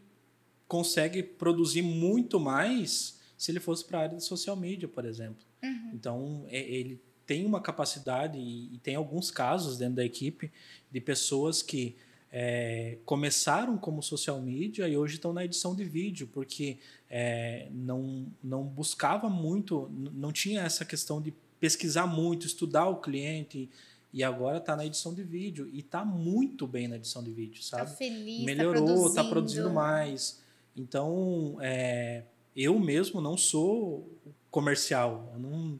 consegue 0.66 1.22
produzir 1.22 1.82
muito 1.82 2.38
mais 2.40 3.18
se 3.36 3.50
ele 3.52 3.60
fosse 3.60 3.84
para 3.84 3.98
a 3.98 4.02
área 4.02 4.16
de 4.16 4.24
social 4.24 4.56
media, 4.56 4.88
por 4.88 5.04
exemplo. 5.04 5.44
Então, 5.92 6.44
é- 6.48 6.58
ele 6.60 7.00
tem 7.30 7.46
uma 7.46 7.60
capacidade, 7.60 8.36
e, 8.40 8.74
e 8.74 8.78
tem 8.78 8.96
alguns 8.96 9.30
casos 9.30 9.78
dentro 9.78 9.94
da 9.94 10.04
equipe, 10.04 10.50
de 10.90 11.00
pessoas 11.00 11.62
que 11.62 11.94
é, 12.32 12.98
começaram 13.04 13.78
como 13.78 14.02
social 14.02 14.40
media 14.42 14.88
e 14.88 14.96
hoje 14.96 15.14
estão 15.14 15.32
na 15.32 15.44
edição 15.44 15.72
de 15.72 15.84
vídeo, 15.84 16.28
porque 16.32 16.78
é, 17.08 17.68
não, 17.70 18.26
não 18.42 18.64
buscava 18.64 19.28
muito, 19.30 19.88
não 20.12 20.32
tinha 20.32 20.62
essa 20.62 20.84
questão 20.84 21.22
de 21.22 21.32
pesquisar 21.60 22.04
muito, 22.08 22.46
estudar 22.48 22.88
o 22.88 22.96
cliente, 22.96 23.70
e 24.12 24.24
agora 24.24 24.58
está 24.58 24.74
na 24.74 24.84
edição 24.84 25.14
de 25.14 25.22
vídeo, 25.22 25.70
e 25.72 25.78
está 25.78 26.04
muito 26.04 26.66
bem 26.66 26.88
na 26.88 26.96
edição 26.96 27.22
de 27.22 27.30
vídeo, 27.30 27.60
Tá 27.70 27.78
sabe? 27.86 27.96
feliz, 27.96 28.42
melhorou, 28.42 28.86
tá 28.86 28.92
está 28.92 29.22
produzindo. 29.22 29.30
produzindo 29.30 29.70
mais. 29.70 30.40
Então, 30.76 31.58
é, 31.60 32.24
eu 32.56 32.76
mesmo 32.80 33.20
não 33.20 33.36
sou 33.36 34.04
comercial. 34.50 35.30
Eu 35.34 35.38
não, 35.38 35.78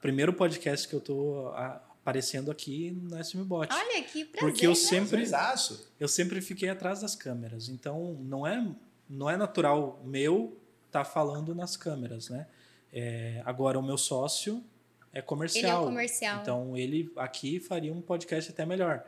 primeiro 0.00 0.32
podcast 0.32 0.88
que 0.88 0.94
eu 0.94 1.00
tô 1.00 1.48
aparecendo 1.56 2.50
aqui 2.50 2.90
no 2.90 3.18
SMBot. 3.18 3.72
Olha 3.72 4.02
que 4.02 4.24
prazer, 4.24 4.40
Porque 4.40 4.66
eu 4.66 4.70
né? 4.70 4.76
sempre, 4.76 5.08
Prazerzaço. 5.18 5.88
eu 5.98 6.08
sempre 6.08 6.40
fiquei 6.40 6.68
atrás 6.68 7.00
das 7.00 7.14
câmeras. 7.14 7.68
Então, 7.68 8.16
não 8.20 8.46
é, 8.46 8.66
não 9.08 9.28
é 9.28 9.36
natural 9.36 10.00
meu 10.04 10.56
estar 10.86 11.04
falando 11.04 11.54
nas 11.54 11.76
câmeras, 11.76 12.28
né? 12.28 12.46
É, 12.92 13.42
agora, 13.44 13.78
o 13.78 13.82
meu 13.82 13.96
sócio 13.98 14.64
é 15.12 15.20
comercial. 15.20 15.62
Ele 15.64 15.70
é 15.70 15.78
um 15.78 15.84
comercial. 15.84 16.40
Então 16.42 16.76
ele 16.76 17.12
aqui 17.16 17.60
faria 17.60 17.92
um 17.92 18.00
podcast 18.00 18.50
até 18.50 18.64
melhor, 18.64 19.04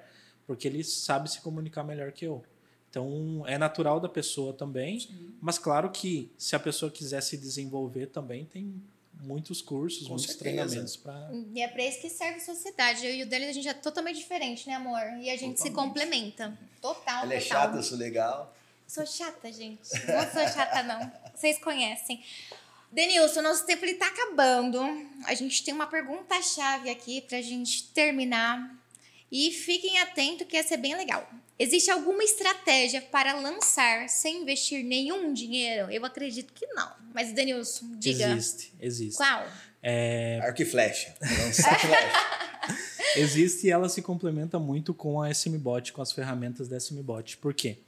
porque 0.47 0.69
ele 0.69 0.83
sabe 0.85 1.31
se 1.31 1.41
comunicar 1.41 1.83
melhor 1.85 2.13
que 2.13 2.25
eu. 2.25 2.43
Então 2.91 3.43
é 3.47 3.57
natural 3.57 3.99
da 3.99 4.09
pessoa 4.09 4.53
também, 4.53 5.01
Sim. 5.01 5.35
mas 5.41 5.59
claro 5.59 5.91
que 5.91 6.31
se 6.37 6.55
a 6.55 6.61
pessoa 6.61 6.91
quiser 6.91 7.23
se 7.23 7.37
desenvolver 7.39 8.07
também 8.07 8.45
tem 8.45 8.83
muitos 9.21 9.63
cursos, 9.63 10.03
Com 10.03 10.11
muitos 10.11 10.27
certeza. 10.27 10.39
treinamentos 10.39 10.97
para. 10.97 11.31
E 11.55 11.61
é 11.61 11.69
para 11.69 11.85
isso 11.85 12.01
que 12.01 12.11
serve 12.11 12.37
a 12.37 12.45
sociedade. 12.45 13.07
Eu 13.07 13.15
e 13.15 13.23
o 13.23 13.27
dele 13.27 13.47
a 13.47 13.53
gente 13.53 13.69
é 13.69 13.75
totalmente 13.75 14.17
diferente, 14.17 14.67
né, 14.69 14.75
amor? 14.75 15.01
E 15.21 15.31
a 15.31 15.37
gente 15.37 15.57
totalmente. 15.57 15.61
se 15.63 15.71
complementa. 15.71 16.59
Total. 16.81 17.25
Ela 17.25 17.35
é 17.35 17.41
chata, 17.41 17.77
eu 17.77 17.83
sou 17.83 17.97
legal. 17.99 18.55
Sou 18.87 19.07
chata, 19.07 19.53
gente. 19.53 19.89
Não 20.07 20.31
sou 20.33 20.47
chata, 20.53 20.83
não. 20.83 21.13
Vocês 21.35 21.59
conhecem. 21.59 22.23
Denilson, 22.91 23.41
nosso 23.41 23.65
tempo 23.65 23.85
está 23.87 24.07
acabando. 24.07 24.81
A 25.25 25.35
gente 25.35 25.65
tem 25.65 25.73
uma 25.73 25.87
pergunta-chave 25.87 26.91
aqui 26.91 27.23
para 27.23 27.39
a 27.39 27.43
gente 27.43 27.85
terminar. 27.89 28.82
E 29.33 29.51
fiquem 29.51 29.99
atentos 29.99 30.47
que 30.47 30.59
essa 30.59 30.75
é 30.75 30.77
bem 30.77 30.95
legal. 30.95 31.27
Existe 31.59 31.91
alguma 31.91 32.23
estratégia 32.23 33.01
para 33.01 33.33
lançar 33.41 34.07
sem 34.11 34.43
investir 34.43 34.85
nenhum 34.85 35.33
dinheiro? 35.33 35.91
Eu 35.91 36.05
acredito 36.05 36.53
que 36.53 36.67
não. 36.67 36.93
Mas, 37.15 37.33
Denilson, 37.33 37.93
diga. 37.97 38.33
Existe, 38.33 38.75
existe. 38.79 39.17
Qual? 39.17 39.47
É... 39.83 40.39
Arco 40.43 40.61
e 40.61 40.67
flecha. 40.67 41.15
Lançar 41.21 41.81
flecha. 41.81 43.17
existe 43.17 43.69
e 43.69 43.71
ela 43.71 43.89
se 43.89 44.03
complementa 44.03 44.59
muito 44.59 44.93
com 44.93 45.23
a 45.23 45.31
SMBot, 45.31 45.95
com 45.95 46.03
as 46.03 46.13
ferramentas 46.13 46.69
da 46.69 46.77
SMBot. 46.77 47.39
Por 47.39 47.55
quê? 47.55 47.79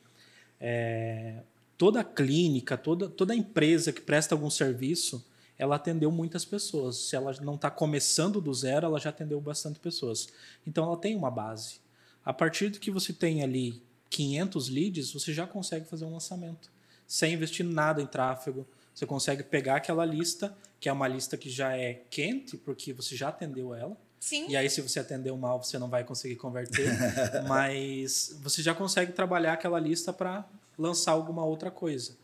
É, 0.58 1.40
toda 1.76 2.02
clínica, 2.02 2.78
toda, 2.78 3.06
toda 3.06 3.34
empresa 3.34 3.92
que 3.92 4.00
presta 4.00 4.34
algum 4.34 4.48
serviço, 4.48 5.22
ela 5.58 5.76
atendeu 5.76 6.10
muitas 6.10 6.44
pessoas. 6.44 6.96
Se 6.96 7.16
ela 7.16 7.32
não 7.40 7.54
está 7.54 7.70
começando 7.70 8.40
do 8.40 8.52
zero, 8.52 8.86
ela 8.86 8.98
já 8.98 9.10
atendeu 9.10 9.40
bastante 9.40 9.78
pessoas. 9.78 10.28
Então 10.66 10.84
ela 10.84 10.96
tem 10.96 11.14
uma 11.14 11.30
base. 11.30 11.80
A 12.24 12.32
partir 12.32 12.68
do 12.68 12.80
que 12.80 12.90
você 12.90 13.12
tem 13.12 13.42
ali 13.42 13.82
500 14.10 14.68
leads, 14.68 15.12
você 15.12 15.32
já 15.32 15.46
consegue 15.46 15.86
fazer 15.86 16.04
um 16.04 16.12
lançamento 16.12 16.74
sem 17.06 17.34
investir 17.34 17.64
nada 17.64 18.02
em 18.02 18.06
tráfego. 18.06 18.66
Você 18.94 19.06
consegue 19.06 19.42
pegar 19.42 19.76
aquela 19.76 20.04
lista, 20.04 20.56
que 20.80 20.88
é 20.88 20.92
uma 20.92 21.08
lista 21.08 21.36
que 21.36 21.50
já 21.50 21.76
é 21.76 22.02
quente, 22.10 22.56
porque 22.56 22.92
você 22.92 23.16
já 23.16 23.28
atendeu 23.28 23.74
ela. 23.74 23.96
Sim. 24.20 24.48
E 24.48 24.56
aí, 24.56 24.70
se 24.70 24.80
você 24.80 25.00
atendeu 25.00 25.36
mal, 25.36 25.62
você 25.62 25.78
não 25.78 25.88
vai 25.88 26.02
conseguir 26.02 26.36
converter. 26.36 26.88
mas 27.46 28.34
você 28.40 28.62
já 28.62 28.74
consegue 28.74 29.12
trabalhar 29.12 29.52
aquela 29.52 29.78
lista 29.78 30.12
para 30.12 30.48
lançar 30.78 31.12
alguma 31.12 31.44
outra 31.44 31.70
coisa. 31.70 32.16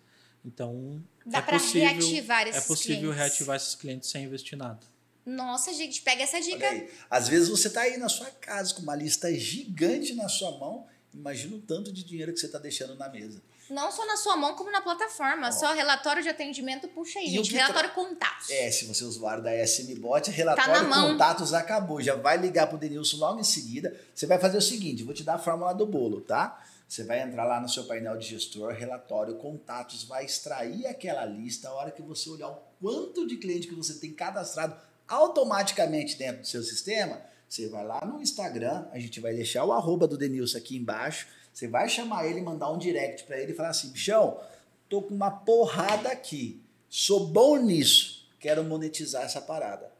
Então, 0.44 1.02
Dá 1.26 1.38
é 1.38 1.42
para 1.42 1.58
reativar 1.58 2.46
esses 2.48 2.64
É 2.64 2.66
possível 2.66 2.98
clientes. 2.98 3.18
reativar 3.18 3.56
esses 3.56 3.74
clientes 3.74 4.10
sem 4.10 4.24
investir 4.24 4.56
nada. 4.56 4.80
Nossa, 5.24 5.72
gente, 5.72 6.00
pega 6.02 6.22
essa 6.22 6.40
dica. 6.40 6.66
Às 7.08 7.28
vezes 7.28 7.48
você 7.48 7.68
está 7.68 7.82
aí 7.82 7.98
na 7.98 8.08
sua 8.08 8.30
casa 8.30 8.74
com 8.74 8.82
uma 8.82 8.96
lista 8.96 9.32
gigante 9.34 10.14
na 10.14 10.28
sua 10.28 10.58
mão. 10.58 10.86
Imagina 11.12 11.56
o 11.56 11.60
tanto 11.60 11.92
de 11.92 12.02
dinheiro 12.02 12.32
que 12.32 12.40
você 12.40 12.46
está 12.46 12.58
deixando 12.58 12.96
na 12.96 13.08
mesa. 13.08 13.42
Não 13.68 13.92
só 13.92 14.04
na 14.04 14.16
sua 14.16 14.36
mão, 14.36 14.54
como 14.56 14.70
na 14.70 14.80
plataforma. 14.80 15.48
Ó. 15.48 15.52
Só 15.52 15.72
relatório 15.72 16.22
de 16.22 16.28
atendimento, 16.28 16.88
puxa 16.88 17.20
aí, 17.20 17.26
e 17.26 17.30
gente. 17.30 17.52
Relatório 17.52 17.90
tra... 17.90 18.02
contatos. 18.02 18.50
É, 18.50 18.70
se 18.70 18.84
você 18.86 19.04
é 19.04 19.06
usuário 19.06 19.42
da 19.42 19.54
SMBot, 19.64 20.30
relatório 20.30 20.88
tá 20.88 21.02
contatos 21.02 21.54
acabou. 21.54 22.00
Já 22.00 22.16
vai 22.16 22.36
ligar 22.36 22.66
pro 22.66 22.76
Denilson 22.76 23.18
logo 23.18 23.38
em 23.38 23.44
seguida. 23.44 23.96
Você 24.12 24.26
vai 24.26 24.38
fazer 24.40 24.58
o 24.58 24.62
seguinte: 24.62 25.04
vou 25.04 25.14
te 25.14 25.22
dar 25.22 25.34
a 25.34 25.38
fórmula 25.38 25.72
do 25.72 25.86
bolo, 25.86 26.20
tá? 26.20 26.60
Você 26.90 27.04
vai 27.04 27.22
entrar 27.22 27.44
lá 27.44 27.60
no 27.60 27.68
seu 27.68 27.84
painel 27.84 28.16
de 28.16 28.26
gestor, 28.26 28.72
relatório, 28.72 29.36
contatos, 29.36 30.02
vai 30.02 30.24
extrair 30.24 30.88
aquela 30.88 31.24
lista. 31.24 31.68
A 31.68 31.72
hora 31.72 31.92
que 31.92 32.02
você 32.02 32.28
olhar 32.28 32.48
o 32.48 32.58
quanto 32.80 33.28
de 33.28 33.36
cliente 33.36 33.68
que 33.68 33.76
você 33.76 33.94
tem 33.94 34.12
cadastrado 34.12 34.74
automaticamente 35.06 36.18
dentro 36.18 36.40
do 36.40 36.48
seu 36.48 36.64
sistema, 36.64 37.22
você 37.48 37.68
vai 37.68 37.86
lá 37.86 38.04
no 38.04 38.20
Instagram, 38.20 38.88
a 38.90 38.98
gente 38.98 39.20
vai 39.20 39.32
deixar 39.32 39.64
o 39.64 39.70
arroba 39.70 40.08
do 40.08 40.18
Denilson 40.18 40.58
aqui 40.58 40.76
embaixo. 40.76 41.28
Você 41.54 41.68
vai 41.68 41.88
chamar 41.88 42.26
ele, 42.26 42.40
mandar 42.40 42.72
um 42.72 42.78
direct 42.78 43.22
para 43.22 43.38
ele 43.38 43.52
e 43.52 43.54
falar 43.54 43.68
assim: 43.68 43.90
bichão, 43.90 44.40
tô 44.88 45.00
com 45.00 45.14
uma 45.14 45.30
porrada 45.30 46.10
aqui, 46.10 46.60
sou 46.88 47.28
bom 47.28 47.56
nisso, 47.56 48.28
quero 48.40 48.64
monetizar 48.64 49.22
essa 49.22 49.40
parada. 49.40 49.92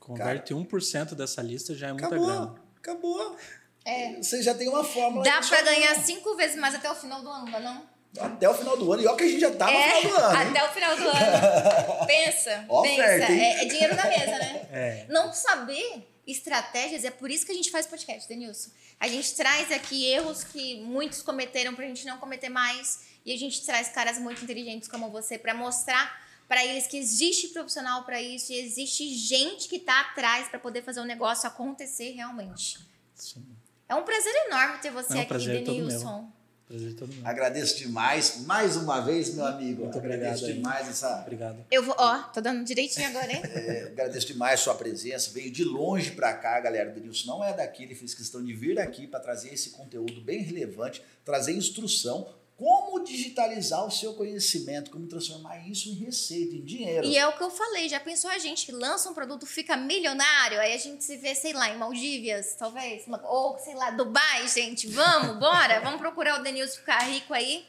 Converte 0.00 0.52
Cara, 0.52 0.64
1% 0.64 1.14
dessa 1.14 1.40
lista 1.40 1.72
já 1.72 1.90
é 1.90 1.92
muita 1.92 2.08
acabou, 2.08 2.26
grana. 2.26 2.54
Acabou. 2.78 3.36
É. 3.84 4.14
Você 4.16 4.42
já 4.42 4.54
tem 4.54 4.68
uma 4.68 4.84
fórmula. 4.84 5.24
Dá 5.24 5.40
para 5.40 5.62
ganhar 5.62 5.94
cinco 5.96 6.36
vezes 6.36 6.56
mais 6.56 6.74
até 6.74 6.90
o 6.90 6.94
final 6.94 7.22
do 7.22 7.28
ano, 7.28 7.60
não? 7.60 7.88
É 8.16 8.24
até 8.24 8.48
o 8.48 8.54
final 8.54 8.76
do 8.76 8.92
ano. 8.92 9.02
E 9.02 9.06
olha 9.06 9.16
que 9.16 9.24
a 9.24 9.28
gente 9.28 9.40
já 9.40 9.50
tá 9.52 9.66
no 9.66 9.72
é, 9.72 10.00
final 10.00 10.10
do 10.12 10.24
ano. 10.24 10.50
Até 10.50 10.64
o 10.64 10.72
final 10.72 10.96
do 10.96 11.08
ano. 11.08 12.06
pensa. 12.06 12.64
Oferta, 12.68 13.26
pensa. 13.26 13.32
É, 13.32 13.62
é, 13.62 13.64
dinheiro 13.66 13.96
na 13.96 14.04
mesa, 14.04 14.38
né? 14.38 14.66
É. 14.72 15.06
Não 15.08 15.32
saber 15.32 16.06
estratégias, 16.26 17.04
é 17.04 17.10
por 17.10 17.28
isso 17.28 17.44
que 17.44 17.50
a 17.50 17.54
gente 17.54 17.72
faz 17.72 17.86
podcast, 17.86 18.28
Denilson. 18.28 18.70
A 19.00 19.08
gente 19.08 19.34
traz 19.34 19.72
aqui 19.72 20.06
erros 20.06 20.44
que 20.44 20.80
muitos 20.80 21.22
cometeram 21.22 21.74
pra 21.74 21.84
gente 21.86 22.06
não 22.06 22.18
cometer 22.18 22.48
mais. 22.48 23.10
E 23.24 23.32
a 23.32 23.38
gente 23.38 23.64
traz 23.64 23.88
caras 23.88 24.18
muito 24.18 24.42
inteligentes 24.42 24.88
como 24.88 25.10
você 25.10 25.36
para 25.38 25.54
mostrar 25.54 26.20
para 26.48 26.64
eles 26.64 26.86
que 26.86 26.96
existe 26.96 27.48
profissional 27.48 28.02
para 28.02 28.20
isso 28.20 28.52
e 28.52 28.56
existe 28.56 29.14
gente 29.14 29.68
que 29.68 29.78
tá 29.78 30.00
atrás 30.00 30.48
para 30.48 30.58
poder 30.58 30.82
fazer 30.82 31.00
o 31.00 31.04
negócio 31.04 31.46
acontecer 31.46 32.10
realmente. 32.10 32.78
Sim. 33.14 33.44
É 33.90 33.94
um 33.96 34.04
prazer 34.04 34.32
enorme 34.46 34.78
ter 34.78 34.92
você 34.92 35.14
é 35.14 35.16
um 35.16 35.20
aqui, 35.22 35.48
Denilson. 35.48 36.30
Prazer 36.68 36.94
todo 36.94 37.12
meu. 37.12 37.26
Agradeço 37.26 37.76
demais, 37.78 38.42
mais 38.46 38.76
uma 38.76 39.00
vez, 39.00 39.34
meu 39.34 39.44
amigo. 39.44 39.82
Muito 39.82 39.98
agradeço 39.98 40.44
obrigado 40.44 40.54
demais 40.54 40.84
aí. 40.84 40.90
essa. 40.90 41.20
Obrigado. 41.22 41.66
Eu 41.68 41.82
vou, 41.82 41.96
ó, 41.98 42.18
tô 42.32 42.40
dando 42.40 42.64
direitinho 42.64 43.08
agora, 43.08 43.32
hein? 43.32 43.42
É, 43.52 43.88
agradeço 43.88 44.28
demais 44.28 44.60
sua 44.60 44.76
presença. 44.76 45.32
Veio 45.32 45.50
de 45.50 45.64
longe 45.64 46.12
para 46.12 46.32
cá, 46.34 46.60
galera. 46.60 46.90
O 46.90 46.94
Denilson 46.94 47.26
não 47.26 47.44
é 47.44 47.52
daqui, 47.52 47.82
ele 47.82 47.96
fez 47.96 48.14
questão 48.14 48.44
de 48.44 48.52
vir 48.52 48.78
aqui 48.78 49.08
para 49.08 49.18
trazer 49.18 49.52
esse 49.52 49.70
conteúdo 49.70 50.20
bem 50.20 50.40
relevante, 50.40 51.02
trazer 51.24 51.50
instrução 51.50 52.32
como 52.60 53.02
digitalizar 53.02 53.86
o 53.86 53.90
seu 53.90 54.12
conhecimento, 54.12 54.90
como 54.90 55.06
transformar 55.06 55.66
isso 55.66 55.88
em 55.88 55.94
receita, 55.94 56.54
em 56.54 56.60
dinheiro. 56.60 57.06
E 57.06 57.16
é 57.16 57.26
o 57.26 57.32
que 57.32 57.42
eu 57.42 57.50
falei, 57.50 57.88
já 57.88 57.98
pensou 57.98 58.30
a 58.30 58.36
gente 58.36 58.70
lança 58.70 59.08
um 59.08 59.14
produto, 59.14 59.46
fica 59.46 59.78
milionário, 59.78 60.60
aí 60.60 60.74
a 60.74 60.76
gente 60.76 61.02
se 61.02 61.16
vê, 61.16 61.34
sei 61.34 61.54
lá, 61.54 61.70
em 61.70 61.78
Maldívias, 61.78 62.54
talvez, 62.58 63.04
ou 63.24 63.56
sei 63.56 63.74
lá, 63.74 63.90
Dubai, 63.92 64.46
gente, 64.46 64.86
vamos, 64.88 65.38
bora, 65.38 65.80
vamos 65.80 65.98
procurar 65.98 66.38
o 66.38 66.42
Denilson 66.42 66.80
ficar 66.80 66.98
rico 67.04 67.32
aí. 67.32 67.64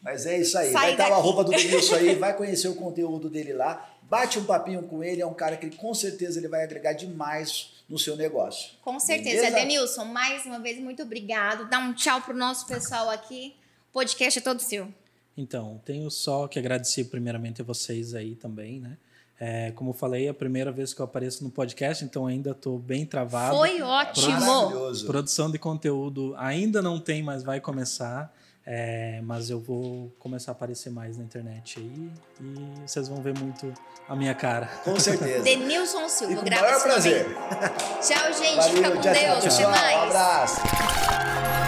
Mas 0.00 0.26
é 0.26 0.38
isso 0.38 0.56
aí, 0.56 0.70
Sai 0.70 0.80
vai 0.80 0.90
estar 0.92 1.12
a 1.12 1.16
roupa 1.16 1.42
do 1.42 1.50
Denilson 1.50 1.96
aí, 1.96 2.14
vai 2.14 2.36
conhecer 2.36 2.68
o 2.68 2.76
conteúdo 2.76 3.28
dele 3.28 3.52
lá, 3.52 3.98
bate 4.02 4.38
um 4.38 4.44
papinho 4.44 4.84
com 4.84 5.02
ele, 5.02 5.20
é 5.20 5.26
um 5.26 5.34
cara 5.34 5.56
que 5.56 5.70
com 5.70 5.92
certeza 5.92 6.38
ele 6.38 6.46
vai 6.46 6.62
agregar 6.62 6.92
demais 6.92 7.72
no 7.88 7.98
seu 7.98 8.14
negócio. 8.14 8.70
Com 8.80 9.00
certeza, 9.00 9.42
Beleza? 9.42 9.56
Denilson, 9.56 10.04
mais 10.04 10.46
uma 10.46 10.60
vez, 10.60 10.78
muito 10.78 11.02
obrigado, 11.02 11.68
dá 11.68 11.80
um 11.80 11.92
tchau 11.92 12.22
pro 12.22 12.32
nosso 12.32 12.64
pessoal 12.68 13.10
aqui 13.10 13.56
podcast 13.92 14.38
é 14.38 14.42
todo 14.42 14.60
seu. 14.60 14.88
Então, 15.36 15.80
tenho 15.84 16.10
só 16.10 16.48
que 16.48 16.58
agradecer 16.58 17.04
primeiramente 17.04 17.60
a 17.60 17.64
vocês 17.64 18.14
aí 18.14 18.34
também, 18.34 18.80
né? 18.80 18.96
É, 19.38 19.70
como 19.72 19.90
eu 19.90 19.94
falei, 19.94 20.26
é 20.26 20.30
a 20.30 20.34
primeira 20.34 20.72
vez 20.72 20.94
que 20.94 21.00
eu 21.00 21.04
apareço 21.04 21.44
no 21.44 21.50
podcast, 21.50 22.02
então 22.02 22.26
ainda 22.26 22.52
estou 22.52 22.78
bem 22.78 23.04
travado. 23.04 23.56
Foi 23.56 23.82
ótimo! 23.82 24.40
Maravilhoso. 24.40 25.06
Produção 25.06 25.50
de 25.50 25.58
conteúdo 25.58 26.34
ainda 26.38 26.80
não 26.80 26.98
tem, 26.98 27.22
mas 27.22 27.42
vai 27.42 27.60
começar. 27.60 28.34
É, 28.68 29.20
mas 29.22 29.48
eu 29.48 29.60
vou 29.60 30.12
começar 30.18 30.50
a 30.50 30.54
aparecer 30.54 30.90
mais 30.90 31.16
na 31.16 31.22
internet 31.22 31.78
aí 31.78 32.10
e 32.40 32.80
vocês 32.84 33.06
vão 33.06 33.22
ver 33.22 33.32
muito 33.38 33.72
a 34.08 34.16
minha 34.16 34.34
cara. 34.34 34.66
Com 34.82 34.98
certeza. 34.98 35.44
Denilson 35.44 36.08
Silva, 36.08 36.32
e 36.32 36.36
com 36.36 36.50
maior 36.50 36.82
prazer. 36.82 37.26
Tchau, 38.00 38.32
gente. 38.32 38.56
Valeu, 38.56 38.74
Fica 38.74 38.90
com 38.90 39.00
tchau, 39.00 39.14
Deus. 39.14 39.56
Tchau, 39.56 39.70
Até 39.70 39.80
mais. 39.80 39.96
Um 39.96 40.02
abraço. 40.02 41.65